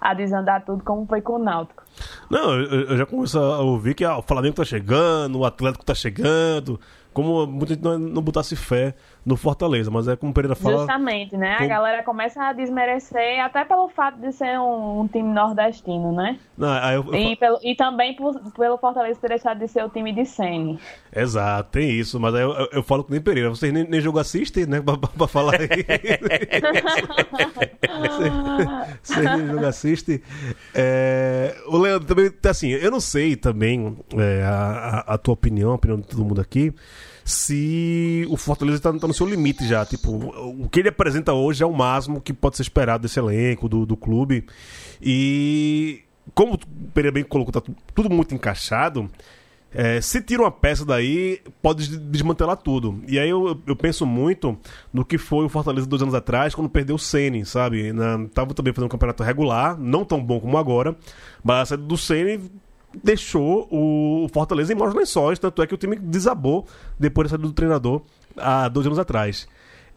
a, 0.00 0.10
a 0.10 0.14
desandar 0.14 0.64
tudo 0.64 0.82
como 0.82 1.06
foi 1.06 1.20
com 1.20 1.34
o 1.34 1.38
Náutico. 1.38 1.82
Não, 2.30 2.54
eu, 2.58 2.80
eu 2.88 2.96
já 2.96 3.06
começo 3.06 3.38
a 3.38 3.60
ouvir 3.60 3.94
que 3.94 4.04
ah, 4.04 4.16
o 4.18 4.22
Flamengo 4.22 4.56
tá 4.56 4.64
chegando, 4.64 5.38
o 5.38 5.44
Atlético 5.44 5.84
tá 5.84 5.94
chegando, 5.94 6.80
como 7.12 7.46
muita 7.46 7.74
gente 7.74 7.84
não, 7.84 7.98
não 7.98 8.22
botasse 8.22 8.56
fé 8.56 8.94
no 9.24 9.36
Fortaleza, 9.36 9.90
mas 9.90 10.08
é 10.08 10.16
como 10.16 10.32
o 10.32 10.34
Pereira 10.34 10.54
fala. 10.54 10.78
Justamente, 10.78 11.36
né? 11.36 11.58
Com- 11.58 11.64
A 11.64 11.66
galera 11.66 12.02
começa 12.02 12.42
a 12.42 12.52
desmerecer, 12.52 13.40
até 13.44 13.64
pelo 13.64 13.88
fato 13.88 14.18
de 14.18 14.32
ser 14.32 14.58
um, 14.58 15.00
um 15.00 15.08
time 15.08 15.28
nordestino, 15.32 16.12
né? 16.12 16.38
Não, 16.56 16.74
eu- 16.90 17.04
eu 17.06 17.14
E, 17.14 17.36
pelo, 17.36 17.58
e 17.62 17.74
também 17.74 18.14
por- 18.16 18.38
pelo 18.52 18.78
Fortaleza 18.78 19.20
ter 19.20 19.28
deixado 19.28 19.58
de 19.58 19.68
ser 19.68 19.84
o 19.84 19.90
time 19.90 20.12
de 20.12 20.24
Sene. 20.24 20.78
Exato, 21.14 21.70
tem 21.70 21.90
isso, 21.90 22.18
mas 22.18 22.34
aí 22.34 22.42
eu, 22.42 22.50
eu, 22.52 22.68
eu 22.72 22.82
falo 22.82 23.04
com 23.04 23.12
nem 23.12 23.20
Pereira, 23.20 23.50
vocês 23.50 23.72
nem, 23.72 23.84
nem 23.86 24.00
jogo 24.00 24.18
assistem, 24.18 24.64
né? 24.66 24.80
Pra, 24.80 24.96
pra- 24.96 25.08
pra 25.10 25.26
falar 25.26 25.60
aí. 25.60 25.68
Vocês 29.02 29.24
nem 29.36 29.46
jogo 29.48 29.66
assistem. 29.66 30.20
É, 30.74 31.56
o 31.66 31.76
Leandro 31.78 32.06
também, 32.06 32.30
assim, 32.48 32.68
eu 32.70 32.90
não 32.90 33.00
sei 33.00 33.36
também 33.36 33.96
é, 34.16 34.42
a, 34.44 35.04
a- 35.06 35.14
a 35.14 35.18
tua 35.18 35.34
opinião, 35.34 35.72
a 35.72 35.74
opinião 35.74 35.98
de 36.00 36.06
todo 36.06 36.24
mundo 36.24 36.40
aqui, 36.40 36.72
se 37.30 38.26
o 38.28 38.36
Fortaleza 38.36 38.80
tá, 38.80 38.92
tá 38.92 39.06
no 39.08 39.14
seu 39.14 39.26
limite 39.26 39.66
já. 39.66 39.84
Tipo, 39.86 40.10
o 40.12 40.68
que 40.68 40.80
ele 40.80 40.88
apresenta 40.88 41.32
hoje 41.32 41.62
é 41.62 41.66
o 41.66 41.72
máximo 41.72 42.20
que 42.20 42.32
pode 42.32 42.56
ser 42.56 42.62
esperado 42.62 43.02
desse 43.02 43.18
elenco, 43.18 43.68
do, 43.68 43.86
do 43.86 43.96
clube. 43.96 44.44
E 45.00 46.02
como 46.34 46.54
o 46.54 46.58
Pereira 46.92 47.12
bem 47.14 47.24
colocou, 47.24 47.52
tá 47.52 47.60
tu- 47.60 47.74
tudo 47.94 48.10
muito 48.10 48.34
encaixado. 48.34 49.10
É, 49.72 50.00
se 50.00 50.20
tira 50.20 50.42
uma 50.42 50.50
peça 50.50 50.84
daí, 50.84 51.40
pode 51.62 51.88
des- 51.88 51.98
desmantelar 52.10 52.56
tudo. 52.56 53.00
E 53.06 53.18
aí 53.20 53.30
eu, 53.30 53.60
eu 53.66 53.76
penso 53.76 54.04
muito 54.04 54.58
no 54.92 55.04
que 55.04 55.16
foi 55.16 55.44
o 55.44 55.48
Fortaleza 55.48 55.86
dois 55.86 56.02
anos 56.02 56.14
atrás, 56.14 56.54
quando 56.54 56.68
perdeu 56.68 56.96
o 56.96 56.98
Ceni, 56.98 57.46
sabe? 57.46 57.92
Na, 57.92 58.26
tava 58.34 58.52
também 58.52 58.72
fazendo 58.72 58.86
um 58.86 58.90
campeonato 58.90 59.22
regular, 59.22 59.78
não 59.78 60.04
tão 60.04 60.20
bom 60.22 60.40
como 60.40 60.58
agora, 60.58 60.96
mas 61.44 61.60
a 61.62 61.66
saída 61.66 61.84
do 61.84 61.96
Ceni 61.96 62.50
deixou 62.94 63.68
o 63.70 64.28
Fortaleza 64.32 64.72
em 64.72 64.76
maus 64.76 64.94
lençóis, 64.94 65.38
tanto 65.38 65.62
é 65.62 65.66
que 65.66 65.74
o 65.74 65.78
time 65.78 65.96
desabou 65.96 66.66
depois 66.98 67.26
da 67.26 67.36
saída 67.36 67.46
do 67.46 67.52
treinador 67.52 68.02
há 68.36 68.68
dois 68.68 68.86
anos 68.86 68.98
atrás. 68.98 69.46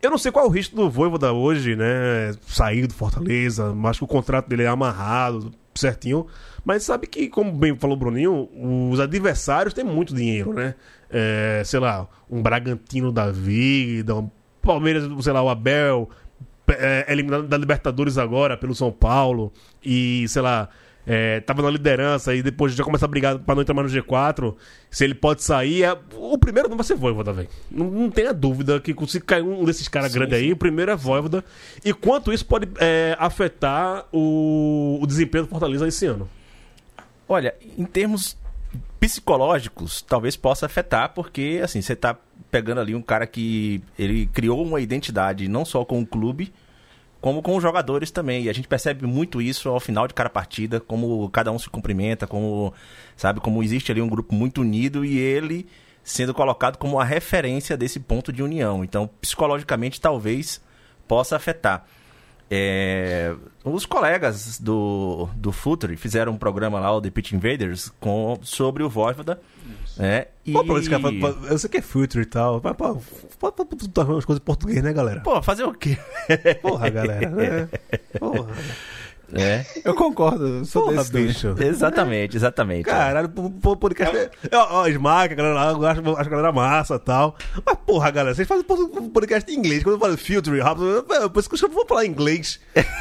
Eu 0.02 0.12
não 0.12 0.18
sei 0.18 0.32
qual 0.32 0.46
é 0.46 0.48
o 0.48 0.52
risco 0.52 0.76
do 0.76 0.90
Voivoda 0.90 1.32
hoje, 1.32 1.78
né? 1.78 2.34
Sair 2.46 2.88
do 2.88 2.94
Fortaleza, 2.94 3.74
mas 3.74 3.98
que 3.98 4.04
o 4.04 4.08
contrato 4.08 4.50
dele 4.50 4.64
é 4.64 4.68
amarrado, 4.68 5.52
certinho. 5.74 6.28
Mas 6.66 6.84
sabe 6.84 7.08
que, 7.08 7.30
como 7.30 7.54
bem 7.54 7.76
falou 7.78 7.96
o 7.96 8.00
Bruninho, 8.00 8.50
os 8.92 9.00
adversários 9.00 9.74
têm 9.74 9.86
muito 9.86 10.14
dinheiro, 10.14 10.54
né? 10.54 10.76
É, 11.10 11.62
sei 11.66 11.80
lá, 11.80 12.08
um 12.30 12.42
Bragantino 12.42 13.14
da 13.14 13.32
vida, 13.32 14.16
um 14.16 14.30
Palmeiras, 14.62 15.10
sei 15.24 15.34
lá, 15.34 15.42
o 15.42 15.50
Abel, 15.50 16.10
é, 16.68 17.06
eliminado 17.10 17.48
da 17.48 17.58
Libertadores 17.58 18.18
agora 18.18 18.58
pelo 18.58 18.74
São 18.74 18.92
Paulo, 18.92 19.52
e 19.84 20.26
sei 20.28 20.42
lá, 20.42 20.70
é, 21.06 21.42
tava 21.42 21.62
na 21.62 21.70
liderança 21.70 22.34
e 22.34 22.42
depois 22.42 22.74
já 22.74 22.84
começa 22.84 23.06
a 23.06 23.08
brigar 23.08 23.38
pra 23.40 23.56
não 23.56 23.62
entrar 23.62 23.74
mais 23.74 23.92
no 23.92 24.02
G4. 24.02 24.56
Se 24.90 25.04
ele 25.04 25.14
pode 25.14 25.44
sair, 25.44 25.84
é- 25.84 25.98
o 26.16 26.38
primeiro 26.38 26.70
não 26.70 26.78
vai 26.78 26.86
ser 26.86 26.96
Voivoda, 26.96 27.34
velho. 27.34 27.50
Não, 27.70 27.90
não 27.90 28.10
tenha 28.10 28.34
dúvida 28.34 28.80
que 28.80 28.96
se 29.08 29.20
cair 29.20 29.44
um 29.44 29.66
desses 29.66 29.88
caras 29.88 30.14
grandes 30.14 30.38
aí, 30.38 30.52
o 30.52 30.58
primeiro 30.58 30.92
é 30.92 30.96
Voivoda. 30.96 31.44
E 31.84 31.94
quanto 31.94 32.32
isso 32.32 32.46
pode 32.46 32.68
é, 32.80 33.16
afetar 33.20 34.06
o, 34.12 35.00
o 35.02 35.08
desempenho 35.08 35.44
do 35.46 35.50
Fortaleza 35.50 35.88
esse 35.88 36.06
ano? 36.06 36.30
Olha, 37.28 37.56
em 37.78 37.86
termos 37.86 38.38
psicológicos, 39.00 40.02
talvez 40.02 40.36
possa 40.36 40.66
afetar, 40.66 41.14
porque 41.14 41.60
assim, 41.64 41.82
você 41.82 41.96
tá 41.96 42.18
pegando 42.50 42.80
ali 42.80 42.96
um 42.96 43.02
cara 43.02 43.28
que 43.28 43.82
ele 43.98 44.28
criou 44.28 44.64
uma 44.64 44.80
identidade 44.80 45.48
não 45.48 45.66
só 45.66 45.84
com 45.84 46.00
o 46.00 46.06
clube, 46.06 46.54
como 47.24 47.42
com 47.42 47.56
os 47.56 47.64
jogadores 47.64 48.12
também. 48.12 48.44
E 48.44 48.50
a 48.50 48.54
gente 48.54 48.68
percebe 48.68 49.08
muito 49.08 49.42
isso 49.42 49.70
ao 49.70 49.80
final 49.80 50.10
de 50.10 50.14
cada 50.14 50.30
partida, 50.30 50.82
como 50.82 51.30
cada 51.30 51.54
um 51.54 51.58
se 51.58 51.70
cumprimenta, 51.70 52.28
como 52.28 52.74
sabe, 53.16 53.40
como 53.40 53.64
existe 53.64 53.94
ali 53.94 54.02
um 54.02 54.10
grupo 54.10 54.36
muito 54.36 54.60
unido 54.60 55.06
e 55.06 55.18
ele 55.18 55.66
sendo 56.04 56.34
colocado 56.34 56.76
como 56.78 57.00
a 57.00 57.04
referência 57.06 57.78
desse 57.78 57.98
ponto 57.98 58.34
de 58.34 58.44
união. 58.44 58.84
Então, 58.84 59.10
psicologicamente, 59.22 60.02
talvez 60.02 60.62
possa 61.08 61.38
afetar. 61.38 61.86
É, 62.52 63.34
os 63.64 63.86
colegas 63.86 64.60
do, 64.60 65.30
do 65.34 65.54
Futre 65.54 65.96
fizeram 65.96 66.34
um 66.34 66.38
programa 66.38 66.78
lá, 66.78 66.94
o 66.94 67.00
The 67.00 67.10
Pitch 67.10 67.32
Invaders, 67.32 67.88
com, 68.02 68.38
sobre 68.42 68.84
o 68.84 68.90
Voivoda. 68.90 69.40
Né? 69.98 70.26
E... 70.46 70.52
Pô, 70.54 70.78
esse 70.78 70.90
cara 70.90 71.02
fala- 71.02 71.20
fala- 71.20 71.48
eu 71.50 71.58
sei 71.60 71.70
que 71.70 71.78
é 71.78 71.82
future 71.82 72.24
e 72.24 72.26
tal, 72.26 72.60
mas 72.64 72.76
pô, 72.76 72.96
pode 73.40 73.56
pode 73.56 73.88
botar 73.88 74.04
umas 74.06 74.26
coisas 74.26 74.42
em 74.42 74.46
português, 74.46 74.82
né, 74.84 74.92
galera? 74.92 75.22
Pô, 75.22 75.42
fazer 75.42 75.64
o 75.64 75.74
quê? 75.74 75.98
Porra, 76.62 76.90
galera, 76.90 77.30
né? 77.30 77.70
Porra, 78.20 78.48
É, 79.36 79.66
Eu 79.84 79.96
concordo, 79.96 80.64
sou 80.66 80.84
porra 80.84 80.98
desse 80.98 81.12
bicho. 81.12 81.56
exatamente, 81.60 82.38
exatamente. 82.38 82.86
Caralho, 82.86 83.32
o 83.64 83.76
podcast. 83.76 84.16
é- 84.16 84.30
Ó, 84.56 84.82
ó, 84.84 84.88
galera 85.36 85.72
eu 85.72 85.86
acho, 85.88 86.02
acho 86.18 86.28
a 86.30 86.32
galera 86.32 86.52
massa 86.52 86.96
e 86.96 87.00
tal. 87.00 87.36
Mas, 87.66 87.76
porra, 87.86 88.12
galera, 88.12 88.36
vocês 88.36 88.48
fazem 88.48 88.64
podcast 89.10 89.52
em 89.52 89.58
inglês. 89.58 89.84
Quando 89.84 89.96
eu 89.96 90.00
falo 90.00 90.18
filter, 90.18 90.64
rápido, 90.64 91.06
eu- 91.10 91.30
por 91.30 91.40
isso 91.40 91.50
que 91.50 91.64
eu 91.66 91.70
vou 91.70 91.86
falar 91.88 92.06
inglês. 92.06 92.60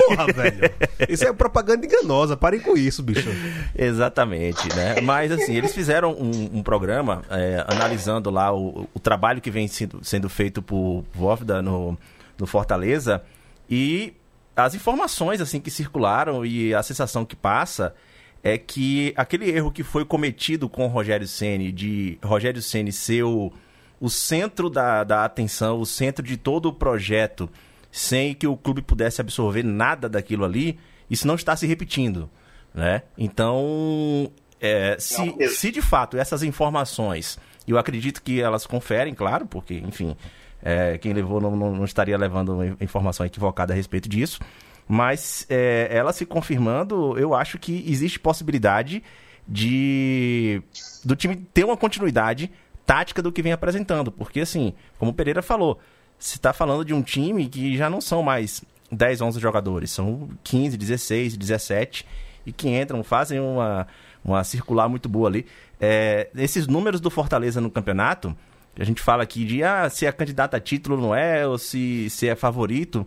Porra, 0.08 0.26
velho. 0.32 0.70
Isso 1.08 1.24
é 1.24 1.32
propaganda 1.34 1.84
enganosa. 1.84 2.36
Parem 2.36 2.60
com 2.60 2.76
isso, 2.76 3.02
bicho. 3.02 3.28
Exatamente, 3.76 4.68
né? 4.74 5.00
Mas 5.02 5.30
assim, 5.32 5.54
eles 5.54 5.74
fizeram 5.74 6.12
um, 6.12 6.58
um 6.58 6.62
programa 6.62 7.22
é, 7.30 7.64
analisando 7.68 8.30
lá 8.30 8.52
o, 8.54 8.88
o 8.94 9.00
trabalho 9.00 9.40
que 9.40 9.50
vem 9.50 9.68
sendo, 9.68 9.98
sendo 10.02 10.28
feito 10.28 10.62
por 10.62 11.04
Vóvida 11.14 11.60
no, 11.60 11.98
no 12.38 12.46
Fortaleza 12.46 13.22
e 13.68 14.14
as 14.56 14.74
informações 14.74 15.40
assim 15.40 15.60
que 15.60 15.70
circularam 15.70 16.44
e 16.44 16.74
a 16.74 16.82
sensação 16.82 17.24
que 17.24 17.36
passa 17.36 17.94
é 18.42 18.58
que 18.58 19.12
aquele 19.16 19.50
erro 19.50 19.70
que 19.70 19.82
foi 19.82 20.04
cometido 20.04 20.68
com 20.68 20.84
o 20.84 20.88
Rogério 20.88 21.26
Ceni 21.28 21.70
de 21.70 22.18
Rogério 22.22 22.60
Ceni 22.60 22.92
ser 22.92 23.22
o, 23.22 23.52
o 24.00 24.10
centro 24.10 24.68
da, 24.68 25.04
da 25.04 25.24
atenção, 25.24 25.80
o 25.80 25.86
centro 25.86 26.24
de 26.24 26.36
todo 26.36 26.66
o 26.66 26.72
projeto, 26.72 27.48
sem 27.90 28.34
que 28.34 28.46
o 28.46 28.56
clube 28.56 28.82
pudesse 28.82 29.20
absorver 29.20 29.62
nada 29.62 30.08
daquilo 30.08 30.44
ali, 30.44 30.78
isso 31.08 31.26
não 31.26 31.36
está 31.36 31.54
se 31.54 31.66
repetindo, 31.66 32.28
né? 32.74 33.02
Então, 33.16 34.30
é, 34.60 34.96
se, 34.98 35.48
se 35.50 35.70
de 35.70 35.80
fato 35.80 36.16
essas 36.16 36.42
informações, 36.42 37.38
eu 37.66 37.78
acredito 37.78 38.22
que 38.22 38.40
elas 38.40 38.66
conferem, 38.66 39.14
claro, 39.14 39.46
porque, 39.46 39.74
enfim, 39.74 40.16
é, 40.62 40.96
quem 40.98 41.12
levou 41.12 41.40
não, 41.40 41.54
não- 41.56 41.84
estaria 41.84 42.16
levando 42.16 42.76
informação 42.80 43.26
equivocada 43.26 43.72
a 43.72 43.76
respeito 43.76 44.08
disso, 44.08 44.40
mas 44.88 45.46
é, 45.48 45.88
ela 45.90 46.12
se 46.12 46.24
confirmando, 46.26 47.18
eu 47.18 47.34
acho 47.34 47.58
que 47.58 47.84
existe 47.86 48.18
possibilidade 48.18 49.02
de 49.46 50.62
do 51.04 51.16
time 51.16 51.36
ter 51.36 51.64
uma 51.64 51.76
continuidade 51.76 52.50
tática 52.86 53.20
do 53.22 53.32
que 53.32 53.42
vem 53.42 53.52
apresentando, 53.52 54.10
porque 54.12 54.40
assim, 54.40 54.72
como 54.98 55.10
o 55.10 55.14
Pereira 55.14 55.42
falou, 55.42 55.78
se 56.18 56.36
está 56.36 56.52
falando 56.52 56.84
de 56.84 56.94
um 56.94 57.02
time 57.02 57.48
que 57.48 57.76
já 57.76 57.90
não 57.90 58.00
são 58.00 58.22
mais 58.22 58.62
10, 58.90 59.20
11 59.20 59.40
jogadores, 59.40 59.90
são 59.90 60.28
15, 60.44 60.76
16, 60.76 61.36
17 61.36 62.06
e 62.46 62.52
que 62.52 62.68
entram, 62.68 63.02
fazem 63.02 63.40
uma, 63.40 63.86
uma 64.24 64.44
circular 64.44 64.88
muito 64.88 65.08
boa 65.08 65.28
ali. 65.28 65.46
É, 65.80 66.28
esses 66.36 66.66
números 66.66 67.00
do 67.00 67.10
Fortaleza 67.10 67.60
no 67.60 67.70
campeonato, 67.70 68.36
a 68.78 68.84
gente 68.84 69.02
fala 69.02 69.22
aqui 69.22 69.44
de 69.44 69.62
ah, 69.62 69.88
se 69.90 70.06
é 70.06 70.12
candidato 70.12 70.54
a 70.54 70.60
título 70.60 70.96
ou 70.96 71.02
não 71.02 71.14
é, 71.14 71.46
ou 71.46 71.58
se, 71.58 72.08
se 72.08 72.28
é 72.28 72.34
favorito. 72.34 73.06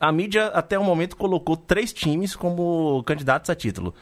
A 0.00 0.10
mídia 0.12 0.46
até 0.48 0.78
o 0.78 0.84
momento 0.84 1.16
colocou 1.16 1.56
três 1.56 1.92
times 1.92 2.36
como 2.36 3.02
candidatos 3.04 3.48
a 3.48 3.54
título: 3.54 3.94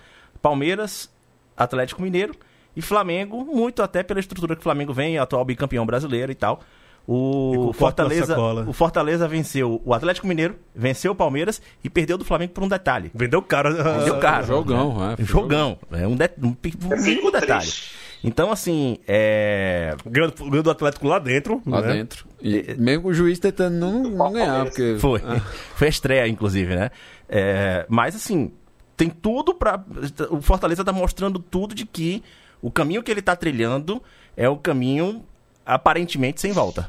Palmeiras, 0.42 1.10
Atlético 1.56 2.02
Mineiro 2.02 2.34
e 2.74 2.82
Flamengo, 2.82 3.44
muito 3.44 3.82
até 3.82 4.02
pela 4.02 4.18
estrutura 4.18 4.54
que 4.56 4.60
o 4.60 4.62
Flamengo 4.62 4.92
vem, 4.92 5.18
atual 5.18 5.44
bicampeão 5.44 5.86
brasileiro 5.86 6.32
e 6.32 6.34
tal. 6.34 6.60
O 7.06 7.72
Fortaleza, 7.72 8.38
o 8.68 8.72
Fortaleza 8.72 9.26
venceu 9.26 9.80
o 9.84 9.92
Atlético 9.92 10.26
Mineiro, 10.26 10.56
venceu 10.74 11.12
o 11.12 11.14
Palmeiras 11.14 11.60
e 11.82 11.90
perdeu 11.90 12.16
do 12.16 12.24
Flamengo 12.24 12.52
por 12.52 12.62
um 12.62 12.68
detalhe. 12.68 13.10
Vendeu 13.12 13.42
caro. 13.42 13.74
Vendeu 13.74 14.18
caro. 14.18 14.46
Jogão, 14.46 15.10
é. 15.10 15.16
foi 15.16 15.24
Jogão. 15.24 15.78
É 15.90 16.06
um, 16.06 16.14
de, 16.14 16.30
um, 16.40 16.48
um 16.48 16.56
fico 16.62 16.96
mínimo 17.02 17.32
detalhe. 17.32 17.68
Então, 18.22 18.52
assim, 18.52 18.98
é. 19.08 19.96
Ganhou 20.04 20.30
ganhou 20.30 20.62
do 20.62 20.70
Atlético 20.70 21.06
lá 21.06 21.18
dentro. 21.18 21.62
Lá 21.66 21.80
né? 21.80 21.94
dentro. 21.94 22.26
E 22.40 22.74
mesmo 22.78 23.08
o 23.08 23.14
juiz 23.14 23.38
tentando 23.38 23.76
não, 23.76 24.02
não 24.02 24.32
ganhar, 24.32 24.66
porque. 24.66 24.96
Foi. 24.98 25.22
Ah, 25.24 25.40
Foi 25.74 25.86
a 25.86 25.90
estreia, 25.90 26.28
inclusive, 26.28 26.74
né? 26.74 26.90
É, 27.28 27.86
mas, 27.88 28.14
assim, 28.14 28.52
tem 28.96 29.08
tudo 29.08 29.54
pra. 29.54 29.82
O 30.30 30.42
Fortaleza 30.42 30.84
tá 30.84 30.92
mostrando 30.92 31.38
tudo 31.38 31.74
de 31.74 31.86
que 31.86 32.22
o 32.60 32.70
caminho 32.70 33.02
que 33.02 33.10
ele 33.10 33.22
tá 33.22 33.34
trilhando 33.34 34.02
é 34.36 34.48
o 34.48 34.56
caminho 34.56 35.22
aparentemente 35.64 36.40
sem 36.40 36.52
volta. 36.52 36.88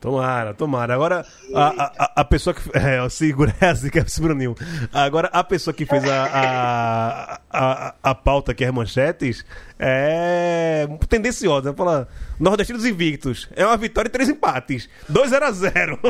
Tomara, 0.00 0.54
tomara. 0.54 0.94
Agora, 0.94 1.26
a, 1.52 1.68
a, 1.82 2.12
a 2.16 2.24
pessoa 2.24 2.54
que. 2.58 2.76
É, 2.76 3.02
o 3.02 3.10
segura 3.10 3.54
assim 3.60 3.90
que 3.90 3.98
é 3.98 4.04
Bruninho. 4.20 4.54
Agora, 4.92 5.28
a 5.32 5.42
pessoa 5.42 5.74
que 5.74 5.84
fez 5.84 6.04
a, 6.04 6.24
a, 6.24 7.40
a, 7.50 7.94
a 8.02 8.14
pauta 8.14 8.52
aqui, 8.52 8.64
as 8.64 8.72
manchetes, 8.72 9.44
é 9.78 10.88
tendenciosa. 11.08 11.72
Fala, 11.74 12.08
Nordestinos 12.38 12.84
invictos. 12.84 13.48
É 13.54 13.64
uma 13.64 13.76
vitória 13.76 14.08
e 14.08 14.12
três 14.12 14.28
empates. 14.28 14.88
2 15.08 15.30
0 15.30 15.44
a 15.44 15.50
0 15.52 15.98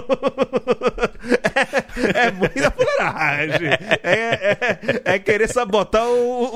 é, 2.15 2.27
é 2.27 2.31
muita 2.31 2.71
fuleiragem. 2.71 3.69
É, 3.69 3.99
é, 4.03 5.03
é 5.15 5.19
querer 5.19 5.49
sabotar 5.49 6.07
o, 6.07 6.13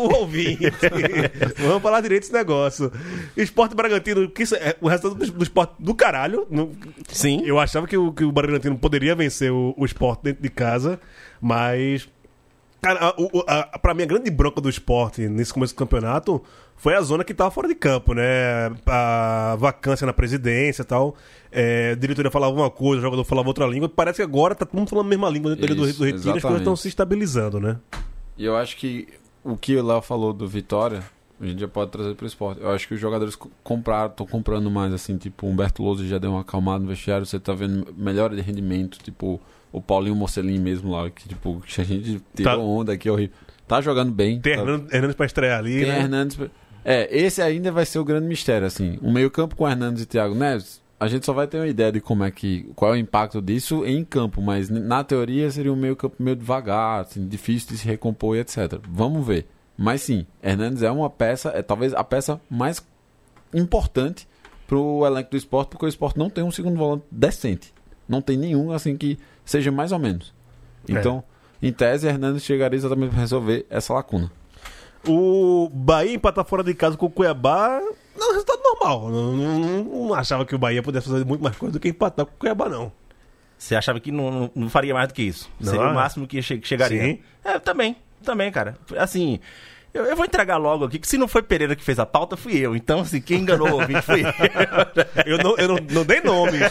o 0.09 0.15
ouvinte. 0.21 0.71
Vamos 1.59 1.83
falar 1.83 2.01
direito 2.01 2.23
desse 2.23 2.33
negócio. 2.33 2.93
Esporte 3.37 3.75
Bragantino, 3.75 4.29
que 4.31 4.43
isso 4.43 4.55
é 4.57 4.77
o 4.81 4.89
resultado 4.89 5.15
do, 5.25 5.33
do 5.33 5.43
esporte 5.43 5.75
do 5.79 5.95
caralho. 5.95 6.47
No- 6.51 6.73
Sim. 7.09 7.43
Eu 7.45 7.59
achava 7.59 7.87
que 7.87 7.97
o, 7.97 8.13
que 8.13 8.25
o 8.25 8.33
Bragantino 8.33 8.79
poderia 8.79 9.15
vencer 9.15 9.51
o, 9.53 9.75
o 9.77 9.85
esporte 9.85 10.23
dentro 10.25 10.43
de 10.43 10.49
casa, 10.51 10.99
mas. 11.41 12.09
Cara, 12.83 13.15
a, 13.47 13.61
a, 13.61 13.79
pra 13.79 13.95
mim, 13.95 14.03
a 14.03 14.07
grande 14.07 14.29
bronca 14.29 14.61
do 14.61 14.69
esporte 14.69 15.29
nesse 15.29 15.55
começo 15.55 15.73
do 15.73 15.79
campeonato 15.79 16.43
foi 16.77 16.97
a 16.97 17.01
zona 17.01 17.23
que 17.23 17.33
tava 17.33 17.49
fora 17.49 17.69
de 17.69 17.77
campo, 17.77 18.13
né? 18.13 18.73
A 18.85 19.57
vacância 19.57 20.05
na 20.05 20.13
presidência 20.13 20.83
e 20.83 20.85
tal. 20.85 21.15
É, 21.53 21.93
a 21.93 21.95
diretoria 21.95 22.29
falava 22.29 22.53
uma 22.53 22.71
coisa, 22.71 22.99
o 22.99 23.03
jogador 23.03 23.23
falava 23.23 23.47
outra 23.47 23.67
língua. 23.67 23.89
Parece 23.89 24.17
que 24.17 24.23
agora 24.23 24.57
tá 24.57 24.67
todo 24.67 24.77
mundo 24.77 24.89
falando 24.89 25.07
a 25.07 25.09
mesma 25.09 25.31
língua 25.31 25.55
dentro 25.55 25.77
do, 25.77 25.89
Isso, 25.89 26.01
do 26.01 26.05
retiro, 26.07 26.37
as 26.37 26.43
coisas 26.43 26.61
estão 26.61 26.75
se 26.75 26.89
estabilizando, 26.89 27.61
né? 27.61 27.79
E 28.37 28.45
eu 28.45 28.57
acho 28.57 28.77
que 28.77 29.07
o 29.45 29.57
que 29.57 29.77
o 29.77 29.87
Léo 29.87 30.03
falou 30.03 30.33
do 30.33 30.49
Vitória, 30.49 31.05
a 31.45 31.49
gente 31.49 31.61
já 31.61 31.69
pode 31.69 31.91
trazer 31.91 32.15
pro 32.15 32.27
esporte. 32.27 32.61
Eu 32.61 32.71
acho 32.71 32.87
que 32.89 32.95
os 32.95 33.01
jogadores 33.01 33.35
co- 33.37 33.51
compraram, 33.63 34.11
estão 34.11 34.27
comprando 34.27 34.71
mais, 34.71 34.93
assim, 34.93 35.17
tipo, 35.17 35.47
o 35.47 35.51
Humberto 35.51 35.83
Lousa 35.83 36.05
já 36.07 36.19
deu 36.19 36.31
uma 36.33 36.41
acalmada 36.43 36.81
no 36.81 36.89
vestiário, 36.89 37.27
você 37.27 37.39
tá 37.41 37.53
vendo 37.53 37.87
melhora 37.97 38.35
de 38.37 38.43
rendimento, 38.43 38.99
tipo, 39.03 39.41
o 39.73 39.81
Paulinho 39.81 40.15
Mocelin 40.15 40.59
mesmo 40.59 40.91
lá, 40.93 41.09
que, 41.11 41.29
tipo, 41.29 41.61
que 41.67 41.81
a 41.81 41.85
gente 41.85 42.21
tirou 42.35 42.53
Tá. 42.57 42.59
onda 42.59 42.93
aqui, 42.93 43.09
horrível. 43.11 43.35
Tá 43.67 43.81
jogando 43.81 44.13
bem. 44.13 44.41
Tem 44.41 44.57
tá- 44.57 44.63
Hernandes, 44.93 45.15
pra 45.17 45.27
estrear 45.27 45.59
ali, 45.59 45.81
Tem 45.81 45.87
né? 45.89 46.01
Hernandes. 46.01 46.39
É, 46.85 47.09
esse 47.17 47.41
ainda 47.41 47.71
vai 47.73 47.87
ser 47.87 47.99
o 47.99 48.05
grande 48.05 48.27
mistério, 48.27 48.67
assim. 48.67 48.99
O 49.01 49.11
meio-campo 49.11 49.55
com 49.57 49.69
Hernandes 49.69 50.03
e 50.03 50.07
Thiago 50.07 50.35
Neves, 50.35 50.83
a 50.99 51.07
gente 51.09 51.25
só 51.25 51.33
vai 51.33 51.47
ter 51.47 51.57
uma 51.59 51.67
ideia 51.69 51.91
de 51.93 52.01
como 52.01 52.23
é 52.25 52.31
que. 52.31 52.71
qual 52.77 52.93
é 52.93 52.97
o 52.97 52.99
impacto 53.01 53.41
disso 53.41 53.87
em 53.87 54.05
campo, 54.05 54.43
mas 54.43 54.69
na 54.69 55.03
teoria 55.05 55.51
seria 55.51 55.73
um 55.73 55.77
meio-campo 55.77 56.17
meio 56.19 56.37
devagar, 56.37 57.01
assim, 57.03 57.27
difícil 57.27 57.71
de 57.71 57.79
se 57.79 57.87
recompor 57.87 58.37
e 58.37 58.41
etc. 58.41 58.79
Vamos 58.89 59.27
ver. 59.27 59.47
Mas 59.77 60.03
sim, 60.03 60.27
Hernandes 60.43 60.83
é 60.83 60.91
uma 60.91 61.09
peça, 61.11 61.51
é 61.55 61.63
talvez 61.63 61.95
a 61.95 62.05
peça 62.05 62.41
mais 62.51 62.85
importante 63.53 64.29
pro 64.67 65.05
elenco 65.07 65.31
do 65.31 65.37
esporte, 65.37 65.71
porque 65.71 65.85
o 65.87 65.89
esporte 65.89 66.19
não 66.19 66.31
tem 66.31 66.43
um 66.45 66.51
segundo 66.51 66.77
volante 66.77 67.05
decente. 67.11 67.73
Não 68.09 68.21
tem 68.23 68.37
nenhum, 68.37 68.73
assim, 68.73 68.97
que 68.97 69.19
seja 69.45 69.71
mais 69.71 69.93
ou 69.93 69.99
menos. 69.99 70.33
Então, 70.89 71.23
em 71.61 71.73
tese, 71.73 72.07
Hernandes 72.07 72.43
chegaria 72.45 72.77
exatamente 72.77 73.11
para 73.11 73.21
resolver 73.21 73.67
essa 73.71 73.93
lacuna. 73.95 74.31
O 75.07 75.69
Bahia 75.73 76.15
empatar 76.15 76.45
fora 76.45 76.63
de 76.63 76.75
casa 76.75 76.97
com 76.97 77.07
o 77.07 77.11
Cuiabá 77.11 77.81
não 78.17 78.27
é 78.29 78.31
um 78.31 78.33
resultado 78.33 78.61
normal. 78.63 79.11
Não, 79.11 79.33
não- 79.33 79.85
não 80.07 80.15
achava 80.15 80.45
que 80.47 80.55
o 80.55 80.59
Bahia 80.59 80.83
pudesse 80.83 81.09
fazer 81.09 81.25
muito 81.25 81.43
mais 81.43 81.57
coisa 81.57 81.73
do 81.73 81.81
que 81.81 81.89
empatar 81.89 82.25
com 82.27 82.33
o 82.33 82.37
Cuiabá, 82.39 82.69
não. 82.69 82.93
Você 83.59 83.75
achava 83.77 83.99
que 84.01 84.11
não, 84.13 84.51
não- 84.55 84.69
faria 84.71 84.95
mais 84.95 85.09
do 85.09 85.15
que 85.15 85.23
isso? 85.23 85.51
Não, 85.61 85.71
Seria 85.73 85.87
é. 85.87 85.91
o 85.91 85.95
máximo 85.95 86.27
que 86.27 86.41
che- 86.43 86.61
chegaria. 86.63 87.03
Sim. 87.03 87.19
É, 87.45 87.59
também, 87.59 87.97
também, 88.23 88.51
cara. 88.51 88.77
Assim, 88.99 89.41
eu, 89.95 90.05
eu 90.05 90.17
vou 90.17 90.25
entregar 90.25 90.57
logo 90.57 90.87
aqui 90.87 90.99
que 90.99 91.07
se 91.07 91.19
não 91.19 91.29
foi 91.29 91.43
Pereira 91.43 91.77
que 91.77 91.85
fez 91.85 91.99
a 91.99 92.07
pauta, 92.07 92.37
fui 92.37 92.57
eu. 92.57 92.75
Então, 92.75 93.01
assim, 93.01 93.21
quem 93.21 93.41
enganou 93.41 93.69
o 93.69 93.75
ouvinte 93.75 94.03
fui 94.03 94.23
eu. 94.23 95.33
Eu 95.33 95.39
não, 95.39 95.57
eu 95.57 95.69
não, 95.69 95.77
não 95.91 96.05
dei 96.05 96.21
nomes. 96.23 96.63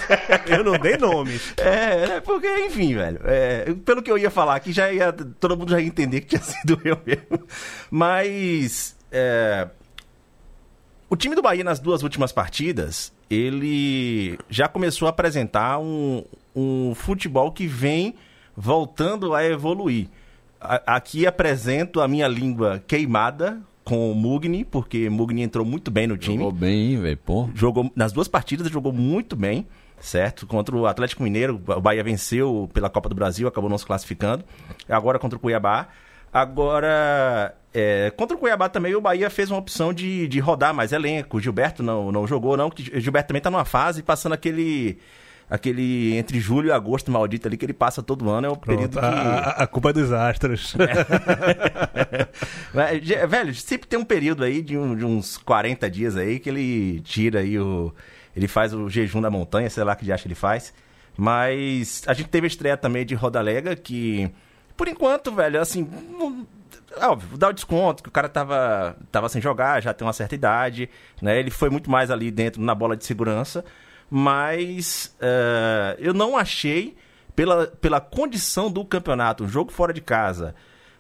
Eu 0.48 0.64
não 0.64 0.78
dei 0.80 0.98
nomes. 0.98 1.54
É, 1.58 2.16
é, 2.16 2.20
porque, 2.22 2.48
enfim, 2.66 2.96
velho. 2.96 3.20
é, 3.26 3.74
pelo 3.86 4.02
que 4.02 4.12
eu 4.12 4.18
ia 4.18 4.32
falar 4.32 4.56
aqui, 4.56 4.72
já 4.72 4.92
ia, 4.92 5.14
todo 5.14 5.56
mundo 5.56 5.70
já 5.70 5.80
ia 5.80 5.88
entender 5.88 6.22
que 6.22 6.28
tinha 6.28 6.42
sido 6.44 6.82
eu 6.84 7.00
mesmo. 7.06 7.48
Mas. 7.92 8.96
é, 9.12 9.68
o 11.08 11.16
time 11.16 11.36
do 11.36 11.42
Bahia 11.42 11.64
nas 11.64 11.78
duas 11.78 12.04
últimas 12.04 12.32
partidas, 12.32 13.12
ele 13.30 14.40
já 14.50 14.68
começou 14.68 15.08
a 15.08 15.10
apresentar 15.10 15.78
um, 15.78 16.24
um 16.56 16.96
futebol 16.96 17.52
que 17.52 17.68
vem 17.68 18.16
voltando 18.56 19.36
a 19.36 19.44
evoluir. 19.46 20.08
A- 20.62 20.96
aqui 20.96 21.26
apresento 21.26 22.00
a 22.02 22.08
minha 22.08 22.28
língua 22.28 22.82
queimada 22.88 23.60
com 23.84 24.12
o 24.12 24.16
Mugni, 24.16 24.64
porque 24.64 25.10
Mugni 25.10 25.42
entrou 25.42 25.66
muito 25.66 25.90
bem 25.90 26.06
no 26.08 26.16
time 26.18 26.38
Jogou 26.38 26.52
bem, 26.52 27.00
velho, 27.02 27.18
pô. 27.18 27.50
jogou 27.56 27.92
nas 27.96 28.12
duas 28.12 28.28
partidas 28.28 28.70
jogou 28.70 28.94
muito 28.94 29.36
bem, 29.36 29.66
certo? 30.00 30.46
Contra 30.46 30.76
o 30.76 30.86
Atlético 30.86 31.24
Mineiro, 31.24 31.60
o 31.68 31.82
Bahia 31.82 32.04
venceu 32.04 32.70
pela 32.74 32.90
Copa 32.92 33.10
do 33.10 33.16
Brasil, 33.16 33.48
acabou 33.48 33.70
não 33.70 33.78
se 33.80 33.86
classificando. 33.86 34.46
Agora 34.88 35.18
contra 35.18 35.36
o 35.38 35.40
Cuiabá. 35.42 35.88
Agora, 36.34 37.56
é, 37.74 38.12
contra 38.16 38.36
o 38.36 38.40
Cuiabá 38.40 38.70
também 38.70 38.96
o 38.96 39.02
Bahia 39.02 39.30
fez 39.30 39.50
uma 39.52 39.60
opção 39.60 39.94
de, 39.94 40.28
de 40.28 40.40
rodar 40.40 40.74
mais 40.74 40.92
elenco. 40.92 41.38
O 41.38 41.40
Gilberto 41.42 41.82
não, 41.84 42.12
não 42.12 42.26
jogou, 42.28 42.56
não. 42.56 42.72
Gilberto 42.76 43.28
também 43.30 43.42
tá 43.42 43.50
numa 43.52 43.66
fase 43.66 44.02
passando 44.04 44.34
aquele. 44.34 44.98
Aquele 45.54 46.16
entre 46.16 46.40
julho 46.40 46.70
e 46.70 46.72
agosto 46.72 47.12
maldito 47.12 47.46
ali 47.46 47.58
que 47.58 47.66
ele 47.66 47.74
passa 47.74 48.02
todo 48.02 48.30
ano. 48.30 48.48
É 48.48 48.50
o 48.50 48.56
período 48.56 48.98
Pronto, 48.98 49.14
que. 49.14 49.20
a, 49.20 49.40
a- 49.50 49.68
culpa 49.68 49.90
é 49.90 49.94
dos 49.94 50.10
astros. 50.14 50.74
Mas, 52.74 53.04
ge- 53.06 53.26
Velho, 53.28 53.54
sempre 53.56 53.88
tem 53.88 54.00
um 54.00 54.06
período 54.06 54.44
aí 54.44 54.62
de, 54.62 54.78
um- 54.78 54.96
de 54.96 55.06
uns 55.06 55.38
40 55.38 55.90
dias 55.90 56.16
aí 56.16 56.40
que 56.40 56.50
ele 56.50 57.02
tira 57.02 57.40
aí 57.40 57.60
o. 57.60 57.94
Ele 58.36 58.48
faz 58.48 58.74
o 58.74 58.90
jejum 58.90 59.20
da 59.22 59.30
montanha, 59.30 59.70
sei 59.70 59.84
lá 59.84 59.96
que 59.96 60.06
de 60.06 60.12
acha 60.14 60.26
ele 60.28 60.36
faz. 60.36 60.74
Mas 61.18 62.02
a 62.08 62.14
gente 62.14 62.30
teve 62.30 62.46
a 62.46 62.48
estreia 62.48 62.78
também 62.78 63.06
de 63.06 63.14
Rodalega, 63.14 63.76
que, 63.76 64.32
por 64.78 64.88
enquanto, 64.88 65.32
velho, 65.34 65.60
assim. 65.60 65.88
não- 66.18 66.48
Óbvio, 67.02 67.38
dá 67.38 67.48
o 67.48 67.54
desconto, 67.54 68.04
que 68.04 68.10
o 68.10 68.12
cara 68.12 68.28
tava, 68.28 68.98
tava 69.10 69.30
sem 69.30 69.42
jogar, 69.42 69.82
já 69.82 69.94
tem 69.94 70.06
uma 70.06 70.12
certa 70.12 70.36
idade, 70.36 70.90
né? 71.22 71.40
Ele 71.40 71.50
foi 71.50 71.70
muito 71.70 71.90
mais 71.90 72.12
ali 72.12 72.30
dentro 72.30 72.62
na 72.62 72.76
bola 72.76 72.98
de 72.98 73.06
segurança. 73.06 73.64
Mas 74.14 75.16
eh, 75.22 75.96
eu 75.98 76.14
não 76.14 76.36
achei, 76.36 76.98
pela, 77.34 77.68
pela 77.68 78.02
condição 78.02 78.70
do 78.70 78.84
campeonato, 78.84 79.46
um 79.46 79.48
jogo 79.48 79.72
fora 79.72 79.94
de 79.94 80.02
casa, 80.02 80.54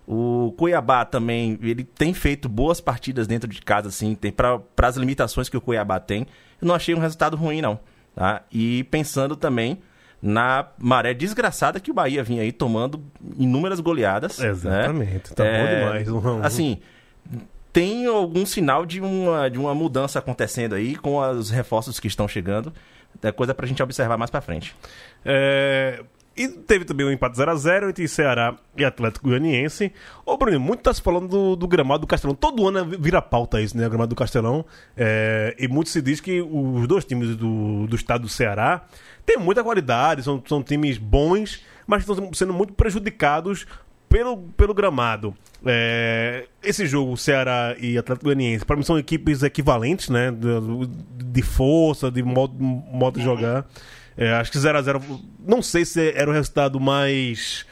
o 0.07 0.53
Cuiabá 0.57 1.03
também, 1.03 1.59
ele 1.62 1.84
tem 1.84 2.14
feito 2.14 2.47
boas 2.47 2.80
partidas 2.80 3.28
dentro 3.28 3.49
de 3.49 3.62
casa, 3.62 3.89
assim, 3.89 4.16
para 4.16 4.62
as 4.88 4.95
limitações 4.95 5.49
que 5.49 5.57
o 5.57 5.62
Cuiabá 5.62 5.99
tem. 5.99 6.26
Eu 6.62 6.68
não 6.70 6.74
achei 6.74 6.95
um 6.95 6.99
resultado 6.99 7.36
ruim, 7.36 7.62
não. 7.62 7.78
Tá? 8.16 8.43
E 8.49 8.86
pensando 8.86 9.36
também 9.36 9.82
na 10.22 10.68
maré 10.78 11.14
desgraçada 11.14 11.82
que 11.82 11.91
o 11.91 11.93
Bahia 11.93 12.24
vinha 12.24 12.43
aí 12.43 12.53
tomando 12.53 13.03
inúmeras 13.38 13.82
goleadas. 13.82 14.39
né? 14.39 14.49
Exatamente, 14.49 15.34
tá 15.34 15.43
bom 15.43 15.68
demais, 15.68 16.09
um 16.09 16.18
um. 16.18 16.43
Assim, 16.43 16.80
tem 17.74 18.05
algum 18.05 18.45
sinal 18.45 18.86
de 18.86 19.01
uma, 19.01 19.49
de 19.49 19.57
uma 19.57 19.74
mudança 19.74 20.20
acontecendo 20.20 20.76
aí 20.76 20.95
com 20.95 21.18
os 21.18 21.49
reforços 21.49 21.99
que 21.99 22.07
estão 22.07 22.28
chegando. 22.28 22.74
É 23.22 23.32
coisa 23.32 23.53
pra 23.53 23.68
gente 23.68 23.82
observar 23.82 24.18
mais 24.18 24.32
pra 24.32 24.41
frente. 24.41 24.76
É, 25.24 26.03
E 26.36 26.47
teve 26.47 26.86
também 26.86 27.05
um 27.05 27.12
empate 27.12 27.38
0x0 27.38 27.89
entre 27.89 28.07
Ceará 28.07 28.55
e 28.78 28.86
Atlético 28.86 29.28
Goianiense. 29.28 29.91
Ô, 30.26 30.38
Bruno, 30.38 30.59
muito 30.59 30.82
tá 30.82 30.93
se 30.93 31.01
falando 31.01 31.28
do, 31.28 31.55
do 31.55 31.68
gramado 31.68 32.01
do 32.01 32.07
Castelão. 32.07 32.34
Todo 32.34 32.68
ano 32.68 32.86
vira 32.99 33.22
pauta 33.22 33.62
isso, 33.62 33.78
né? 33.78 33.86
O 33.86 33.89
gramado 33.89 34.09
do 34.09 34.16
Castelão. 34.16 34.66
É, 34.95 35.55
e 35.59 35.68
muito 35.68 35.89
se 35.89 36.01
diz 36.01 36.22
que 36.22 36.41
os 36.41 36.88
dois 36.88 37.03
times 37.05 37.36
do, 37.36 37.86
do 37.86 37.95
estado 37.95 38.22
do 38.22 38.30
Ceará 38.30 38.86
têm 39.26 39.38
muita 39.38 39.64
qualidade, 39.64 40.24
são, 40.24 40.41
são 40.47 40.64
times 40.64 40.97
bons, 40.97 41.62
mas 41.86 42.01
estão 42.01 42.34
sendo 42.34 42.53
muito 42.53 42.74
prejudicados 42.74 43.68
pelo, 44.12 44.38
pelo 44.57 44.74
gramado. 44.74 45.34
É, 45.66 46.45
esse 46.62 46.86
jogo, 46.86 47.16
Ceará 47.16 47.76
e 47.80 47.97
Atlético 47.97 48.26
Goianiense, 48.26 48.66
para 48.66 48.76
mim 48.76 48.84
são 48.84 48.97
equipes 48.99 49.41
equivalentes, 49.43 50.09
né? 50.09 50.32
De, 50.32 50.47
de 51.34 51.41
força, 51.41 52.12
de 52.12 52.22
modo, 52.22 52.55
modo 52.62 53.18
de 53.20 53.24
jogar. 53.26 53.66
É, 54.18 54.34
acho 54.34 54.51
que 54.51 54.57
0x0. 54.57 55.01
Não 55.47 55.62
sei 55.62 55.86
se 55.86 56.12
era 56.12 56.30
o 56.30 56.34
resultado 56.34 56.80
mais. 56.80 57.66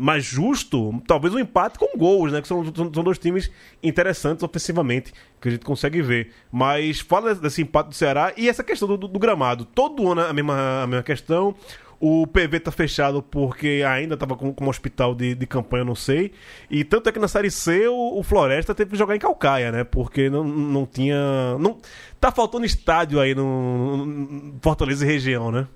Mais 0.00 0.24
justo, 0.24 1.00
talvez 1.06 1.32
um 1.32 1.38
empate 1.38 1.78
com 1.78 1.96
gols, 1.96 2.32
né? 2.32 2.42
Que 2.42 2.48
são, 2.48 2.62
são, 2.74 2.92
são 2.92 3.04
dois 3.04 3.18
times 3.18 3.48
interessantes 3.80 4.42
ofensivamente, 4.42 5.12
que 5.40 5.48
a 5.48 5.50
gente 5.52 5.64
consegue 5.64 6.02
ver. 6.02 6.32
Mas 6.50 6.98
fala 7.00 7.34
desse 7.36 7.62
empate 7.62 7.90
do 7.90 7.94
Ceará 7.94 8.32
e 8.36 8.48
essa 8.48 8.64
questão 8.64 8.88
do, 8.88 8.96
do- 8.96 9.08
do 9.08 9.18
gramado. 9.18 9.64
Todo 9.64 10.10
ano 10.10 10.22
a 10.22 10.32
mesma, 10.32 10.82
a 10.82 10.86
mesma 10.88 11.04
questão. 11.04 11.54
O 11.98 12.26
PV 12.26 12.60
tá 12.60 12.70
fechado 12.70 13.22
porque 13.22 13.82
ainda 13.88 14.16
tava 14.16 14.36
com, 14.36 14.52
com 14.52 14.66
um 14.66 14.68
hospital 14.68 15.14
de, 15.14 15.34
de 15.34 15.46
campanha, 15.46 15.84
não 15.84 15.94
sei. 15.94 16.32
E 16.70 16.84
tanto 16.84 17.08
é 17.08 17.12
que 17.12 17.18
na 17.18 17.26
Série 17.28 17.50
C 17.50 17.88
o, 17.88 18.18
o 18.18 18.22
Floresta 18.22 18.74
teve 18.74 18.90
que 18.90 18.96
jogar 18.98 19.16
em 19.16 19.18
Calcaia, 19.18 19.72
né? 19.72 19.82
Porque 19.82 20.28
não, 20.28 20.44
não 20.44 20.84
tinha. 20.84 21.16
Não, 21.58 21.78
tá 22.20 22.30
faltando 22.30 22.66
estádio 22.66 23.18
aí 23.18 23.34
no, 23.34 24.04
no 24.06 24.58
Fortaleza 24.60 25.04
e 25.04 25.08
região, 25.08 25.50
né? 25.50 25.66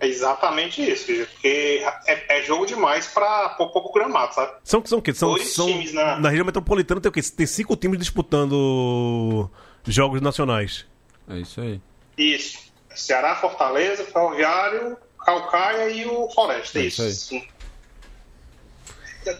É 0.00 0.06
exatamente 0.08 0.82
isso, 0.82 1.06
porque 1.06 1.82
é, 2.06 2.38
é 2.38 2.42
jogo 2.42 2.66
demais 2.66 3.06
pra 3.06 3.50
pôr 3.50 3.68
pouco 3.70 3.92
gramado, 3.92 4.34
sabe? 4.34 4.52
São, 4.62 4.84
são 4.84 4.98
o 4.98 5.02
quê? 5.02 5.14
São, 5.14 5.30
Dois 5.30 5.52
são, 5.54 5.66
times 5.66 5.92
na- 5.92 6.18
na 6.18 6.28
região 6.28 6.44
metropolitana 6.44 7.00
tem 7.00 7.08
o 7.08 7.12
quê? 7.12 7.22
Tem 7.22 7.46
cinco 7.46 7.76
times 7.76 7.98
disputando 7.98 9.48
jogos 9.84 10.20
nacionais. 10.20 10.84
É 11.28 11.38
isso 11.38 11.60
aí. 11.60 11.80
Isso. 12.18 12.65
Ceará, 12.96 13.36
Fortaleza, 13.36 14.04
Ferroviário, 14.04 14.96
Calcaia 15.24 15.88
e 15.90 16.04
o 16.06 16.28
Floresta. 16.30 16.78
É 16.78 16.82
isso. 16.82 17.40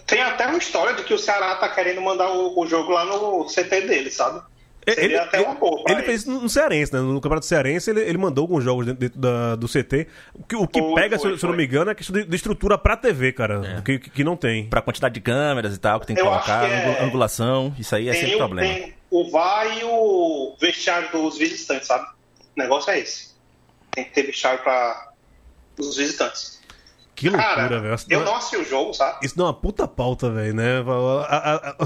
Tem 0.07 0.20
até 0.20 0.46
uma 0.48 0.59
história 0.59 0.94
de 0.94 1.04
que 1.04 1.14
o 1.14 1.18
Ceará 1.18 1.54
tá 1.57 1.68
querendo 1.68 2.00
mandar 2.00 2.28
o, 2.30 2.59
o 2.59 2.66
jogo 2.66 2.90
lá 2.92 3.04
no 3.04 3.44
CT 3.46 3.82
dele, 3.82 4.11
sabe? 4.11 4.42
Seria 4.88 5.22
até 5.22 5.40
uma 5.40 5.54
boa 5.57 5.82
ele 5.88 6.02
fez 6.04 6.20
isso 6.20 6.30
no 6.30 6.48
Cearense, 6.48 6.92
né? 6.92 7.00
No 7.00 7.20
Campeonato 7.20 7.44
Cearense, 7.46 7.90
ele, 7.90 8.00
ele 8.02 8.18
mandou 8.18 8.42
alguns 8.42 8.62
jogos 8.62 8.86
dentro, 8.86 9.00
dentro 9.00 9.18
da- 9.18 9.57
do 9.57 9.66
CT. 9.66 10.07
O 10.32 10.44
que, 10.44 10.54
o 10.54 10.66
que 10.68 10.78
Foi, 10.80 10.94
pega, 10.94 11.16
se, 11.16 11.22
foi, 11.22 11.32
eu- 11.32 11.38
se 11.38 11.44
eu 11.44 11.48
não 11.48 11.54
foi. 11.54 11.64
me 11.64 11.68
engano, 11.68 11.90
é 11.90 11.94
questão 11.94 12.14
de, 12.14 12.24
de 12.24 12.36
estrutura 12.36 12.78
pra 12.78 12.96
TV, 12.96 13.32
cara. 13.32 13.82
Que, 13.84 13.98
que 13.98 14.22
não 14.22 14.36
tem. 14.36 14.68
Pra 14.68 14.80
quantidade 14.80 15.14
de 15.14 15.20
câmeras 15.20 15.74
e 15.74 15.78
tal, 15.80 15.98
que 15.98 16.07
tem 16.07 16.14
que 16.14 16.22
Eu 16.22 16.26
colocar, 16.26 16.61
que 16.68 16.72
é- 16.72 16.84
angu- 16.88 17.02
angulação, 17.04 17.74
isso 17.76 17.96
aí 17.96 18.09
é 18.09 18.12
Tem, 18.12 18.20
sempre 18.20 18.34
o- 18.36 18.38
problema. 18.38 18.74
tem 18.74 18.94
o 19.11 19.28
VAR 19.30 19.76
e 19.76 19.84
o 19.84 20.57
vestiário 20.61 21.11
dos 21.11 21.36
visitantes, 21.36 21.88
sabe? 21.88 22.07
O 22.57 22.61
negócio 22.61 22.88
é 22.92 23.00
esse. 23.00 23.34
Tem 23.97 24.05
que 24.05 24.11
ter 24.12 24.22
vestiário 24.22 24.62
para 24.62 25.11
os 25.78 25.97
visitantes. 25.97 26.61
Que 27.14 27.30
loucura, 27.30 27.55
Cara, 27.55 27.80
velho. 27.80 27.97
Eu 28.11 28.24
não 28.24 28.36
assisti 28.36 28.59
o 28.59 28.64
jogo, 28.64 28.92
sabe? 28.92 29.24
Isso 29.24 29.34
dá 29.38 29.44
uma 29.44 29.55
puta 29.55 29.88
pauta, 29.88 30.30
velho, 30.30 30.53
né? 30.55 30.84
A, 31.26 31.36
a- 31.36 31.76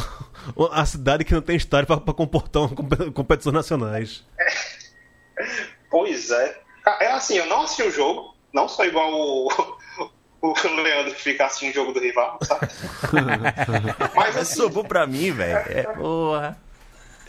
a- 0.76 0.80
a 0.82 0.84
cidade 0.86 1.24
que 1.24 1.32
não 1.32 1.40
tem 1.40 1.54
estádio 1.54 1.86
pra, 1.86 1.98
pra 1.98 2.12
comportar 2.12 2.62
uma 2.64 2.74
compe- 2.74 3.10
competições 3.12 3.54
nacionais. 3.54 4.24
Pois 5.88 6.30
é. 6.32 6.60
É 7.00 7.12
assim, 7.12 7.36
eu 7.36 7.46
não 7.46 7.62
assisti 7.62 7.84
o 7.84 7.92
jogo. 7.92 8.34
Não 8.52 8.68
sou 8.68 8.84
igual 8.84 9.12
o, 9.12 9.48
o 10.42 10.52
Leandro 10.82 11.14
que 11.14 11.22
fica 11.22 11.46
assistindo 11.46 11.70
o 11.70 11.74
jogo 11.74 11.92
do 11.92 12.00
rival, 12.00 12.36
sabe? 12.42 12.66
Mas 13.12 14.10
Mas 14.16 14.36
assim, 14.36 14.56
sobrou 14.56 14.82
pra 14.84 15.06
mim, 15.06 15.30
velho. 15.30 15.58
É, 15.58 15.82
porra. 15.94 16.58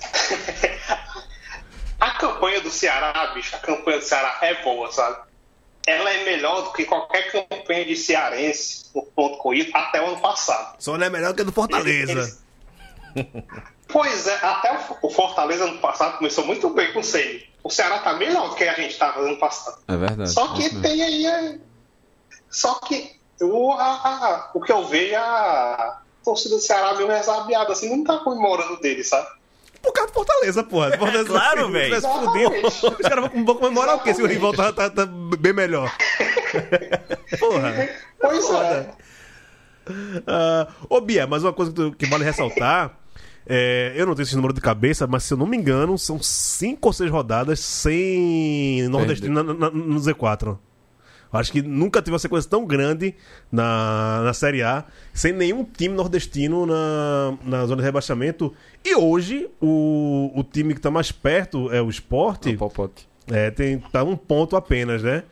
a 2.02 2.12
campanha 2.12 2.60
do 2.62 2.70
Ceará, 2.70 3.28
bicho, 3.34 3.56
a 3.56 3.60
campanha 3.60 4.00
do 4.00 4.04
Ceará 4.04 4.38
é 4.42 4.62
boa, 4.64 4.92
sabe? 4.92 5.18
Ela 5.88 6.12
é 6.12 6.26
melhor 6.26 6.64
do 6.64 6.74
que 6.74 6.86
qualquer 6.86 7.32
campanha 7.32 7.86
de 7.86 7.96
cearense 7.96 8.86
no 8.94 9.02
ponto 9.04 9.38
corrido 9.38 9.72
até 9.74 10.02
o 10.02 10.08
ano 10.08 10.20
passado. 10.20 10.76
Só 10.80 10.98
não 10.98 11.06
é 11.06 11.10
melhor 11.10 11.34
que 11.34 11.42
a 11.42 11.46
do 11.46 11.52
Fortaleza. 11.52 12.12
Eles- 12.12 12.42
Pois 13.88 14.26
é, 14.28 14.36
até 14.36 14.80
o- 15.02 15.10
Fortaleza 15.10 15.66
ano 15.66 15.80
passado 15.80 16.18
começou 16.18 16.46
muito 16.46 16.70
bem 16.70 16.94
com 16.94 17.00
o 17.00 17.04
Ceni. 17.04 17.50
O 17.64 17.70
Ceará 17.70 18.00
tá 18.00 18.14
melhor 18.14 18.50
do 18.50 18.56
que 18.56 18.64
a 18.64 18.74
gente 18.74 18.98
tava 18.98 19.20
ano 19.22 19.38
passado. 19.38 19.82
É 19.88 19.98
verdade. 19.98 20.32
Só 20.32 20.54
que 20.54 20.70
tem 20.82 21.02
aí. 21.04 21.60
Só 22.50 22.76
que 22.76 23.16
o, 23.42 23.72
a- 23.74 23.84
a- 23.86 24.52
o 24.54 24.62
que 24.62 24.72
eu 24.72 24.86
vejo 24.88 25.14
é 25.14 25.18
a 25.18 25.98
torcida 26.24 26.56
do 26.56 26.62
Ceará 26.62 26.94
meio 26.94 27.08
resabiada, 27.10 27.74
assim, 27.74 27.90
não 27.90 28.04
tá 28.04 28.18
comemorando 28.24 28.80
dele, 28.80 29.04
sabe? 29.04 29.28
Por 29.82 29.92
causa 29.94 30.12
do 30.12 30.14
Fortaleza, 30.14 30.64
porra. 30.64 30.98
Fortaleza, 30.98 31.26
claro, 31.30 31.66
se 31.66 31.72
velho. 31.72 31.86
tivesse 31.96 32.08
fudido. 32.08 32.68
Os 32.68 33.08
caras 33.08 33.32
vão 33.34 33.46
comemorar 33.56 33.96
o 33.96 34.00
quê 34.04 34.14
se 34.14 34.22
o 34.22 34.28
rival 34.28 34.54
tá, 34.54 34.72
tá- 34.72 34.90
tá 34.90 35.06
bem 35.06 35.54
melhor? 35.54 35.92
Porra. 37.40 37.90
Pois 38.20 38.46
Foda. 38.46 38.96
é. 39.88 39.92
Ah, 40.28 40.68
ô 40.90 41.02
Bia, 41.02 41.26
mas 41.26 41.44
uma 41.44 41.52
coisa 41.54 41.72
que, 41.72 41.76
tu- 41.78 41.92
que 41.98 42.06
vale 42.06 42.24
ressaltar. 42.24 42.92
é, 43.48 43.94
eu 43.96 44.06
não 44.06 44.14
tenho 44.14 44.24
esse 44.26 44.36
número 44.36 44.54
de 44.54 44.62
cabeça, 44.62 45.08
mas 45.08 45.24
se 45.24 45.34
eu 45.34 45.38
não 45.38 45.48
me 45.48 45.58
engano, 45.58 45.98
são 45.98 46.22
cinco 46.22 46.90
ou 46.90 46.94
seis 46.94 47.10
rodadas 47.10 47.60
sem 47.60 48.88
nordestino 48.90 49.44
na- 49.44 49.54
na- 49.54 49.72
no 49.72 50.00
Z4. 50.00 50.58
Acho 51.34 51.52
que 51.52 51.62
nunca 51.62 52.02
teve 52.02 52.12
uma 52.14 52.20
sequência 52.20 52.50
tão 52.50 52.66
grande 52.66 53.16
na, 53.52 54.22
na 54.26 54.34
Série 54.34 54.62
A, 54.64 54.84
sem 55.14 55.32
nenhum 55.32 55.64
time 55.64 55.96
nordestino 55.96 56.66
na, 56.66 57.34
na 57.44 57.66
zona 57.66 57.82
de 57.82 57.86
rebaixamento. 57.86 58.54
E 58.84 58.96
hoje, 58.96 59.50
o, 59.62 60.32
o 60.36 60.44
time 60.44 60.74
que 60.74 60.82
tá 60.82 60.92
mais 60.92 61.12
perto 61.12 61.72
é 61.72 61.82
o 61.82 61.90
Sport. 61.90 62.48
É 62.48 62.50
o 62.52 62.58
Popote. 62.58 63.08
É, 63.32 63.50
tem, 63.50 63.80
tá 63.80 64.04
um 64.04 64.18
ponto 64.18 64.56
apenas, 64.58 65.02
né? 65.04 65.24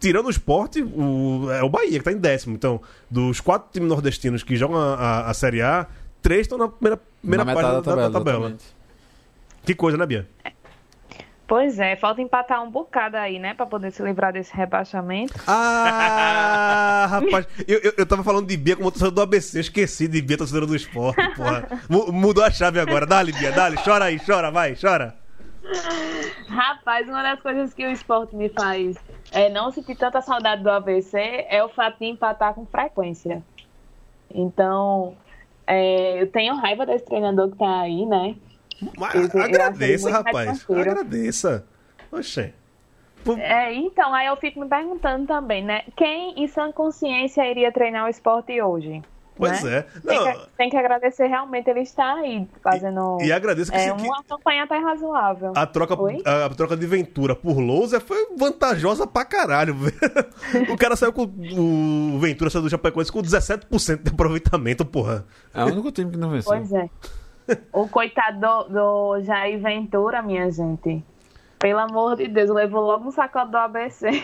Tirando 0.00 0.26
o 0.26 0.30
esporte, 0.30 0.80
o, 0.82 1.48
é 1.50 1.62
o 1.62 1.68
Bahia 1.68 1.98
que 1.98 2.04
tá 2.04 2.12
em 2.12 2.16
décimo. 2.16 2.54
Então, 2.54 2.80
dos 3.10 3.40
quatro 3.40 3.68
times 3.72 3.88
nordestinos 3.88 4.42
que 4.42 4.56
jogam 4.56 4.78
a, 4.78 4.94
a- 4.94 5.30
a 5.30 5.34
Série 5.34 5.60
A, 5.60 5.86
três 6.22 6.42
estão 6.42 6.56
na 6.56 6.68
primeira, 6.68 6.98
primeira 7.20 7.44
Na 7.44 7.54
metade 7.54 7.66
da, 7.68 7.80
da 7.80 7.80
da 7.80 7.82
tabela. 7.82 8.12
tabela. 8.12 8.38
exatamente. 8.38 8.64
Que 9.64 9.74
coisa, 9.74 9.98
né, 9.98 10.06
Bia? 10.06 10.26
Pois 11.52 11.78
é, 11.78 11.96
falta 11.96 12.22
empatar 12.22 12.62
um 12.64 12.70
bocado 12.70 13.18
aí, 13.18 13.38
né? 13.38 13.52
Pra 13.52 13.66
poder 13.66 13.90
se 13.90 14.02
livrar 14.02 14.32
desse 14.32 14.56
rebaixamento. 14.56 15.34
Ah, 15.46 17.04
rapaz, 17.12 17.46
eu, 17.68 17.78
eu, 17.80 17.92
eu 17.98 18.06
tava 18.06 18.24
falando 18.24 18.46
de 18.46 18.56
Bia 18.56 18.74
como 18.74 18.90
torcedor 18.90 19.12
do 19.12 19.20
ABC, 19.20 19.58
eu 19.58 19.60
esqueci 19.60 20.08
de 20.08 20.22
Bia, 20.22 20.38
torcedora 20.38 20.64
do 20.66 20.74
esporte, 20.74 21.22
porra. 21.36 21.68
Mu- 21.90 22.10
Mudou 22.10 22.42
a 22.42 22.50
chave 22.50 22.80
agora. 22.80 23.04
Dá-lhe, 23.04 23.32
Bia, 23.32 23.52
dá-lhe, 23.52 23.76
chora 23.84 24.06
aí, 24.06 24.18
chora, 24.18 24.50
vai, 24.50 24.74
chora. 24.74 25.14
Rapaz, 26.48 27.06
uma 27.06 27.22
das 27.22 27.38
coisas 27.42 27.74
que 27.74 27.86
o 27.86 27.90
esporte 27.90 28.34
me 28.34 28.48
faz 28.48 28.96
é 29.30 29.50
não 29.50 29.70
sentir 29.70 29.94
tanta 29.96 30.22
saudade 30.22 30.62
do 30.62 30.70
ABC 30.70 31.18
é 31.50 31.62
o 31.62 31.68
fato 31.68 31.98
de 31.98 32.06
empatar 32.06 32.54
com 32.54 32.64
frequência. 32.64 33.42
Então, 34.34 35.14
é, 35.66 36.22
eu 36.22 36.32
tenho 36.32 36.56
raiva 36.56 36.86
desse 36.86 37.04
treinador 37.04 37.50
que 37.50 37.58
tá 37.58 37.80
aí, 37.82 38.06
né? 38.06 38.36
Mas 38.98 39.14
Eu- 39.14 39.28
eu 39.40 39.42
agradeça, 39.42 40.10
muito 40.10 40.24
rapaz. 40.24 40.66
Agradeça. 40.70 41.64
Oxê. 42.10 42.52
É, 43.38 43.72
então, 43.72 44.12
aí 44.12 44.26
eu 44.26 44.36
fico 44.36 44.60
me 44.60 44.66
perguntando 44.68 45.26
também, 45.26 45.64
né? 45.64 45.82
Quem 45.96 46.42
em 46.42 46.48
sã 46.48 46.72
consciência 46.72 47.48
iria 47.48 47.70
treinar 47.70 48.06
o 48.06 48.08
esporte 48.08 48.60
hoje? 48.60 49.00
Pois 49.34 49.62
né? 49.62 49.78
é. 49.78 49.82
Tem, 50.00 50.18
que, 50.24 50.40
tem 50.58 50.70
que 50.70 50.76
agradecer 50.76 51.26
realmente 51.26 51.68
ele 51.70 51.80
estar 51.80 52.16
aí 52.16 52.46
fazendo 52.62 53.16
e 53.22 53.32
agradeço 53.32 53.72
que 53.72 53.78
é, 53.78 53.94
que- 53.94 54.02
uma 54.02 54.22
campanha 54.24 54.64
até 54.64 54.76
razoável. 54.76 55.52
A 55.56 55.64
troca, 55.66 55.94
a, 56.26 56.44
a 56.46 56.50
troca 56.50 56.76
de 56.76 56.86
Ventura 56.86 57.34
por 57.34 57.58
Lousa 57.58 57.98
foi 57.98 58.26
vantajosa 58.36 59.06
pra 59.06 59.24
caralho. 59.24 59.74
o 60.70 60.76
cara 60.76 60.96
saiu 60.96 61.12
com. 61.14 61.22
O 61.24 62.18
Ventura 62.18 62.50
saiu 62.50 62.62
do 62.62 62.68
Chapecoense 62.70 63.10
com 63.10 63.22
17% 63.22 64.02
de 64.02 64.10
aproveitamento, 64.10 64.84
porra. 64.84 65.24
É 65.54 65.64
o 65.64 65.68
único 65.68 65.90
time 65.90 66.10
que 66.10 66.18
não 66.18 66.28
venceu. 66.30 66.52
Pois 66.52 66.70
é. 66.72 66.90
O 67.72 67.88
coitado 67.88 68.38
do, 68.40 68.64
do 69.16 69.20
Jair 69.22 69.60
Ventura, 69.60 70.22
minha 70.22 70.50
gente. 70.50 71.04
Pelo 71.58 71.78
amor 71.78 72.16
de 72.16 72.28
Deus, 72.28 72.50
levou 72.50 72.82
logo 72.82 73.08
um 73.08 73.10
sacode 73.10 73.50
do 73.50 73.56
ABC. 73.56 74.22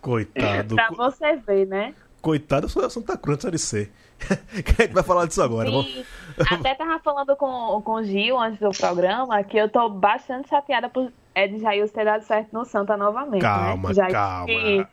Coitado. 0.00 0.74
pra 0.76 0.90
você 0.90 1.36
ver, 1.36 1.66
né? 1.66 1.94
Coitado, 2.20 2.66
eu 2.66 2.70
sou 2.70 2.88
Santa 2.88 3.16
Cruz, 3.16 3.40
Série 3.42 3.58
C. 3.58 3.90
que 4.18 4.82
a 4.82 4.84
gente 4.84 4.94
vai 4.94 5.02
falar 5.02 5.26
disso 5.26 5.42
agora. 5.42 5.68
E 5.68 6.06
até 6.50 6.74
tava 6.74 6.98
falando 7.00 7.36
com, 7.36 7.82
com 7.82 7.92
o 7.94 8.04
Gil 8.04 8.38
antes 8.38 8.58
do 8.60 8.70
programa 8.70 9.42
que 9.44 9.56
eu 9.56 9.68
tô 9.68 9.88
bastante 9.88 10.48
chateada 10.48 10.88
por 10.88 11.12
Ed 11.34 11.58
Jair 11.58 11.88
ter 11.90 12.04
dado 12.04 12.22
certo 12.22 12.52
no 12.52 12.64
Santa 12.64 12.96
novamente. 12.96 13.42
Calma, 13.42 13.88
né? 13.90 13.94
Jair 13.94 14.12
calma. 14.12 14.46
que- 14.46 14.86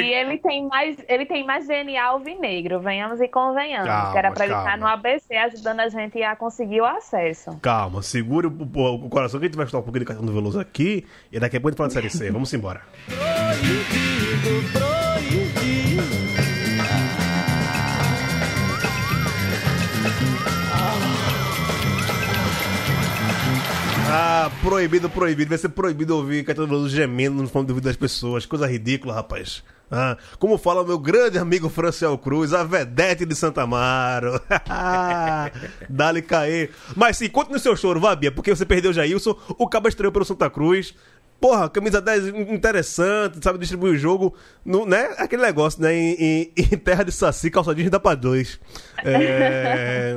E 0.00 0.12
ele 0.12 0.38
tem 0.38 0.66
mais, 0.68 0.96
ele 1.08 1.26
tem 1.26 1.44
mais 1.44 1.66
DNA 1.66 2.02
alvinegro, 2.04 2.78
venhamos 2.80 3.20
e 3.20 3.26
convenhamos. 3.26 3.88
Calma, 3.88 4.12
que 4.12 4.18
era 4.18 4.30
pra 4.30 4.44
ele 4.44 4.54
estar 4.54 4.78
no 4.78 4.86
ABC 4.86 5.34
ajudando 5.36 5.80
a 5.80 5.88
gente 5.88 6.22
a 6.22 6.36
conseguir 6.36 6.80
o 6.80 6.84
acesso. 6.86 7.58
Calma, 7.60 8.00
segure 8.02 8.46
o, 8.46 8.50
o- 8.50 9.06
o 9.06 9.08
coração 9.08 9.40
que 9.40 9.46
a 9.46 9.48
gente 9.48 9.56
vai 9.56 9.64
estudar 9.66 9.80
um 9.80 9.82
pouquinho 9.82 10.04
de 10.04 10.06
cartão 10.06 10.24
do 10.24 10.32
Veloso 10.32 10.60
aqui 10.60 11.04
e 11.32 11.40
daqui 11.40 11.56
a 11.56 11.60
pouco 11.60 11.68
a 11.68 11.70
gente 11.72 11.78
fala 11.78 11.88
de 11.88 11.94
Série 11.94 12.10
C. 12.10 12.30
Vamos 12.30 12.52
embora. 12.54 12.82
Ah, 24.08 24.50
proibido, 24.62 25.10
proibido. 25.10 25.48
Vai 25.48 25.58
ser 25.58 25.68
proibido 25.70 26.16
ouvir 26.16 26.44
Caetano 26.44 26.68
Veloso 26.68 26.88
gemendo 26.94 27.42
no 27.42 27.48
fone 27.48 27.66
do 27.66 27.70
ouvido 27.70 27.84
das 27.84 27.96
pessoas. 27.96 28.46
Coisa 28.46 28.66
ridícula, 28.66 29.14
rapaz. 29.14 29.62
Ah, 29.90 30.16
como 30.38 30.58
fala 30.58 30.84
meu 30.84 30.98
grande 30.98 31.38
amigo 31.38 31.68
Franciel 31.68 32.16
Cruz, 32.18 32.52
a 32.52 32.64
vedete 32.64 33.24
de 33.24 33.34
Santa 33.34 33.62
Amaro. 33.62 34.40
Dá-lhe 35.88 36.22
cair. 36.22 36.70
Mas 36.96 37.16
sim, 37.18 37.28
conte 37.28 37.52
no 37.52 37.58
seu 37.58 37.76
choro, 37.76 38.00
vá, 38.00 38.14
Bia, 38.16 38.32
porque 38.32 38.54
você 38.54 38.64
perdeu 38.66 38.90
o 38.90 38.94
Jailson, 38.94 39.36
o 39.58 39.68
Cabo 39.68 39.88
estreou 39.88 40.12
pelo 40.12 40.24
Santa 40.24 40.50
Cruz. 40.50 40.94
Porra, 41.40 41.68
camisa 41.68 42.00
10 42.00 42.28
interessante, 42.50 43.38
sabe 43.44 43.58
distribuir 43.58 43.92
o 43.92 43.98
jogo, 43.98 44.34
no, 44.64 44.86
né? 44.86 45.14
Aquele 45.18 45.42
negócio, 45.42 45.82
né? 45.82 45.94
Em, 45.94 46.12
em- 46.18 46.52
em 46.56 46.78
terra 46.78 47.04
de 47.04 47.12
saci, 47.12 47.50
calçadinho 47.50 47.90
dá 47.90 48.00
pra 48.00 48.14
dois. 48.14 48.58
É... 49.04 50.16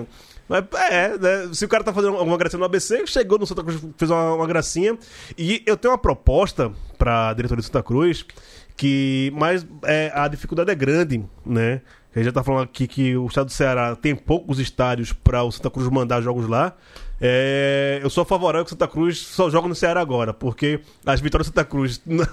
É, 0.90 1.18
né? 1.18 1.50
Se 1.54 1.64
o 1.64 1.68
cara 1.68 1.84
tá 1.84 1.94
fazendo 1.94 2.18
alguma 2.18 2.38
gracinha 2.38 2.60
no 2.60 2.66
ABC, 2.66 3.06
chegou 3.06 3.38
no 3.38 3.46
Santa 3.46 3.64
Cruz, 3.64 3.80
fez 3.98 4.10
uma, 4.10 4.34
uma 4.34 4.48
gracinha. 4.48 4.98
E 5.38 5.62
eu 5.66 5.78
tenho 5.78 5.92
uma 5.92 5.98
proposta 5.98 6.72
pra 6.98 7.34
diretoria 7.34 7.62
do 7.62 7.66
Santa 7.66 7.84
Cruz, 7.84 8.26
que. 8.76 9.32
Mas 9.36 9.66
é, 9.84 10.12
a 10.14 10.28
dificuldade 10.28 10.72
é 10.72 10.76
grande, 10.76 11.24
né? 11.46 11.82
A 12.14 12.18
gente 12.18 12.26
já 12.26 12.32
tá 12.32 12.44
falando 12.44 12.64
aqui 12.64 12.88
que 12.88 13.16
o 13.16 13.28
estado 13.28 13.46
do 13.46 13.52
Ceará 13.52 13.96
tem 13.96 14.16
poucos 14.16 14.60
estádios 14.60 15.14
pra 15.14 15.44
o 15.44 15.52
Santa 15.52 15.70
Cruz 15.70 15.88
mandar 15.90 16.22
jogos 16.22 16.48
lá. 16.48 16.76
É, 17.22 18.00
eu 18.02 18.10
sou 18.10 18.24
favorável 18.24 18.64
que 18.64 18.70
o 18.70 18.74
Santa 18.74 18.88
Cruz 18.88 19.20
só 19.20 19.50
joga 19.50 19.68
no 19.68 19.76
Ceará 19.76 20.00
agora, 20.00 20.34
porque 20.34 20.80
as 21.06 21.20
vitórias 21.20 21.48
do 21.48 21.54
Santa 21.54 21.66
Cruz 21.66 22.02
não, 22.06 22.26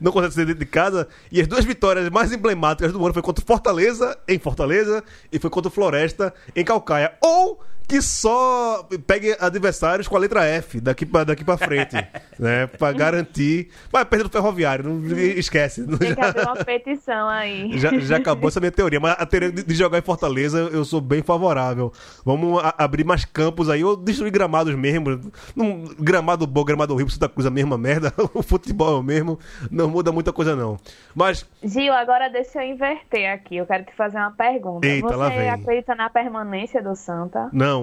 não 0.00 0.12
conseguem 0.12 0.30
ser 0.30 0.46
dentro 0.46 0.60
de 0.60 0.66
casa, 0.66 1.08
e 1.30 1.40
as 1.40 1.46
duas 1.46 1.64
vitórias 1.64 2.08
mais 2.10 2.32
emblemáticas 2.32 2.92
do 2.92 3.04
ano 3.04 3.12
foi 3.12 3.22
contra 3.22 3.42
o 3.42 3.46
Fortaleza, 3.46 4.16
em 4.28 4.38
Fortaleza, 4.38 5.02
e 5.32 5.38
foi 5.38 5.50
contra 5.50 5.68
o 5.68 5.72
Floresta, 5.72 6.32
em 6.54 6.64
Calcaia. 6.64 7.14
Ou 7.20 7.60
que 7.90 8.00
só 8.00 8.86
pegue 9.04 9.36
adversários 9.40 10.06
com 10.06 10.14
a 10.14 10.20
letra 10.20 10.44
F 10.44 10.80
daqui 10.80 11.04
pra, 11.04 11.24
daqui 11.24 11.44
pra 11.44 11.56
frente, 11.56 11.96
né? 12.38 12.68
Pra 12.68 12.92
garantir. 12.92 13.68
Vai 13.90 14.04
perder 14.04 14.22
do 14.24 14.30
ferroviário, 14.30 14.84
não 14.88 15.04
esquece. 15.18 15.84
Tem 15.98 16.14
que 16.14 16.20
haver 16.20 16.44
uma 16.46 16.54
petição 16.64 17.28
aí. 17.28 17.72
Já, 17.80 17.90
já 17.98 18.16
acabou 18.18 18.48
essa 18.48 18.60
minha 18.60 18.70
teoria, 18.70 19.00
mas 19.00 19.16
a 19.18 19.26
teoria 19.26 19.50
de, 19.50 19.74
jogar 19.74 19.98
em 19.98 20.02
Fortaleza 20.02 20.58
eu 20.72 20.84
sou 20.84 21.00
bem 21.00 21.22
favorável. 21.22 21.92
Vamos 22.24 22.62
a- 22.62 22.74
abrir 22.78 23.04
mais 23.04 23.24
campos 23.24 23.68
aí, 23.68 23.82
ou 23.82 23.96
destruir 23.96 24.30
gramados 24.30 24.74
mesmo. 24.76 25.20
Num, 25.56 25.84
gramado 25.98 26.46
bom, 26.46 26.62
gramado 26.62 26.92
horrível, 26.94 27.12
Santa 27.12 27.28
Cruz 27.28 27.46
a 27.46 27.50
mesma 27.50 27.76
merda. 27.76 28.12
o 28.34 28.42
futebol 28.42 28.96
é 28.96 29.00
o 29.00 29.02
mesmo, 29.02 29.38
não 29.70 29.88
muda 29.88 30.12
muita 30.12 30.32
coisa 30.32 30.54
não. 30.54 30.78
Mas 31.14 31.44
Gil, 31.64 31.92
agora 31.92 32.28
deixa 32.28 32.64
eu 32.64 32.70
inverter 32.70 33.32
aqui. 33.32 33.56
Eu 33.56 33.66
quero 33.66 33.84
te 33.84 33.94
fazer 33.96 34.18
uma 34.18 34.30
pergunta. 34.30 34.86
Eita, 34.86 35.16
lá 35.16 35.30
Você 35.30 35.48
acredita 35.48 35.94
na 35.96 36.08
permanência 36.08 36.80
do 36.82 36.94
Santa? 36.94 37.48
não. 37.52 37.79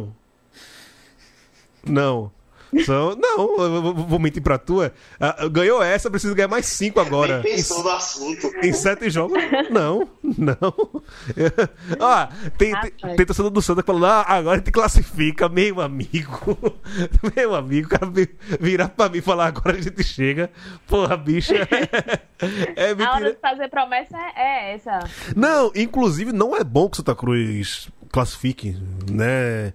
Não. 1.88 2.32
São, 2.86 3.16
não, 3.16 3.58
eu 3.64 3.94
vou- 3.94 4.20
mentir 4.20 4.44
pra 4.44 4.58
tua. 4.58 4.92
Ah, 5.18 5.48
ganhou 5.48 5.82
essa, 5.82 6.12
preciso 6.12 6.36
ganhar 6.36 6.50
mais 6.50 6.66
cinco 6.66 7.00
agora. 7.00 7.42
Nem 7.42 7.56
pensou 7.56 7.82
no 7.82 7.90
assunto. 7.90 8.52
Em 8.62 8.74
sete 8.74 9.10
jogos? 9.10 9.42
Não, 9.72 10.06
não. 10.22 10.58
Ó, 11.98 12.26
tem, 12.58 12.72
tem, 12.72 12.74
Rapaz. 12.74 13.16
tem 13.16 13.26
torcedor 13.26 13.52
do 13.52 13.62
Santa 13.62 13.82
que 13.82 13.88
falou, 13.88 14.06
ah, 14.06 14.26
agora 14.28 14.60
te 14.60 14.70
classifica, 14.70 15.48
meu 15.48 15.80
amigo. 15.80 16.58
Meu 17.36 17.56
amigo, 17.56 17.88
o 17.88 17.90
cara 17.90 18.06
vi- 18.12 18.36
virar 18.60 18.90
pra 18.90 19.08
mim 19.08 19.20
e 19.20 19.22
falar, 19.22 19.48
agora 19.48 19.78
a 19.78 19.82
gente 19.82 20.04
chega. 20.04 20.50
Porra, 20.88 21.16
bicha. 21.16 21.56
É 22.76 22.92
A 23.04 23.14
hora 23.16 23.32
de 23.32 23.40
fazer 23.40 23.70
promessa 23.70 24.18
é 24.36 24.48
é 24.48 24.74
essa. 24.76 25.00
Não, 25.36 25.72
inclusive 25.74 26.32
não 26.34 26.56
é 26.56 26.64
bom 26.66 26.90
que 26.90 26.96
o 26.96 26.98
Santa 26.98 27.16
Cruz 27.16 27.88
classifique, 28.12 28.78
né? 29.10 29.74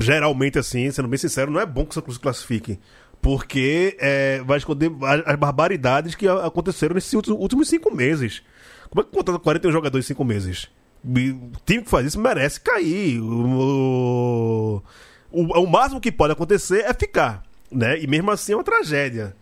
Geralmente 0.00 0.58
assim, 0.58 0.90
sendo 0.90 1.08
bem 1.08 1.18
sincero, 1.18 1.50
não 1.50 1.60
é 1.60 1.66
bom 1.66 1.84
que 1.84 1.90
o 1.90 1.94
Santa 1.94 2.04
Cruz 2.04 2.18
classifique. 2.18 2.78
Porque 3.20 3.96
é, 3.98 4.42
vai 4.44 4.58
esconder 4.58 4.90
as, 5.26 5.36
barbaridades 5.36 6.14
que 6.14 6.28
aconteceram 6.28 6.94
nesses 6.94 7.12
últimos, 7.12 7.68
cinco 7.68 7.94
meses. 7.94 8.42
Como 8.90 9.00
é 9.00 9.04
que 9.04 9.10
contrata 9.10 9.38
41 9.38 9.72
jogadores 9.72 10.06
em 10.06 10.08
cinco 10.08 10.24
meses? 10.24 10.68
O 11.04 11.58
time 11.64 11.82
que 11.82 11.90
faz 11.90 12.06
isso 12.06 12.20
merece 12.20 12.60
cair. 12.60 13.20
O, 13.20 14.82
o, 15.30 15.42
o 15.42 15.66
máximo 15.66 16.00
que 16.00 16.12
pode 16.12 16.32
acontecer 16.32 16.84
é 16.84 16.94
ficar. 16.94 17.42
Né? 17.70 18.00
E 18.00 18.06
mesmo 18.06 18.30
assim 18.30 18.52
é 18.52 18.56
uma 18.56 18.64
tragédia. 18.64 19.34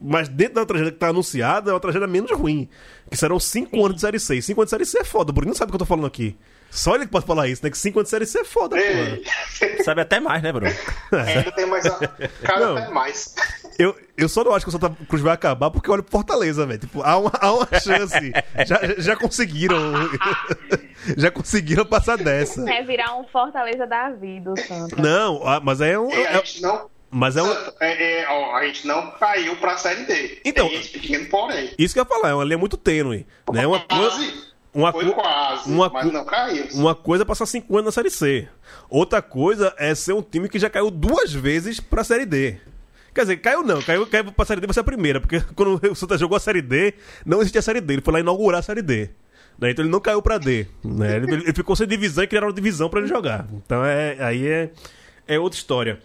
Mas 0.00 0.28
dentro 0.28 0.54
da 0.54 0.66
tragédia 0.66 0.92
que 0.92 0.98
tá 0.98 1.08
anunciada, 1.08 1.70
é 1.70 1.74
uma 1.74 1.80
tragédia 1.80 2.06
menos 2.06 2.30
ruim. 2.30 2.68
Que 3.10 3.16
serão 3.16 3.40
5 3.40 3.76
anos 3.84 3.96
de 3.96 4.00
Série 4.02 4.20
C. 4.20 4.40
5 4.40 4.60
anos 4.60 4.68
de 4.68 4.70
Série 4.70 4.84
C 4.84 4.98
é 5.00 5.04
foda. 5.04 5.30
O 5.30 5.34
Bruno 5.34 5.54
sabe 5.54 5.70
o 5.70 5.72
que 5.72 5.76
eu 5.76 5.80
tô 5.80 5.86
falando 5.86 6.06
aqui. 6.06 6.36
Só 6.76 6.94
ele 6.94 7.06
que 7.06 7.10
pode 7.10 7.26
falar 7.26 7.48
isso, 7.48 7.64
né? 7.64 7.70
Que 7.70 7.78
5 7.78 7.98
anos 7.98 8.06
de 8.06 8.10
Série 8.10 8.26
C 8.26 8.40
é 8.40 8.44
foda, 8.44 8.76
pô. 8.76 9.82
Sabe 9.82 10.02
até 10.02 10.20
mais, 10.20 10.42
né, 10.42 10.52
Bruno? 10.52 10.70
ainda 11.12 11.50
tem 11.52 11.66
mais. 11.66 11.86
a- 11.86 11.98
Cara, 12.42 12.60
Não. 12.66 12.76
até 12.76 12.90
mais. 12.90 13.34
Eu, 13.78 13.96
eu 14.16 14.28
só 14.28 14.44
não 14.44 14.52
acho 14.54 14.64
que 14.64 14.68
o 14.68 14.72
Santa 14.72 14.94
Cruz 15.08 15.22
vai 15.22 15.32
acabar 15.32 15.70
porque 15.70 15.88
eu 15.88 15.94
olho 15.94 16.02
pro 16.02 16.12
Fortaleza, 16.12 16.66
velho. 16.66 16.78
Tipo, 16.78 17.02
há 17.02 17.16
uma, 17.18 17.32
há 17.40 17.52
uma 17.52 17.66
chance. 17.80 18.32
já, 18.66 18.80
já 18.98 19.16
conseguiram. 19.16 19.76
já 21.16 21.30
conseguiram 21.30 21.84
passar 21.84 22.16
dessa. 22.18 22.68
É 22.70 22.82
virar 22.82 23.16
um 23.18 23.24
Fortaleza 23.28 23.86
da 23.86 24.10
vida, 24.10 24.52
o 24.52 24.56
Santa. 24.58 25.00
Não, 25.00 25.46
ah, 25.46 25.60
mas 25.62 25.80
é 25.80 25.98
um. 25.98 26.10
E 26.10 26.14
a 26.26 26.30
é- 26.32 26.34
gente 26.36 26.62
não. 26.62 26.90
mas 27.10 27.36
é 27.36 27.42
um. 27.42 27.50
É, 27.80 28.22
é, 28.22 28.28
ó, 28.28 28.54
a 28.56 28.66
gente 28.66 28.86
não 28.86 29.10
caiu 29.12 29.56
pra 29.56 29.76
série 29.76 30.04
D. 30.04 30.40
Então- 30.44 30.68
Tem 30.68 30.78
esse 30.78 30.90
pequeno 30.90 31.26
porém. 31.28 31.70
Isso 31.78 31.94
que 31.94 32.00
eu 32.00 32.04
ia 32.04 32.08
falar, 32.08 32.30
é 32.30 32.34
uma 32.34 32.44
linha 32.44 32.58
muito 32.58 32.76
tênue. 32.76 33.26
Né? 33.52 33.66
Uma, 33.66 33.80
Quase. 33.80 34.46
Uma, 34.76 34.92
Foi 34.92 35.10
quase. 35.10 35.70
uma 35.72 35.88
mas 35.88 36.12
não 36.12 36.24
caiu. 36.24 36.66
uma 36.74 36.94
coisa 36.94 37.22
é 37.22 37.26
passar 37.26 37.46
5 37.46 37.72
anos 37.74 37.86
na 37.86 37.92
Série 37.92 38.10
C. 38.10 38.46
Outra 38.90 39.22
coisa 39.22 39.74
é 39.78 39.94
ser 39.94 40.12
um 40.12 40.20
time 40.20 40.50
que 40.50 40.58
já 40.58 40.68
caiu 40.68 40.90
duas 40.90 41.32
vezes 41.32 41.80
pra 41.80 42.04
Série 42.04 42.26
D. 42.26 42.58
Quer 43.14 43.22
dizer, 43.22 43.38
caiu 43.38 43.62
não, 43.62 43.80
caiu, 43.80 44.06
caiu 44.06 44.30
pra 44.30 44.44
Série 44.44 44.60
D 44.60 44.66
vai 44.66 44.74
ser 44.74 44.80
a 44.80 44.84
primeira, 44.84 45.18
porque 45.18 45.40
quando 45.56 45.80
o 45.90 45.94
Santa 45.94 46.18
jogou 46.18 46.36
a 46.36 46.40
Série 46.40 46.60
D, 46.60 46.92
não 47.24 47.40
existia 47.40 47.60
a 47.60 47.62
Série 47.62 47.80
D, 47.80 47.94
ele 47.94 48.02
foi 48.02 48.12
lá 48.12 48.20
inaugurar 48.20 48.60
a 48.60 48.62
Série 48.62 48.82
D. 48.82 49.08
Né? 49.58 49.70
Então 49.70 49.82
ele 49.82 49.90
não 49.90 50.00
caiu 50.00 50.20
pra 50.20 50.36
D. 50.36 50.66
Né? 50.84 51.16
Ele, 51.16 51.32
ele 51.32 51.52
ficou 51.54 51.74
sem 51.74 51.86
divisão 51.86 52.22
e 52.22 52.26
criaram 52.26 52.48
uma 52.48 52.52
divisão 52.52 52.90
pra 52.90 53.00
ele 53.00 53.08
jogar. 53.08 53.46
Então 53.64 53.82
é, 53.82 54.18
aí 54.20 54.46
é, 54.46 54.70
é 55.26 55.38
outra 55.38 55.58
história. 55.58 55.98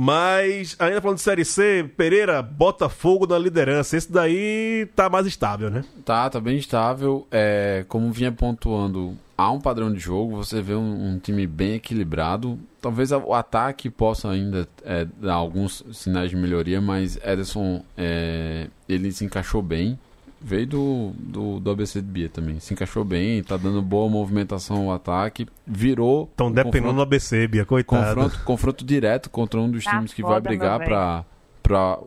Mas, 0.00 0.76
ainda 0.78 1.00
falando 1.00 1.16
de 1.16 1.24
Série 1.24 1.44
C, 1.44 1.90
Pereira, 1.96 2.40
Botafogo 2.40 3.26
na 3.26 3.36
liderança. 3.36 3.96
Esse 3.96 4.12
daí 4.12 4.88
tá 4.94 5.10
mais 5.10 5.26
estável, 5.26 5.68
né? 5.70 5.84
Tá, 6.04 6.30
tá 6.30 6.38
bem 6.38 6.56
estável. 6.56 7.26
É, 7.32 7.84
como 7.88 8.12
vinha 8.12 8.30
pontuando, 8.30 9.16
há 9.36 9.50
um 9.50 9.60
padrão 9.60 9.92
de 9.92 9.98
jogo, 9.98 10.36
você 10.36 10.62
vê 10.62 10.76
um, 10.76 11.14
um 11.14 11.18
time 11.18 11.48
bem 11.48 11.74
equilibrado. 11.74 12.56
Talvez 12.80 13.10
o 13.10 13.34
ataque 13.34 13.90
possa 13.90 14.30
ainda 14.30 14.68
é, 14.84 15.04
dar 15.20 15.34
alguns 15.34 15.82
sinais 15.92 16.30
de 16.30 16.36
melhoria, 16.36 16.80
mas 16.80 17.16
Ederson, 17.16 17.82
é, 17.96 18.68
ele 18.88 19.10
se 19.10 19.24
encaixou 19.24 19.60
bem. 19.60 19.98
Veio 20.40 20.66
do, 20.66 21.12
do, 21.18 21.60
do 21.60 21.70
ABC 21.70 22.00
de 22.00 22.06
Bia 22.06 22.28
também. 22.28 22.60
Se 22.60 22.72
encaixou 22.72 23.04
bem, 23.04 23.42
tá 23.42 23.56
dando 23.56 23.82
boa 23.82 24.08
movimentação 24.08 24.88
ao 24.88 24.94
ataque. 24.94 25.48
Virou. 25.66 26.28
Estão 26.30 26.46
um 26.46 26.52
dependendo 26.52 26.94
do 26.94 27.02
ABC, 27.02 27.48
Bia, 27.48 27.64
coitado. 27.64 28.14
confronto, 28.14 28.44
confronto 28.44 28.84
direto 28.84 29.28
contra 29.30 29.58
um 29.58 29.68
dos 29.68 29.82
Tá 29.82 29.90
times 29.90 30.14
que 30.14 30.22
foda, 30.22 30.34
vai 30.34 30.40
brigar 30.40 30.78
para 30.78 31.24
para 31.60 31.98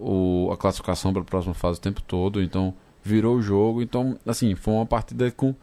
a 0.52 0.58
classificação 0.58 1.14
para 1.14 1.22
a 1.22 1.26
próxima 1.26 1.54
fase 1.54 1.78
o 1.78 1.82
tempo 1.82 2.02
todo. 2.02 2.42
Então 2.42 2.74
virou 3.04 3.36
o 3.36 3.42
jogo. 3.42 3.82
Então 3.82 4.18
assim 4.26 4.56
foi 4.56 4.74
uma 4.76 4.86
partida 4.86 5.30
com 5.30 5.54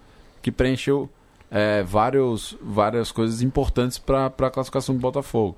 que 0.43 0.53
preencheu 0.53 1.09
é, 1.51 1.83
vários 1.83 2.57
várias 2.61 3.11
coisas 3.11 3.41
importantes 3.41 3.99
para 3.99 4.27
a 4.27 4.51
classificação 4.51 4.95
do 4.95 5.01
Botafogo. 5.01 5.57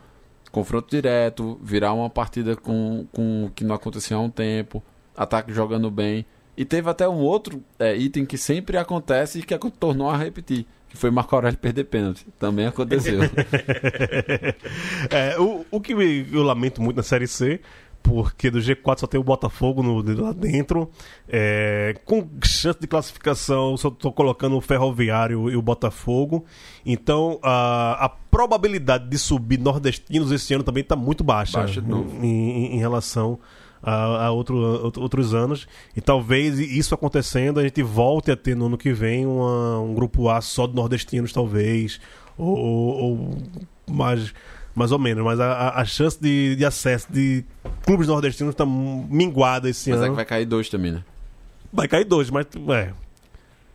Confronto 0.52 0.88
direto, 0.90 1.58
virar 1.62 1.92
uma 1.92 2.08
partida 2.08 2.54
com 2.54 3.04
com 3.12 3.46
o 3.46 3.50
que 3.50 3.64
não 3.64 3.74
acontecia 3.74 4.16
há 4.16 4.20
um 4.20 4.30
tempo, 4.30 4.80
ataque 5.16 5.52
jogando 5.52 5.90
bem. 5.90 6.24
E 6.60 6.64
teve 6.66 6.90
até 6.90 7.08
um 7.08 7.16
outro 7.20 7.62
é, 7.78 7.96
item 7.96 8.26
que 8.26 8.36
sempre 8.36 8.76
acontece 8.76 9.38
e 9.38 9.42
que 9.42 9.56
tornou 9.70 10.10
a 10.10 10.16
repetir, 10.18 10.66
que 10.90 10.96
foi 10.96 11.10
Marco 11.10 11.34
Aurélio 11.34 11.56
perder 11.58 11.84
pênalti. 11.84 12.26
Também 12.38 12.66
aconteceu. 12.66 13.20
É, 15.10 15.38
o, 15.38 15.64
o 15.70 15.80
que 15.80 15.92
eu 15.92 16.42
lamento 16.42 16.82
muito 16.82 16.96
na 16.98 17.02
Série 17.02 17.26
C, 17.26 17.60
porque 18.02 18.50
do 18.50 18.58
G4 18.58 19.00
só 19.00 19.06
tem 19.06 19.20
o 19.20 19.24
Botafogo 19.24 19.82
no, 19.82 20.02
lá 20.22 20.32
dentro. 20.32 20.90
é, 21.28 21.94
com 22.04 22.28
chance 22.44 22.78
de 22.80 22.86
classificação, 22.86 23.76
só 23.76 23.90
tô 23.90 24.12
colocando 24.12 24.56
o 24.56 24.60
Ferroviário 24.60 25.50
e 25.50 25.56
o 25.56 25.62
Botafogo. 25.62 26.44
Então, 26.84 27.38
a, 27.42 28.04
a 28.04 28.08
probabilidade 28.08 29.08
de 29.08 29.18
subir 29.18 29.58
nordestinos 29.58 30.30
esse 30.32 30.52
ano 30.54 30.64
também 30.64 30.82
está 30.82 30.96
muito 30.96 31.22
baixa, 31.24 31.58
Baixa 31.60 31.80
de 31.80 31.88
novo. 31.88 32.22
em, 32.24 32.26
em- 32.26 32.76
em 32.76 32.78
relação 32.78 33.38
a, 33.82 34.26
a 34.26 34.30
outro, 34.30 34.56
outro- 34.56 35.02
outros 35.02 35.34
anos. 35.34 35.66
E 35.96 36.00
talvez 36.00 36.58
isso 36.58 36.94
acontecendo, 36.94 37.60
a 37.60 37.62
gente 37.62 37.82
volte 37.82 38.30
a 38.30 38.36
ter 38.36 38.54
no 38.56 38.66
ano 38.66 38.76
que 38.78 38.92
vem 38.92 39.26
uma- 39.26 39.80
um 39.80 39.94
grupo 39.94 40.28
A 40.28 40.40
só 40.40 40.66
de 40.66 40.74
nordestinos, 40.74 41.32
talvez. 41.32 42.00
Ou, 42.36 42.56
ou- 42.56 42.98
ou 43.00 43.38
mais, 43.90 44.32
mais 44.74 44.92
ou 44.92 44.98
menos. 44.98 45.24
Mas 45.24 45.38
a, 45.40 45.70
a- 45.80 45.84
chance 45.84 46.20
de, 46.20 46.56
de 46.56 46.64
acesso 46.64 47.12
de 47.12 47.44
clubes 47.84 48.06
nordestinos 48.08 48.52
está 48.54 48.64
minguada 48.64 49.68
esse 49.68 49.90
Mas 49.90 50.00
é 50.00 50.02
ano. 50.04 50.12
que 50.12 50.16
vai 50.16 50.24
cair 50.24 50.44
dois 50.46 50.68
também, 50.68 50.92
né? 50.92 51.04
Vai 51.72 51.86
cair 51.88 52.04
dois, 52.04 52.30
mas 52.30 52.46
é. 52.70 52.92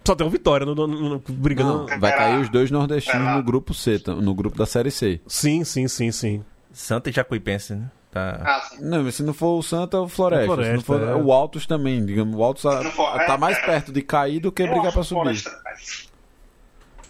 Só 0.06 0.14
tem 0.14 0.24
uma 0.26 0.32
vitória 0.32 0.66
no, 0.66 0.76
no- 0.76 0.88
no- 0.88 1.20
brigando. 1.30 1.88
Não, 1.90 2.00
vai 2.00 2.16
cair 2.16 2.40
os 2.42 2.50
dois 2.50 2.70
nordestinos 2.70 3.36
no 3.38 3.42
grupo 3.44 3.74
C, 3.74 4.00
no 4.06 4.36
grupo 4.36 4.56
da 4.58 4.66
Série 4.66 4.92
C. 4.92 5.20
Sim, 5.26 5.64
sim, 5.64 5.88
sim, 5.88 6.12
sim. 6.12 6.44
Santa 6.72 7.10
e 7.10 7.14
Jacuipense, 7.14 7.74
né? 7.74 7.90
Tá. 8.16 8.40
Ah, 8.46 8.62
sim. 8.62 8.78
Não, 8.82 9.04
mas 9.04 9.16
se 9.16 9.24
não 9.24 9.34
for 9.34 9.60
o 9.60 9.62
Santa, 9.62 9.98
é 9.98 10.00
o 10.00 10.08
Floresta. 10.08 10.46
O 10.46 10.56
Floresta, 10.56 10.72
se 10.72 10.78
não 10.78 10.84
for, 10.84 11.06
é. 11.06 11.12
é. 11.12 11.16
o 11.16 11.34
Altos 11.34 11.68
também, 11.68 12.06
digamos. 12.06 12.34
O 12.34 12.42
Altos 12.42 12.64
tá, 12.64 12.82
for, 12.92 13.12
tá 13.12 13.34
é, 13.34 13.38
mais 13.38 13.58
é. 13.58 13.62
perto 13.66 13.92
de 13.92 14.02
cair 14.02 14.40
do 14.40 14.54
que 14.54 14.66
brigar 14.66 14.94
que 14.94 15.04
subir. 15.04 15.22
Floresta- 15.22 15.62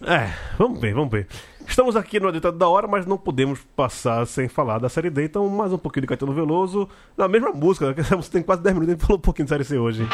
É, 0.01 0.33
vamos 0.57 0.81
ver, 0.81 0.95
vamos 0.95 1.11
ver. 1.11 1.27
Estamos 1.67 1.95
aqui 1.95 2.19
no 2.19 2.29
Editado 2.29 2.57
da 2.57 2.67
Hora, 2.67 2.87
mas 2.87 3.05
não 3.05 3.19
podemos 3.19 3.59
passar 3.75 4.25
sem 4.25 4.47
falar 4.47 4.79
da 4.79 4.89
Série 4.89 5.11
D, 5.11 5.25
então 5.25 5.47
mais 5.47 5.71
um 5.71 5.77
pouquinho 5.77 6.01
de 6.01 6.07
Caetano 6.07 6.33
Veloso, 6.33 6.89
na 7.15 7.27
mesma 7.27 7.51
música, 7.51 7.85
né? 7.87 7.95
você 8.15 8.31
tem 8.31 8.41
quase 8.41 8.63
10 8.63 8.73
minutos, 8.73 8.93
a 8.93 8.97
gente 8.97 9.05
falou 9.05 9.19
um 9.19 9.21
pouquinho 9.21 9.45
de 9.45 9.49
Série 9.49 9.63
C 9.63 9.77
hoje. 9.77 10.07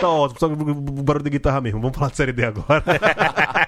Tá 0.00 0.08
ótimo, 0.08 0.38
só 0.38 0.46
o 0.46 1.02
barulho 1.02 1.24
de 1.24 1.30
guitarra 1.30 1.60
mesmo, 1.60 1.80
vamos 1.80 1.96
falar 1.96 2.10
de 2.10 2.16
Série 2.16 2.32
D 2.32 2.44
agora. 2.44 2.82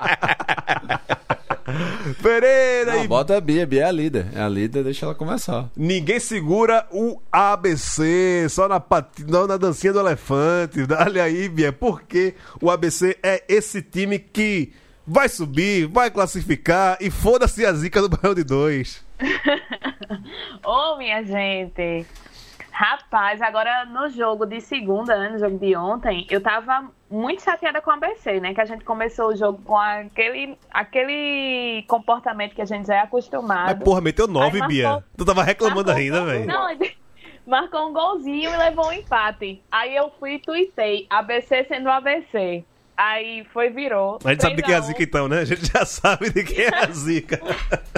Pereira 2.22 2.96
Não, 2.96 3.04
e 3.04 3.08
bota 3.08 3.36
a 3.36 3.40
Bia, 3.40 3.66
Bia 3.66 3.82
é 3.82 3.84
a 3.84 3.92
líder. 3.92 4.26
É 4.34 4.40
a 4.40 4.48
líder, 4.48 4.84
deixa 4.84 5.06
ela 5.06 5.14
começar. 5.14 5.68
Ninguém 5.76 6.20
segura 6.20 6.86
o 6.90 7.20
ABC, 7.32 8.46
só 8.50 8.68
na, 8.68 8.80
pati... 8.80 9.24
não 9.24 9.46
na 9.46 9.56
dancinha 9.56 9.92
do 9.92 10.00
elefante. 10.00 10.80
Olha 10.98 11.24
aí, 11.24 11.48
Bia, 11.48 11.72
porque 11.72 12.34
o 12.60 12.70
ABC 12.70 13.16
é 13.22 13.42
esse 13.48 13.80
time 13.80 14.18
que 14.18 14.72
vai 15.06 15.28
subir, 15.28 15.86
vai 15.86 16.10
classificar 16.10 16.96
e 17.00 17.10
foda-se 17.10 17.64
a 17.64 17.72
zica 17.72 18.00
do 18.00 18.08
Baião 18.08 18.34
de 18.34 18.44
Dois. 18.44 19.04
Ô, 20.64 20.96
minha 20.96 21.22
gente. 21.22 22.06
Rapaz, 22.70 23.40
agora 23.40 23.84
no 23.84 24.08
jogo 24.08 24.44
de 24.44 24.60
segunda, 24.60 25.16
né, 25.16 25.28
no 25.28 25.38
jogo 25.38 25.56
de 25.58 25.76
ontem, 25.76 26.26
eu 26.28 26.40
tava 26.40 26.90
muito 27.14 27.42
chateada 27.42 27.80
com 27.80 27.90
a 27.90 27.94
ABC, 27.94 28.40
né? 28.40 28.52
Que 28.52 28.60
a 28.60 28.64
gente 28.64 28.84
começou 28.84 29.28
o 29.28 29.36
jogo 29.36 29.62
com 29.64 29.78
aquele, 29.78 30.58
aquele 30.70 31.84
comportamento 31.86 32.54
que 32.54 32.62
a 32.62 32.64
gente 32.64 32.86
já 32.86 32.96
é 32.96 33.00
acostumado. 33.00 33.76
Mas 33.76 33.84
porra, 33.84 34.00
meteu 34.00 34.26
nove, 34.26 34.60
Bia. 34.66 35.02
Tu 35.16 35.24
tava 35.24 35.42
reclamando 35.42 35.90
um 35.90 35.94
ainda, 35.94 36.24
velho. 36.24 36.46
Não, 36.46 36.66
marcou 37.46 37.88
um 37.88 37.92
golzinho 37.92 38.50
e 38.50 38.56
levou 38.56 38.88
um 38.88 38.92
empate. 38.92 39.62
Aí 39.70 39.94
eu 39.94 40.12
fui 40.18 40.34
e 40.34 40.38
tuitei, 40.40 41.06
ABC 41.08 41.64
sendo 41.64 41.88
ABC. 41.88 42.64
Aí 42.96 43.44
foi, 43.52 43.70
virou. 43.70 44.18
A 44.24 44.30
gente 44.30 44.42
sabe 44.42 44.56
de 44.56 44.62
quem 44.62 44.72
é 44.72 44.76
a 44.76 44.80
3 44.80 44.86
zica 44.86 45.02
então, 45.02 45.28
né? 45.28 45.40
A 45.40 45.44
gente 45.44 45.66
já 45.66 45.84
sabe 45.86 46.30
de 46.30 46.44
quem 46.44 46.64
é 46.64 46.74
a 46.74 46.86
zica. 46.92 47.40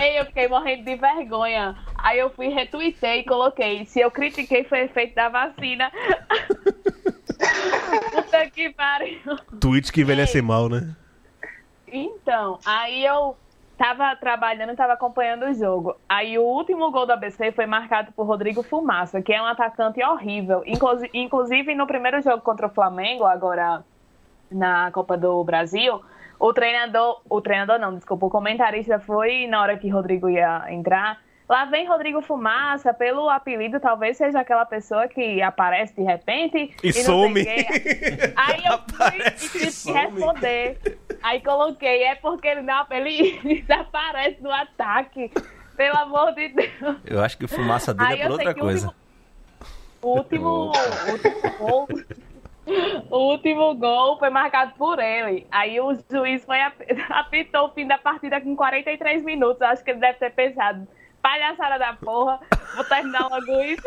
Aí 0.00 0.16
eu 0.16 0.24
fiquei 0.26 0.48
morrendo 0.48 0.84
de 0.84 0.96
vergonha. 0.96 1.76
Aí 1.96 2.18
eu 2.18 2.30
fui, 2.30 2.48
retuitei 2.48 3.20
e 3.20 3.24
coloquei. 3.24 3.84
Se 3.86 4.00
eu 4.00 4.10
critiquei, 4.10 4.64
foi 4.64 4.80
efeito 4.80 5.14
da 5.14 5.28
vacina. 5.28 5.92
Puta 8.12 8.50
que 8.50 8.70
pariu. 8.70 9.20
Tweet 9.60 9.92
que 9.92 10.00
envelhece 10.02 10.40
mal, 10.42 10.68
né? 10.68 10.94
Então, 11.86 12.58
aí 12.64 13.04
eu 13.04 13.36
tava 13.78 14.14
trabalhando 14.16 14.72
e 14.72 14.76
tava 14.76 14.94
acompanhando 14.94 15.44
o 15.46 15.54
jogo. 15.54 15.94
Aí 16.08 16.38
o 16.38 16.42
último 16.42 16.90
gol 16.90 17.06
do 17.06 17.12
ABC 17.12 17.52
foi 17.52 17.66
marcado 17.66 18.10
por 18.12 18.26
Rodrigo 18.26 18.62
Fumaça, 18.62 19.20
que 19.22 19.32
é 19.32 19.40
um 19.40 19.46
atacante 19.46 20.02
horrível. 20.02 20.62
Inclusi- 20.66 21.10
Inclusive, 21.14 21.74
no 21.74 21.86
primeiro 21.86 22.20
jogo 22.22 22.40
contra 22.42 22.66
o 22.66 22.70
Flamengo, 22.70 23.24
agora 23.24 23.84
na 24.50 24.90
Copa 24.92 25.16
do 25.16 25.42
Brasil, 25.44 26.00
o 26.38 26.52
treinador, 26.52 27.20
o 27.28 27.40
treinador 27.40 27.78
não, 27.78 27.94
desculpa, 27.94 28.26
o 28.26 28.30
comentarista 28.30 28.98
foi 28.98 29.46
na 29.46 29.60
hora 29.60 29.76
que 29.78 29.88
Rodrigo 29.88 30.28
ia 30.28 30.64
entrar. 30.72 31.20
Lá 31.48 31.64
vem 31.66 31.86
Rodrigo 31.86 32.20
Fumaça, 32.22 32.92
pelo 32.92 33.30
apelido, 33.30 33.78
talvez 33.78 34.16
seja 34.16 34.40
aquela 34.40 34.64
pessoa 34.64 35.06
que 35.06 35.40
aparece 35.40 35.94
de 35.94 36.02
repente 36.02 36.74
E 36.82 36.92
sei 36.92 37.04
some. 37.04 37.40
Aí 38.34 38.64
eu 38.64 38.72
Aparece 38.72 39.48
fui 39.48 39.60
e 39.60 39.66
e 39.66 39.70
tive 39.70 39.82
que 39.82 39.92
responder. 39.92 40.98
Aí 41.22 41.40
coloquei, 41.40 42.02
é 42.02 42.14
porque 42.16 42.48
ele, 42.48 42.62
não, 42.62 42.84
ele 42.90 43.38
desaparece 43.62 44.38
no 44.42 44.50
ataque. 44.50 45.30
Pelo 45.76 45.96
amor 45.98 46.34
de 46.34 46.48
Deus. 46.48 46.96
Eu 47.04 47.22
acho 47.22 47.36
que 47.38 47.46
fumaça 47.46 47.92
dele 47.94 48.14
Aí 48.14 48.20
é 48.20 48.24
por 48.24 48.32
outra 48.32 48.50
o 48.50 48.54
coisa. 48.58 48.94
O 50.02 50.08
último, 50.16 50.48
o 50.72 51.10
último 51.12 51.58
gol. 51.58 51.88
O 53.10 53.18
último 53.30 53.74
gol 53.76 54.18
foi 54.18 54.30
marcado 54.30 54.72
por 54.76 54.98
ele. 54.98 55.46
Aí 55.52 55.78
o 55.80 55.96
juiz 56.10 56.44
foi 56.44 56.60
ap- 56.60 56.80
apitou 57.10 57.66
o 57.66 57.70
fim 57.72 57.86
da 57.86 57.98
partida 57.98 58.40
com 58.40 58.56
43 58.56 59.22
minutos. 59.22 59.62
Acho 59.62 59.84
que 59.84 59.90
ele 59.92 60.00
deve 60.00 60.18
ter 60.18 60.30
pensado. 60.32 60.88
Palhaçada 61.26 61.76
da 61.76 61.92
porra, 61.94 62.38
vou 62.76 62.84
terminar 62.84 63.26
logo 63.26 63.60
isso. 63.62 63.82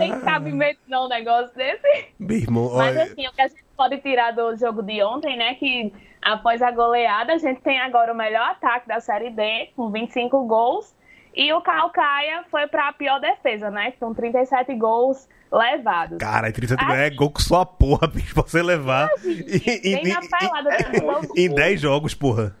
Tem 0.00 0.20
cabimento 0.22 0.80
não 0.88 1.04
um 1.04 1.08
negócio 1.08 1.54
desse. 1.54 2.08
Irmão, 2.18 2.74
Mas 2.74 2.96
assim, 2.96 3.28
o 3.28 3.32
que 3.32 3.40
a 3.40 3.46
gente 3.46 3.64
pode 3.76 3.98
tirar 3.98 4.32
do 4.32 4.56
jogo 4.56 4.82
de 4.82 5.00
ontem, 5.04 5.36
né? 5.36 5.54
Que 5.54 5.92
após 6.20 6.60
a 6.60 6.72
goleada, 6.72 7.34
a 7.34 7.38
gente 7.38 7.60
tem 7.60 7.80
agora 7.80 8.12
o 8.12 8.16
melhor 8.16 8.50
ataque 8.50 8.88
da 8.88 8.98
Série 8.98 9.30
D, 9.30 9.70
com 9.76 9.88
25 9.88 10.48
gols. 10.48 10.92
E 11.32 11.52
o 11.52 11.60
Calcaia 11.60 12.42
foi 12.50 12.66
pra 12.66 12.88
a 12.88 12.92
pior 12.92 13.20
defesa, 13.20 13.70
né? 13.70 13.92
Com 14.00 14.12
37 14.12 14.74
gols 14.74 15.28
levados. 15.52 16.18
Cara, 16.18 16.50
37 16.50 16.84
Ai. 16.84 17.06
é 17.06 17.10
gol 17.10 17.30
com 17.30 17.38
sua 17.40 17.64
porra, 17.64 18.08
bicho, 18.12 18.34
pra 18.34 18.42
você 18.42 18.62
levar. 18.62 19.08
Em, 19.24 19.94
Nem 19.94 20.08
na 20.08 20.20
pelada 20.20 20.70
do 20.70 21.00
condomínio. 21.00 21.30
em 21.38 21.54
10 21.54 21.80
jogos, 21.80 22.14
porra. 22.14 22.60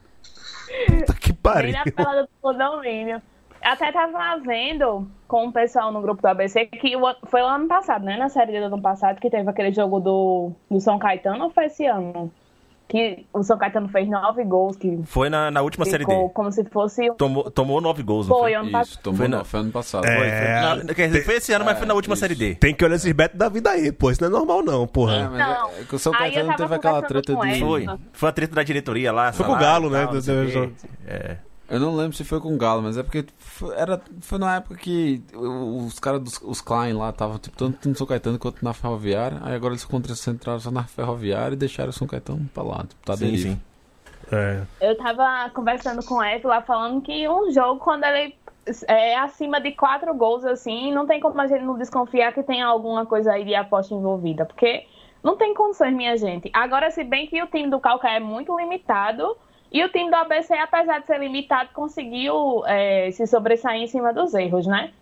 Puta 0.86 1.14
que 1.14 1.32
pariu. 1.32 1.72
na 1.72 1.84
pelada 1.84 2.22
do 2.22 2.28
condomínio. 2.40 3.20
Até 3.62 3.92
tava 3.92 4.38
vendo 4.38 5.08
com 5.28 5.46
o 5.46 5.52
pessoal 5.52 5.92
no 5.92 6.02
grupo 6.02 6.20
do 6.20 6.26
ABC 6.26 6.66
que 6.66 6.94
foi 7.26 7.42
o 7.42 7.46
ano 7.46 7.68
passado, 7.68 8.04
né? 8.04 8.16
Na 8.16 8.28
Série 8.28 8.58
do 8.58 8.66
ano 8.66 8.82
passado, 8.82 9.20
que 9.20 9.30
teve 9.30 9.48
aquele 9.48 9.72
jogo 9.72 10.00
do, 10.00 10.52
do 10.68 10.80
São 10.80 10.98
Caetano, 10.98 11.44
ou 11.44 11.50
foi 11.50 11.66
esse 11.66 11.86
ano? 11.86 12.32
Que 12.92 13.24
o 13.32 13.42
São 13.42 13.56
Caetano 13.56 13.88
fez 13.88 14.06
nove 14.06 14.44
gols, 14.44 14.76
que 14.76 15.00
Foi 15.04 15.30
na, 15.30 15.50
na 15.50 15.62
última 15.62 15.86
série 15.86 16.04
D. 16.04 16.12
como 16.34 16.52
se 16.52 16.62
fosse 16.64 17.10
Tomou, 17.16 17.50
tomou 17.50 17.80
nove 17.80 18.02
gols, 18.02 18.26
Foi, 18.28 18.38
foi? 18.38 18.54
ano 18.54 18.64
Isso, 18.64 18.72
passado. 18.72 19.02
tomou 19.02 19.16
Foi 19.16 19.28
no, 19.28 19.36
na- 19.38 19.44
foi 19.44 19.60
ano 19.60 19.72
passado. 19.72 20.04
É. 20.04 20.14
Foi, 20.14 20.28
foi. 20.28 20.84
Na- 20.88 20.94
quer 20.94 21.06
dizer, 21.06 21.24
foi 21.24 21.34
esse 21.36 21.52
ano, 21.54 21.64
mas 21.64 21.78
foi 21.78 21.86
na 21.86 21.94
última 21.94 22.12
isso. 22.12 22.20
série 22.20 22.34
D. 22.34 22.54
Tem 22.56 22.74
que 22.74 22.84
olhar 22.84 22.96
esses 22.96 23.10
betos 23.12 23.38
da 23.38 23.48
vida 23.48 23.70
aí, 23.70 23.90
pô. 23.90 24.10
Isso 24.10 24.20
não 24.20 24.28
é 24.28 24.30
normal, 24.32 24.62
não, 24.62 24.84
É, 24.84 24.86
porra. 24.86 25.30
mas 25.30 25.38
Não. 25.38 25.70
é, 25.70 25.80
é 25.80 25.84
que 25.84 25.94
o 25.94 25.98
São 25.98 26.12
Caetano 26.12 26.54
teve 26.54 26.74
aquela 26.74 27.00
treta 27.00 27.34
de. 27.34 27.60
Foi. 27.60 27.86
Foi 28.12 28.28
a 28.28 28.32
treta 28.32 28.54
da 28.54 28.62
diretoria 28.62 29.10
lá. 29.10 29.32
Foi 29.32 29.46
com 29.46 29.52
o 29.52 29.58
Galo, 29.58 29.88
né? 29.88 30.06
tal. 30.06 30.16
É. 31.06 31.36
Eu 31.72 31.80
não 31.80 31.96
lembro 31.96 32.14
se 32.14 32.22
foi 32.22 32.38
com 32.38 32.54
o 32.54 32.58
Galo, 32.58 32.82
mas 32.82 32.98
é 32.98 33.02
porque 33.02 33.24
foi, 33.38 33.74
era, 33.76 33.98
foi 34.20 34.38
na 34.38 34.56
época 34.56 34.74
que 34.76 35.22
o- 35.34 35.86
os 35.86 35.98
caras 35.98 36.20
dos 36.20 36.38
os 36.42 36.60
Klein 36.60 36.92
lá 36.92 37.08
estavam 37.08 37.38
tipo, 37.38 37.56
tanto 37.56 37.88
no 37.88 37.96
São 37.96 38.06
Caetano 38.06 38.38
quanto 38.38 38.62
na 38.62 38.74
Ferroviária. 38.74 39.38
Aí 39.42 39.54
agora 39.54 39.72
eles 39.72 39.84
concentraram 39.84 40.60
só 40.60 40.70
na 40.70 40.84
Ferroviária 40.84 41.54
e 41.54 41.56
deixaram 41.58 41.88
o 41.88 41.92
São 41.92 42.06
Caetano 42.06 42.46
pra 42.52 42.62
lá. 42.62 42.78
Tipo, 42.86 43.04
tá 43.06 43.16
Sim, 43.16 43.24
deriva. 43.24 43.48
sim. 43.54 43.60
É. 44.30 44.62
Eu 44.80 44.96
tava 44.98 45.50
conversando 45.50 46.04
com 46.04 46.22
ele 46.22 46.46
lá 46.46 46.60
falando 46.62 47.00
que 47.00 47.26
um 47.28 47.50
jogo, 47.50 47.80
quando 47.80 48.04
ele 48.04 48.34
é 48.86 49.16
acima 49.18 49.60
de 49.60 49.72
quatro 49.72 50.14
gols, 50.14 50.44
assim, 50.44 50.92
não 50.92 51.06
tem 51.06 51.20
como 51.20 51.40
a 51.40 51.46
gente 51.46 51.64
não 51.64 51.76
desconfiar 51.78 52.32
que 52.32 52.42
tem 52.42 52.62
alguma 52.62 53.04
coisa 53.06 53.32
aí 53.32 53.44
de 53.44 53.54
aposta 53.54 53.94
envolvida. 53.94 54.44
Porque 54.44 54.86
não 55.22 55.36
tem 55.36 55.54
condições, 55.54 55.94
minha 55.94 56.16
gente. 56.18 56.50
Agora, 56.52 56.90
se 56.90 57.02
bem 57.02 57.26
que 57.26 57.42
o 57.42 57.46
time 57.46 57.68
do 57.70 57.80
Calca 57.80 58.08
é 58.10 58.20
muito 58.20 58.54
limitado. 58.58 59.36
E 59.72 59.82
o 59.82 59.88
time 59.88 60.10
do 60.10 60.16
ABC, 60.16 60.52
apesar 60.54 61.00
de 61.00 61.06
ser 61.06 61.18
limitado, 61.18 61.70
conseguiu 61.72 62.62
é, 62.66 63.10
se 63.10 63.26
sobressair 63.26 63.80
em 63.80 63.86
cima 63.86 64.12
dos 64.12 64.34
erros, 64.34 64.66
né? 64.66 64.92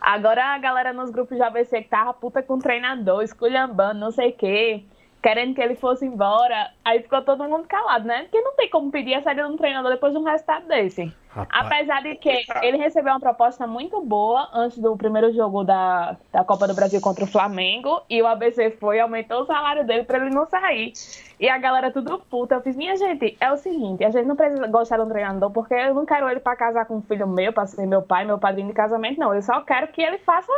Agora 0.00 0.44
a 0.44 0.58
galera 0.58 0.92
nos 0.92 1.10
grupos 1.10 1.36
de 1.36 1.42
ABC 1.42 1.82
que 1.82 1.88
tava 1.88 2.14
puta 2.14 2.42
com 2.42 2.58
treinador, 2.58 3.22
esculhambando, 3.22 3.98
não 3.98 4.10
sei 4.12 4.30
o 4.30 4.32
quê, 4.32 4.84
querendo 5.22 5.54
que 5.54 5.60
ele 5.60 5.76
fosse 5.76 6.04
embora. 6.04 6.72
Aí 6.84 7.00
ficou 7.00 7.22
todo 7.22 7.44
mundo 7.44 7.66
calado, 7.68 8.06
né? 8.06 8.22
Porque 8.22 8.40
não 8.40 8.56
tem 8.56 8.68
como 8.68 8.90
pedir 8.90 9.14
a 9.14 9.22
saída 9.22 9.44
de 9.44 9.52
um 9.52 9.56
treinador 9.56 9.92
depois 9.92 10.12
de 10.12 10.18
um 10.18 10.24
resultado 10.24 10.66
desse. 10.66 11.12
Rapaz. 11.28 11.66
Apesar 11.66 12.02
de 12.02 12.16
que 12.16 12.44
ele 12.60 12.76
recebeu 12.76 13.12
uma 13.12 13.20
proposta 13.20 13.66
muito 13.66 14.02
boa 14.02 14.50
antes 14.52 14.76
do 14.78 14.94
primeiro 14.96 15.32
jogo 15.32 15.64
da, 15.64 16.16
da 16.30 16.44
Copa 16.44 16.66
do 16.66 16.74
Brasil 16.74 17.00
contra 17.00 17.24
o 17.24 17.26
Flamengo. 17.26 18.02
E 18.10 18.20
o 18.20 18.26
ABC 18.26 18.72
foi 18.72 18.96
e 18.96 19.00
aumentou 19.00 19.42
o 19.42 19.46
salário 19.46 19.86
dele 19.86 20.02
pra 20.02 20.18
ele 20.18 20.34
não 20.34 20.44
sair. 20.46 20.92
E 21.38 21.48
a 21.48 21.56
galera 21.56 21.90
tudo 21.90 22.18
puta. 22.18 22.56
Eu 22.56 22.60
fiz, 22.60 22.76
minha 22.76 22.96
gente, 22.96 23.36
é 23.40 23.50
o 23.52 23.56
seguinte, 23.56 24.04
a 24.04 24.10
gente 24.10 24.26
não 24.26 24.36
precisa 24.36 24.66
gostar 24.66 24.96
de 24.96 25.04
um 25.04 25.08
treinador, 25.08 25.50
porque 25.50 25.74
eu 25.74 25.94
não 25.94 26.04
quero 26.04 26.28
ele 26.28 26.40
pra 26.40 26.56
casar 26.56 26.84
com 26.84 26.96
um 26.96 27.02
filho 27.02 27.26
meu, 27.26 27.52
pra 27.52 27.66
ser 27.66 27.86
meu 27.86 28.02
pai, 28.02 28.24
meu 28.24 28.38
padrinho 28.38 28.68
de 28.68 28.74
casamento, 28.74 29.18
não. 29.18 29.32
Eu 29.34 29.42
só 29.42 29.60
quero 29.60 29.88
que 29.88 30.02
ele 30.02 30.18
faça 30.18 30.52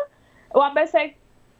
o 0.53 0.61
ABC 0.61 1.15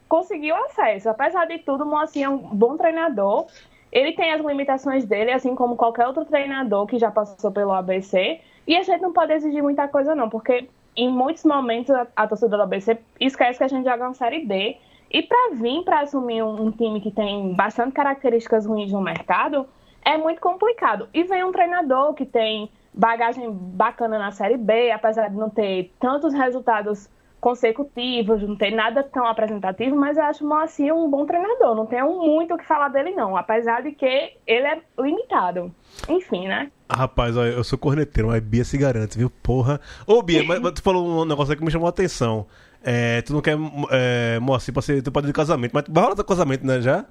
conseguiu 0.07 0.55
acesso. 0.55 1.09
Apesar 1.09 1.45
de 1.45 1.59
tudo, 1.59 1.83
o 1.83 1.87
Moacir 1.87 2.23
é 2.23 2.29
um 2.29 2.37
bom 2.37 2.77
treinador. 2.77 3.47
Ele 3.91 4.13
tem 4.13 4.33
as 4.33 4.41
limitações 4.41 5.05
dele, 5.05 5.31
assim 5.31 5.55
como 5.55 5.75
qualquer 5.75 6.07
outro 6.07 6.25
treinador 6.25 6.85
que 6.85 6.97
já 6.97 7.11
passou 7.11 7.51
pelo 7.51 7.71
ABC. 7.71 8.39
E 8.67 8.75
a 8.75 8.83
gente 8.83 9.01
não 9.01 9.13
pode 9.13 9.33
exigir 9.33 9.61
muita 9.61 9.87
coisa, 9.87 10.15
não, 10.15 10.29
porque 10.29 10.67
em 10.95 11.09
muitos 11.09 11.43
momentos 11.43 11.91
a, 11.91 12.07
a 12.15 12.27
torcida 12.27 12.55
do 12.55 12.63
ABC 12.63 12.97
esquece 13.19 13.57
que 13.57 13.63
a 13.63 13.67
gente 13.67 13.85
joga 13.85 14.05
uma 14.05 14.13
Série 14.13 14.45
D. 14.45 14.77
E 15.11 15.21
para 15.21 15.53
vir 15.53 15.83
para 15.83 16.01
assumir 16.01 16.41
um, 16.43 16.65
um 16.65 16.71
time 16.71 16.99
que 16.99 17.11
tem 17.11 17.53
bastante 17.53 17.93
características 17.93 18.65
ruins 18.65 18.91
no 18.91 19.01
mercado, 19.01 19.67
é 20.03 20.17
muito 20.17 20.41
complicado. 20.41 21.07
E 21.13 21.23
vem 21.23 21.43
um 21.43 21.51
treinador 21.51 22.13
que 22.13 22.25
tem 22.25 22.69
bagagem 22.93 23.51
bacana 23.51 24.17
na 24.17 24.31
Série 24.31 24.57
B, 24.57 24.91
apesar 24.91 25.29
de 25.29 25.35
não 25.35 25.49
ter 25.49 25.93
tantos 25.99 26.33
resultados 26.33 27.09
consecutivos, 27.45 28.41
não 28.41 28.55
ter 28.55 28.71
nada 28.71 29.03
tão 29.03 29.23
apresentativo, 29.27 29.95
mas 29.95 30.17
eu 30.17 30.23
acho 30.23 30.43
o 30.43 30.49
Moacir 30.49 30.91
um 30.91 31.07
bom 31.07 31.27
treinador. 31.27 31.75
Não 31.75 31.85
tenho 31.85 32.09
muito 32.25 32.55
o 32.55 32.57
que 32.57 32.65
falar 32.65 32.89
dele, 32.89 33.11
não. 33.11 33.37
Apesar 33.37 33.83
de 33.83 33.91
que 33.91 34.33
ele 34.47 34.65
é 34.65 34.81
limitado. 34.97 35.71
Enfim, 36.09 36.47
né? 36.47 36.71
Rapaz, 36.91 37.37
olha, 37.37 37.49
eu 37.49 37.63
sou 37.63 37.77
corneteiro, 37.77 38.29
mas 38.29 38.41
Bia 38.41 38.65
se 38.65 38.79
garante, 38.79 39.15
viu? 39.15 39.29
Porra. 39.29 39.79
Ô, 40.07 40.23
Bia, 40.23 40.43
mas, 40.43 40.59
tu 40.71 40.81
falou 40.81 41.21
um 41.21 41.23
negócio 41.23 41.51
aí 41.51 41.57
que 41.57 41.63
me 41.63 41.69
chamou 41.69 41.85
a 41.85 41.91
atenção. 41.91 42.47
É, 42.83 43.21
tu 43.21 43.31
não 43.31 43.41
quer 43.41 43.55
é, 43.91 44.39
Moacir 44.39 44.73
pra 44.73 44.81
ser 44.81 45.03
teu 45.03 45.13
padrinho 45.13 45.31
de 45.31 45.37
casamento, 45.37 45.71
mas 45.71 45.83
tu 45.83 45.93
vai 45.93 46.03
rolar 46.03 46.15
teu 46.15 46.25
casamento, 46.25 46.65
né? 46.65 46.81
Já? 46.81 47.05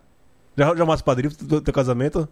Já, 0.57 0.67
já 0.67 0.73
arrumaste 0.73 1.05
padrinho 1.05 1.31
do 1.31 1.47
teu, 1.47 1.61
teu 1.61 1.73
casamento? 1.73 2.29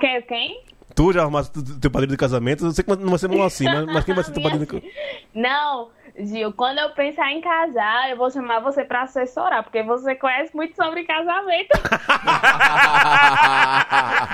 Quem? 0.00 0.20
quem? 0.22 0.64
Tu 0.94 1.12
já 1.12 1.22
arrumaste 1.22 1.52
teu- 1.80 1.90
padrinho 1.90 2.12
de 2.12 2.16
casamento? 2.16 2.64
Eu 2.66 2.70
sei 2.72 2.84
que 2.84 2.90
não 2.96 3.10
vai 3.10 3.18
ser 3.18 3.28
Moacir, 3.28 3.70
mas, 3.72 3.84
mas 3.86 4.04
quem 4.04 4.14
vai 4.14 4.24
ser 4.24 4.32
teu 4.32 4.42
padrinho 4.42 4.64
de 4.64 4.66
casamento? 4.66 4.94
Não, 5.34 5.88
Gil, 6.16 6.52
quando 6.52 6.78
eu 6.78 6.90
pensar 6.90 7.32
em 7.32 7.40
casar, 7.40 8.10
eu 8.10 8.16
vou 8.16 8.30
chamar 8.30 8.60
você 8.60 8.84
pra 8.84 9.02
assessorar, 9.02 9.64
porque 9.64 9.82
você 9.82 10.14
conhece 10.14 10.54
muito 10.54 10.76
sobre 10.76 11.04
casamento. 11.04 11.70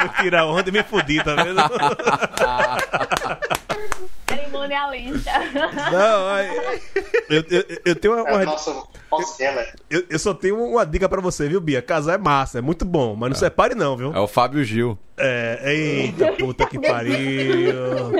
Vou 0.00 0.08
tirar 0.22 0.46
onda 0.46 0.68
e 0.68 0.72
me 0.72 0.82
fudi, 0.82 1.22
tá 1.22 1.34
vendo? 1.34 1.60
Cerimônia 4.60 4.60
Mande 4.60 4.74
a 4.74 4.90
lista. 4.90 5.30
Não, 5.90 6.38
eu, 7.28 7.44
eu, 7.50 7.78
eu 7.84 7.96
tenho 7.96 8.14
uma, 8.14 8.28
É 8.28 8.32
uma- 8.34 8.44
nosso 8.44 8.88
boss 9.10 9.40
Heller. 9.40 9.74
eu, 9.88 10.04
eu 10.08 10.18
só 10.18 10.34
tenho 10.34 10.62
uma 10.62 10.84
dica 10.84 11.08
pra 11.08 11.20
você, 11.20 11.48
viu, 11.48 11.60
Bia? 11.60 11.80
Casar 11.82 12.14
é 12.14 12.18
massa, 12.18 12.58
é 12.58 12.60
muito 12.60 12.84
bom, 12.84 13.14
mas 13.16 13.30
não 13.30 13.36
separe 13.36 13.74
não, 13.74 13.96
viu? 13.96 14.12
É 14.14 14.18
o 14.20 14.28
Fábio 14.28 14.62
Gil. 14.64 14.98
É, 15.16 15.74
eita, 15.74 16.32
puta 16.32 16.66
que 16.66 16.78
pariu. 16.80 17.14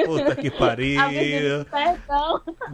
Puta 0.06 0.36
que 0.36 0.50
pariu. 0.50 1.00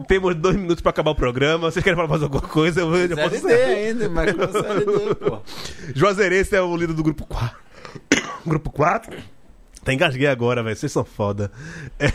Temos 0.07 0.35
dois 0.35 0.55
minutos 0.55 0.81
pra 0.81 0.89
acabar 0.89 1.11
o 1.11 1.15
programa. 1.15 1.71
Vocês 1.71 1.81
querem 1.83 1.95
falar 1.95 2.09
mais 2.09 2.23
alguma 2.23 2.41
coisa? 2.41 2.81
Eu, 2.81 2.93
eu 2.95 3.15
posso 3.15 3.39
Série 3.39 3.41
D 3.41 3.53
ainda, 3.63 4.09
mas 4.09 4.33
pô. 4.33 5.41
Juazeirense 5.95 6.55
é 6.55 6.61
o 6.61 6.75
líder 6.75 6.93
do 6.93 7.03
grupo 7.03 7.25
4. 7.25 7.57
grupo 8.45 8.69
4? 8.69 9.17
Tá 9.83 9.93
engasguei 9.93 10.27
agora, 10.27 10.61
velho. 10.61 10.75
Vocês 10.75 10.91
são 10.91 11.05
foda. 11.05 11.49
É... 11.97 12.11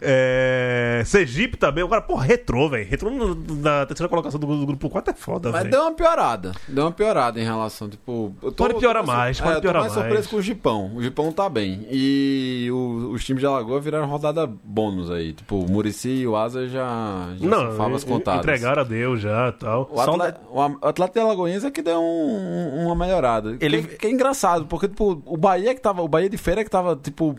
É... 0.00 1.02
Sergipe 1.06 1.56
também. 1.56 1.82
Agora, 1.84 2.00
porra, 2.02 2.24
retrô, 2.24 2.68
velho. 2.68 2.88
Retrô 2.88 3.10
na 3.10 3.86
terceira 3.86 4.08
colocação 4.08 4.38
do, 4.38 4.46
do 4.46 4.66
grupo 4.66 4.88
4 4.90 5.12
é 5.12 5.16
foda, 5.16 5.50
Mas 5.50 5.62
velho. 5.62 5.70
deu 5.72 5.82
uma 5.82 5.92
piorada. 5.94 6.52
Deu 6.68 6.84
uma 6.84 6.92
piorada 6.92 7.40
em 7.40 7.44
relação, 7.44 7.88
tipo... 7.88 8.34
Eu 8.42 8.52
Pode 8.52 8.74
piorar 8.74 9.02
tô- 9.04 9.06
mais, 9.12 9.40
pode 9.40 9.50
eu 9.52 9.56
tô 9.56 9.60
piorar 9.62 9.82
mais 9.82 9.94
mais. 9.94 10.06
surpreso 10.06 10.28
com 10.28 10.36
o 10.36 10.42
Gipão. 10.42 10.92
O 10.96 11.02
Gipão 11.02 11.32
tá 11.32 11.48
bem. 11.48 11.86
E 11.90 12.68
o- 12.72 13.10
os 13.12 13.24
times 13.24 13.40
de 13.40 13.46
Alagoa 13.46 13.80
viraram 13.80 14.06
rodada 14.06 14.46
bônus 14.46 15.10
aí. 15.10 15.32
Tipo, 15.32 15.56
o 15.64 15.70
Murici 15.70 16.08
e 16.08 16.26
o 16.26 16.36
Asa 16.36 16.68
já, 16.68 17.28
já 17.36 17.46
Não, 17.46 17.72
en- 17.74 18.00
contadas. 18.00 18.40
entregaram 18.42 18.82
a 18.82 18.84
Deus 18.84 19.20
já 19.20 19.48
e 19.48 19.52
tal. 19.52 19.88
O 19.92 20.00
atleta, 20.00 20.40
o 20.50 20.60
Am- 20.60 20.78
o 20.80 20.86
atleta 20.86 21.12
de 21.14 21.20
Alagoinhas 21.20 21.64
é 21.64 21.70
que 21.70 21.82
deu 21.82 21.98
um- 22.00 22.78
um- 22.80 22.86
uma 22.86 22.94
melhorada. 22.96 23.56
Ele- 23.60 23.82
Que, 23.82 23.96
que 23.96 24.06
é 24.06 24.10
engraçado, 24.10 24.66
porque 24.66 24.88
tipo, 24.88 25.22
o 25.24 25.36
Bahia 25.36 25.74
que 25.74 25.80
tava. 25.80 26.02
O 26.02 26.08
Bahia 26.08 26.28
de 26.28 26.36
feira 26.36 26.62
que 26.64 26.70
tava, 26.70 26.96
tipo, 26.96 27.36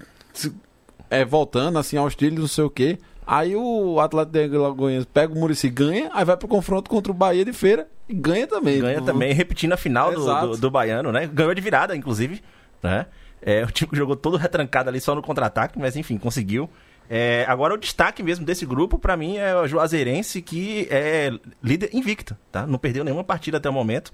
é, 1.14 1.24
voltando 1.26 1.78
assim 1.78 1.98
aos 1.98 2.16
trilhos, 2.16 2.40
não 2.40 2.48
sei 2.48 2.64
o 2.64 2.70
quê. 2.70 2.98
Aí 3.26 3.56
o 3.56 4.00
atleta 4.00 4.32
de 4.32 4.56
Alagoinhas 4.56 5.06
pega 5.06 5.34
o 5.34 5.38
Murici 5.38 5.70
ganha, 5.70 6.10
aí 6.14 6.26
vai 6.26 6.36
pro 6.36 6.48
confronto 6.48 6.90
contra 6.90 7.12
o 7.12 7.16
Bahia 7.16 7.46
de 7.46 7.54
feira 7.54 7.88
e 8.10 8.14
ganha 8.14 8.46
também. 8.48 8.82
Ganha 8.82 8.96
Tipo, 8.96 9.06
também, 9.06 9.34
repetindo 9.34 9.74
a 9.74 9.78
final 9.78 10.14
do, 10.14 10.26
do, 10.26 10.58
do 10.58 10.72
Baiano, 10.72 11.12
né? 11.12 11.26
Ganhou 11.28 11.54
de 11.54 11.62
virada, 11.62 11.96
inclusive. 11.96 12.42
Né? 12.82 13.06
É, 13.42 13.64
o 13.64 13.72
time 13.72 13.90
que 13.90 13.96
jogou 13.96 14.16
todo 14.16 14.36
retrancado 14.36 14.90
ali 14.90 15.00
só 15.00 15.16
no 15.16 15.22
contra-ataque, 15.22 15.80
mas 15.80 15.96
enfim, 15.96 16.18
conseguiu. 16.18 16.70
É, 17.10 17.46
agora 17.48 17.74
o 17.74 17.78
destaque 17.78 18.24
mesmo 18.24 18.46
desse 18.46 18.66
grupo, 18.66 18.98
pra 18.98 19.16
mim, 19.16 19.38
é 19.38 19.56
o 19.56 19.68
Juazeirense, 19.68 20.42
que 20.42 20.88
é 20.90 21.32
líder 21.62 21.90
invicto, 21.94 22.36
tá? 22.52 22.66
Não 22.66 22.80
perdeu 22.80 23.04
nenhuma 23.04 23.24
partida 23.24 23.58
até 23.58 23.70
o 23.70 23.74
momento. 23.74 24.12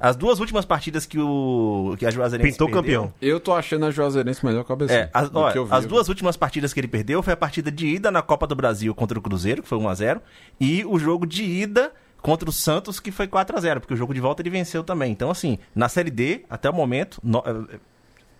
As 0.00 0.16
duas 0.16 0.38
últimas 0.40 0.64
partidas 0.64 1.04
que, 1.06 1.18
o, 1.18 1.94
que 1.98 2.06
a 2.06 2.10
Juazeirense 2.10 2.52
Pintou 2.52 2.68
perdeu, 2.68 3.02
campeão. 3.02 3.14
Eu 3.20 3.40
tô 3.40 3.52
achando 3.54 3.86
a 3.86 3.90
Juazeirense 3.90 4.44
melhor 4.44 4.64
que 4.64 4.72
a 4.72 4.74
ABC. 4.74 4.94
É, 4.94 5.10
as, 5.12 5.28
do 5.30 5.38
ó, 5.38 5.50
que 5.50 5.58
eu 5.58 5.66
vi. 5.66 5.72
as 5.74 5.86
duas 5.86 6.08
últimas 6.08 6.36
partidas 6.36 6.72
que 6.72 6.80
ele 6.80 6.88
perdeu 6.88 7.22
foi 7.22 7.32
a 7.32 7.36
partida 7.36 7.70
de 7.70 7.86
ida 7.86 8.10
na 8.10 8.22
Copa 8.22 8.46
do 8.46 8.54
Brasil 8.54 8.94
contra 8.94 9.18
o 9.18 9.22
Cruzeiro, 9.22 9.62
que 9.62 9.68
foi 9.68 9.78
1x0, 9.78 10.20
e 10.60 10.84
o 10.84 10.98
jogo 10.98 11.26
de 11.26 11.42
ida 11.44 11.92
contra 12.22 12.48
o 12.48 12.52
Santos, 12.52 12.98
que 13.00 13.10
foi 13.12 13.26
4x0, 13.28 13.80
porque 13.80 13.94
o 13.94 13.96
jogo 13.96 14.12
de 14.12 14.20
volta 14.20 14.42
ele 14.42 14.50
venceu 14.50 14.82
também. 14.82 15.12
Então, 15.12 15.30
assim, 15.30 15.58
na 15.74 15.88
Série 15.88 16.10
D, 16.10 16.44
até 16.50 16.68
o 16.68 16.74
momento, 16.74 17.18
no- 17.22 17.42
eh, 17.46 17.78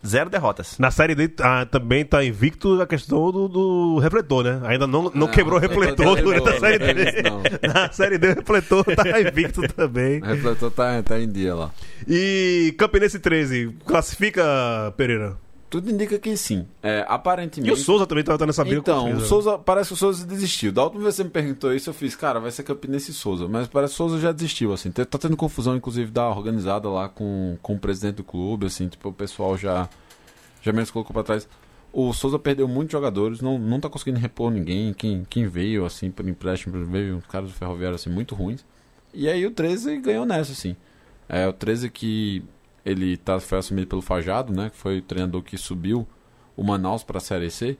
zero 0.06 0.30
derrotas. 0.30 0.78
Na 0.78 0.90
série 0.90 1.14
D 1.14 1.30
ah, 1.40 1.66
também 1.66 2.04
tá 2.04 2.24
invicto 2.24 2.80
a 2.80 2.86
questão 2.86 3.30
do, 3.30 3.48
do 3.48 3.98
refletor, 3.98 4.44
né? 4.44 4.60
Ainda 4.64 4.86
não, 4.86 5.10
não 5.14 5.28
quebrou 5.28 5.58
o 5.58 5.60
refletor 5.60 5.88
refletor 5.88 6.22
durante 6.22 6.48
a 6.48 6.60
série 6.60 6.78
D. 6.78 7.22
não. 7.22 7.42
Na 7.72 7.92
série 7.92 8.18
D 8.18 8.28
o 8.28 8.34
refletor 8.34 8.84
tá 8.84 9.20
invicto 9.20 9.62
também. 9.68 10.20
O 10.20 10.26
refletor 10.26 10.70
tá, 10.70 11.02
tá 11.02 11.18
em 11.18 11.28
dia 11.28 11.54
lá. 11.54 11.70
E 12.06 12.74
Campinense 12.78 13.18
13, 13.18 13.76
classifica, 13.84 14.42
Pereira? 14.96 15.36
Tudo 15.70 15.90
indica 15.90 16.18
que 16.18 16.34
sim. 16.36 16.66
É, 16.82 17.04
aparentemente. 17.06 17.70
E 17.70 17.72
o 17.72 17.76
Souza 17.76 18.06
também 18.06 18.24
tá, 18.24 18.36
tá 18.38 18.46
nessa 18.46 18.64
briga 18.64 18.80
Então, 18.80 19.12
o. 19.12 19.20
Souza, 19.20 19.58
parece 19.58 19.88
que 19.88 19.94
o 19.94 19.96
Souza 19.96 20.26
desistiu. 20.26 20.72
Da 20.72 20.82
última 20.82 21.02
vez 21.02 21.14
que 21.14 21.16
você 21.18 21.24
me 21.24 21.30
perguntou 21.30 21.74
isso, 21.74 21.90
eu 21.90 21.94
fiz, 21.94 22.16
cara, 22.16 22.40
vai 22.40 22.50
ser 22.50 22.62
Campinense 22.62 23.10
e 23.10 23.14
Souza. 23.14 23.46
Mas 23.46 23.68
parece 23.68 23.94
que 23.94 24.02
o 24.02 24.08
Souza 24.08 24.18
já 24.18 24.32
desistiu, 24.32 24.72
assim. 24.72 24.90
Tá 24.90 25.04
tá 25.04 25.18
tendo 25.18 25.36
confusão, 25.36 25.76
inclusive, 25.76 26.10
da 26.10 26.26
organizada 26.28 26.88
lá 26.88 27.08
com, 27.08 27.58
com 27.60 27.74
o 27.74 27.78
presidente 27.78 28.16
do 28.16 28.24
clube, 28.24 28.66
assim, 28.66 28.88
tipo, 28.88 29.10
o 29.10 29.12
pessoal 29.12 29.58
já, 29.58 29.88
já 30.62 30.72
menos 30.72 30.90
colocou 30.90 31.12
pra 31.12 31.22
trás. 31.22 31.46
O 31.92 32.14
Souza 32.14 32.38
perdeu 32.38 32.66
muitos 32.66 32.92
jogadores, 32.92 33.40
não, 33.42 33.58
não 33.58 33.78
tá 33.78 33.90
conseguindo 33.90 34.18
repor 34.18 34.50
ninguém. 34.50 34.94
Quem, 34.94 35.26
quem 35.28 35.46
veio, 35.46 35.84
assim, 35.84 36.10
por 36.10 36.26
empréstimo, 36.26 36.82
veio 36.86 37.16
uns 37.16 37.26
caras 37.26 37.50
do 37.50 37.54
Ferroviário, 37.54 37.96
assim, 37.96 38.08
muito 38.08 38.34
ruins. 38.34 38.64
E 39.12 39.28
aí 39.28 39.44
o 39.44 39.50
13 39.50 39.98
ganhou 39.98 40.24
nessa, 40.24 40.52
assim. 40.52 40.74
É, 41.28 41.46
o 41.46 41.52
13 41.52 41.90
que 41.90 42.42
ele 42.88 43.16
tá, 43.16 43.38
foi 43.38 43.58
assumido 43.58 43.86
pelo 43.86 44.02
Fajado, 44.02 44.52
né? 44.52 44.70
Que 44.70 44.76
foi 44.76 44.98
o 44.98 45.02
treinador 45.02 45.42
que 45.42 45.56
subiu 45.56 46.06
o 46.56 46.64
Manaus 46.64 47.04
pra 47.04 47.20
Série 47.20 47.50
C. 47.50 47.76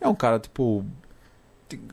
É 0.00 0.08
um 0.08 0.14
cara, 0.14 0.38
tipo, 0.38 0.84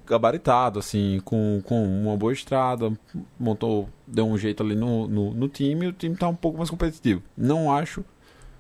gabaritado, 0.06 0.80
assim, 0.80 1.22
com, 1.24 1.62
com 1.66 1.84
uma 1.86 2.16
boa 2.18 2.34
estrada, 2.34 2.92
montou, 3.40 3.90
deu 4.06 4.28
um 4.28 4.38
jeito 4.38 4.64
ali 4.64 4.76
no, 4.76 5.08
no, 5.08 5.34
no 5.34 5.48
time 5.48 5.86
e 5.86 5.90
o 5.90 5.94
time 5.94 6.16
tá 6.16 6.28
um 6.28 6.36
pouco 6.36 6.58
mais 6.58 6.70
competitivo. 6.70 7.22
Não 7.36 7.72
acho 7.72 8.04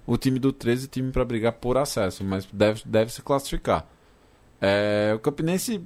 o 0.06 0.18
time 0.18 0.40
do 0.40 0.54
13 0.54 0.88
time 0.88 1.12
para 1.12 1.26
brigar 1.26 1.54
por 1.54 1.78
acesso, 1.78 2.24
mas 2.24 2.48
deve, 2.52 2.82
deve 2.86 3.12
se 3.12 3.22
classificar. 3.22 3.88
É, 4.62 5.14
o 5.16 5.20
Campinense 5.20 5.82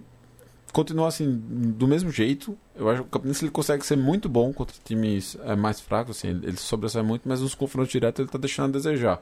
continua 0.72 1.08
assim, 1.08 1.32
do 1.78 1.88
mesmo 1.88 2.12
jeito. 2.12 2.58
Eu 2.76 2.90
acho 2.90 3.02
que 3.02 3.08
o 3.08 3.12
Campinense 3.12 3.44
ele 3.44 3.52
consegue 3.52 3.86
ser 3.86 3.96
muito 3.96 4.28
bom 4.30 4.52
contra 4.54 4.76
times 4.84 5.38
é, 5.44 5.56
mais 5.56 5.80
fracos, 5.80 6.18
assim, 6.18 6.30
ele, 6.30 6.48
ele 6.48 6.58
sobressai 6.58 7.02
muito, 7.02 7.28
mas 7.28 7.42
nos 7.42 7.56
confrontos 7.56 7.92
diretos 7.92 8.20
ele 8.20 8.30
tá 8.30 8.38
deixando 8.38 8.70
a 8.70 8.72
desejar. 8.74 9.22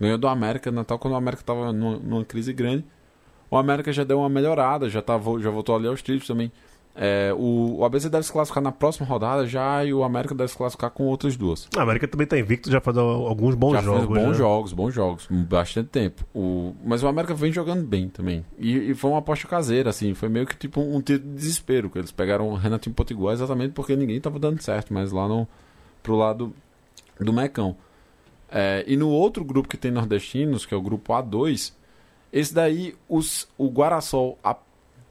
Ganhou 0.00 0.18
do 0.18 0.28
América 0.28 0.70
Natal 0.70 0.98
quando 0.98 1.14
o 1.14 1.16
América 1.16 1.42
tava 1.42 1.72
numa, 1.72 1.98
numa 1.98 2.24
crise 2.24 2.52
grande. 2.52 2.84
O 3.50 3.56
América 3.56 3.92
já 3.92 4.04
deu 4.04 4.18
uma 4.18 4.28
melhorada, 4.28 4.88
já, 4.88 5.00
tá, 5.00 5.18
já 5.40 5.50
voltou 5.50 5.76
ali 5.76 5.86
aos 5.86 6.02
trilhos 6.02 6.26
também. 6.26 6.50
É, 6.98 7.30
o, 7.36 7.76
o 7.78 7.84
ABC 7.84 8.08
deve 8.08 8.24
se 8.24 8.32
classificar 8.32 8.62
na 8.62 8.72
próxima 8.72 9.06
rodada 9.06 9.46
já 9.46 9.84
e 9.84 9.92
o 9.92 10.02
América 10.02 10.34
deve 10.34 10.50
se 10.50 10.56
classificar 10.56 10.90
com 10.90 11.04
outras 11.04 11.36
duas. 11.36 11.68
A 11.76 11.82
América 11.82 12.08
também 12.08 12.26
tá 12.26 12.38
invicto, 12.38 12.70
já 12.70 12.80
faz 12.80 12.96
alguns 12.96 13.54
bons 13.54 13.74
já 13.74 13.82
jogos. 13.82 14.06
bons 14.06 14.28
né? 14.28 14.34
jogos, 14.34 14.72
bons 14.72 14.94
jogos, 14.94 15.28
bastante 15.30 15.90
tempo. 15.90 16.24
O, 16.34 16.74
mas 16.82 17.02
o 17.02 17.06
América 17.06 17.34
vem 17.34 17.52
jogando 17.52 17.84
bem 17.86 18.08
também. 18.08 18.44
E, 18.58 18.90
e 18.90 18.94
foi 18.94 19.10
uma 19.10 19.18
aposta 19.18 19.46
caseira, 19.46 19.90
assim, 19.90 20.14
foi 20.14 20.30
meio 20.30 20.46
que 20.46 20.56
tipo 20.56 20.80
um 20.80 21.02
tiro 21.02 21.18
de 21.18 21.28
desespero, 21.28 21.90
que 21.90 21.98
eles 21.98 22.10
pegaram 22.10 22.48
o 22.48 22.54
Renatinho 22.54 22.94
Potiguar 22.94 23.34
exatamente 23.34 23.72
porque 23.72 23.94
ninguém 23.94 24.18
tava 24.18 24.38
dando 24.38 24.62
certo, 24.62 24.94
mas 24.94 25.12
lá 25.12 25.28
no, 25.28 25.46
pro 26.02 26.16
lado 26.16 26.54
do 27.20 27.32
Mecão. 27.32 27.76
É, 28.50 28.84
e 28.86 28.96
no 28.96 29.10
outro 29.10 29.44
grupo 29.44 29.68
que 29.68 29.76
tem 29.76 29.90
nordestinos, 29.90 30.64
que 30.64 30.72
é 30.72 30.76
o 30.76 30.80
grupo 30.80 31.12
A2, 31.12 31.74
esse 32.32 32.54
daí, 32.54 32.94
os, 33.08 33.48
o 33.58 33.68
Guarasol 33.68 34.38
a, 34.42 34.56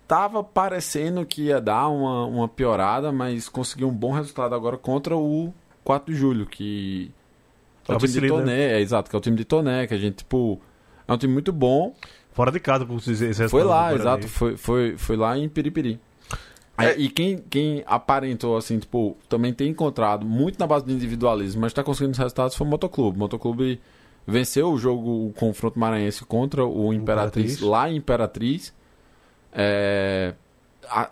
tava 0.08 0.44
parecendo 0.44 1.26
que 1.26 1.44
ia 1.44 1.60
dar 1.60 1.88
uma, 1.90 2.26
uma 2.26 2.48
piorada, 2.48 3.12
mas 3.12 3.50
conseguiu 3.50 3.88
um 3.88 3.94
bom 3.94 4.12
resultado 4.12 4.54
agora 4.56 4.78
contra 4.78 5.16
o 5.16 5.54
4 5.84 6.14
de 6.14 6.20
julho, 6.20 6.46
que 6.46 7.12
é 7.88 7.92
É 7.92 7.94
o 7.94 7.96
o 7.96 8.00
time 8.00 8.08
de 8.08 8.20
vice-líder. 8.20 8.40
Toné, 8.40 8.74
é 8.74 8.82
exato, 8.82 9.10
que 9.10 9.16
é 9.16 9.20
o 9.20 9.22
time 9.22 9.38
de 9.38 9.46
Toné, 9.46 9.88
que 9.88 9.94
a 9.94 9.98
gente, 9.98 10.18
tipo, 10.18 10.60
é 11.08 11.14
um 11.14 11.18
time 11.18 11.34
muito 11.34 11.52
bom. 11.52 11.94
Fora 12.32 12.52
de 12.52 12.60
casa, 12.60 12.86
com 12.86 12.98
esse 12.98 13.12
esse 13.12 13.24
resultado 13.24 13.50
Foi 13.50 13.64
lá, 13.64 13.94
exato, 13.94 14.28
foi, 14.28 14.58
foi, 14.58 14.98
foi 14.98 15.16
lá 15.16 15.38
em 15.38 15.48
Piripiri. 15.48 16.00
É, 16.78 16.94
e 16.98 17.08
quem, 17.10 17.38
quem 17.38 17.84
aparentou, 17.88 18.58
assim, 18.58 18.78
tipo, 18.78 19.16
também 19.30 19.54
tem 19.54 19.70
encontrado 19.70 20.26
muito 20.26 20.60
na 20.60 20.68
base 20.68 20.84
do 20.86 20.92
individualismo, 20.92 21.62
mas 21.62 21.72
tá 21.72 21.82
conseguindo 21.84 22.12
os 22.12 22.18
resultados 22.18 22.56
foi 22.56 22.68
o 22.68 22.70
Motoclube. 22.70 23.16
O 23.16 23.20
Motoclube 23.20 23.80
venceu 24.28 24.70
o 24.72 24.78
jogo, 24.78 25.28
o 25.28 25.34
confronto 25.34 25.80
maranhense 25.80 26.26
contra 26.26 26.66
o 26.66 26.94
Imperatriz, 26.94 27.54
Imperatriz. 27.54 27.62
lá 27.62 27.90
em 27.90 27.96
Imperatriz. 27.96 28.74
É, 29.56 30.34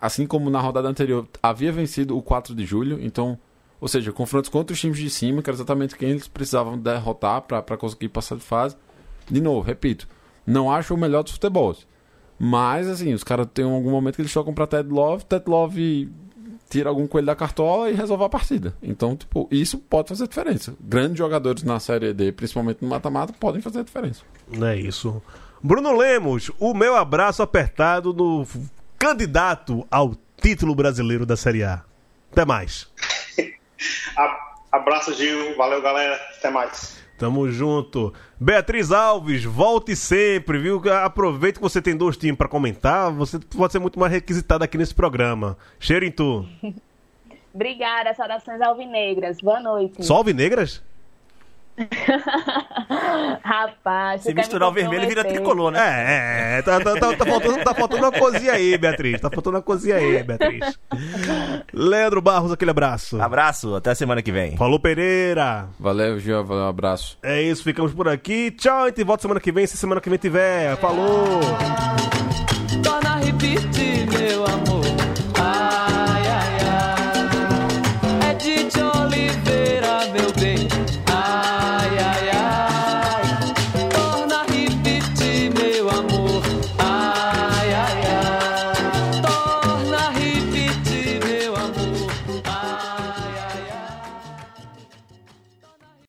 assim 0.02 0.28
como 0.28 0.50
na 0.50 0.60
rodada 0.60 0.88
anterior 0.88 1.28
havia 1.42 1.72
vencido 1.72 2.18
o 2.18 2.22
4 2.22 2.54
de 2.54 2.66
julho, 2.66 3.00
então, 3.02 3.40
ou 3.80 3.88
seja, 3.88 4.12
confrontos 4.12 4.50
contra 4.50 4.74
os 4.74 4.80
times 4.80 4.98
de 4.98 5.10
cima, 5.10 5.42
que 5.42 5.50
era 5.50 5.56
exatamente 5.56 5.96
quem 5.96 6.10
eles 6.10 6.28
precisavam 6.28 6.78
derrotar 6.78 7.42
para 7.42 7.78
conseguir 7.78 8.10
passar 8.10 8.36
de 8.36 8.44
fase. 8.44 8.76
De 9.30 9.40
novo, 9.42 9.62
repito, 9.62 10.08
não 10.46 10.70
acho 10.70 10.94
o 10.94 10.98
melhor 10.98 11.24
dos 11.24 11.32
futebols. 11.32 11.88
Mas, 12.38 12.88
assim, 12.88 13.14
os 13.14 13.24
caras 13.24 13.48
têm 13.54 13.64
algum 13.64 13.92
momento 13.92 14.16
que 14.16 14.22
eles 14.22 14.34
tocam 14.34 14.54
pra 14.54 14.68
Ted 14.68 14.90
Love, 14.90 15.24
Ted 15.26 15.46
Love 15.48 16.12
tira 16.70 16.90
algum 16.90 17.06
coelho 17.06 17.28
da 17.28 17.36
cartola 17.36 17.92
e 17.92 17.94
resolve 17.94 18.24
a 18.24 18.30
partida. 18.30 18.76
Então, 18.82 19.16
tipo, 19.16 19.48
isso 19.52 19.78
pode 19.78 20.10
fazer 20.10 20.28
diferença. 20.28 20.76
Grandes 20.80 21.20
jogadores 21.20 21.62
na 21.62 21.80
Série 21.80 22.14
D, 22.14 22.32
principalmente 22.32 22.80
no 22.82 22.90
mata-mata, 22.90 23.32
podem 23.40 23.62
fazer 23.62 23.84
diferença. 23.84 24.24
É 24.60 24.76
isso. 24.76 25.22
Bruno 25.66 25.96
Lemos, 25.96 26.52
o 26.60 26.74
meu 26.74 26.94
abraço 26.94 27.42
apertado 27.42 28.14
no 28.14 28.46
candidato 29.00 29.88
ao 29.90 30.12
título 30.36 30.76
brasileiro 30.76 31.26
da 31.26 31.38
Série 31.38 31.64
A. 31.64 31.82
Até 32.30 32.44
mais. 32.44 32.92
Abraço, 34.70 35.14
Gil. 35.14 35.56
Valeu, 35.56 35.82
galera. 35.82 36.20
Até 36.38 36.50
mais. 36.50 37.02
Tamo 37.18 37.50
junto. 37.50 38.14
Beatriz 38.38 38.92
Alves, 38.92 39.46
volte 39.46 39.96
sempre, 39.96 40.58
viu? 40.58 40.82
Aproveita 41.02 41.60
que 41.60 41.64
você 41.64 41.82
tem 41.82 41.96
dois 41.96 42.18
times 42.18 42.38
pra 42.38 42.50
comentar. 42.50 43.10
Você 43.14 43.40
pode 43.40 43.72
ser 43.72 43.80
muito 43.80 43.98
mais 43.98 44.12
requisitada 44.12 44.66
aqui 44.66 44.78
nesse 44.78 44.94
programa. 44.94 45.58
Cheiro 45.80 46.04
em 46.04 46.12
tu. 46.12 46.46
Obrigada, 47.56 48.14
saudações 48.16 48.60
alvinegras. 48.60 49.38
Boa 49.40 49.62
noite. 49.62 50.04
Só 50.04 50.18
alvinegras? 50.18 50.84
Rapaz, 53.44 54.22
Se 54.24 54.34
misturar 54.34 54.70
o 54.70 54.72
me 54.72 54.82
vermelho, 54.82 55.08
vira 55.08 55.24
tricolor, 55.24 55.72
né? 55.72 55.80
É, 55.80 56.60
é, 56.60 56.62
tá, 56.62 56.80
tá, 56.80 56.94
tá, 56.96 57.16
tá 57.16 57.26
faltando, 57.26 57.64
tá 57.64 57.74
faltando 57.74 58.04
uma 58.04 58.12
cozinha 58.12 58.54
aí, 58.54 58.78
Beatriz. 58.78 59.20
Tá 59.20 59.30
faltando 59.30 59.58
uma 59.58 59.64
cozinha 59.64 59.96
aí, 59.96 60.24
Beatriz. 60.24 60.80
Leandro 61.74 62.22
Barros, 62.22 62.52
aquele 62.52 62.72
abraço. 62.72 63.22
Abraço, 63.22 63.76
até 63.76 63.92
a 63.92 63.96
semana 63.96 64.22
que 64.22 64.32
vem. 64.32 64.56
Falou, 64.58 64.80
Pereira. 64.80 65.68
Valeu, 65.80 66.20
Gil, 66.20 66.44
valeu, 66.44 66.66
um 66.66 66.70
abraço. 66.70 67.18
É 67.24 67.42
isso, 67.42 67.64
ficamos 67.64 67.94
por 67.94 68.08
aqui. 68.08 68.52
Tchau, 68.52 68.84
a 68.84 68.88
gente 68.88 69.04
volta 69.04 69.22
semana 69.24 69.40
que 69.40 69.52
vem, 69.52 69.66
se 69.66 69.78
semana 69.78 70.00
que 70.00 70.10
vem 70.10 70.20
tiver. 70.20 70.78
Falou! 70.78 71.42
torna 72.84 73.10
a 73.14 73.18
repetir. 73.18 73.93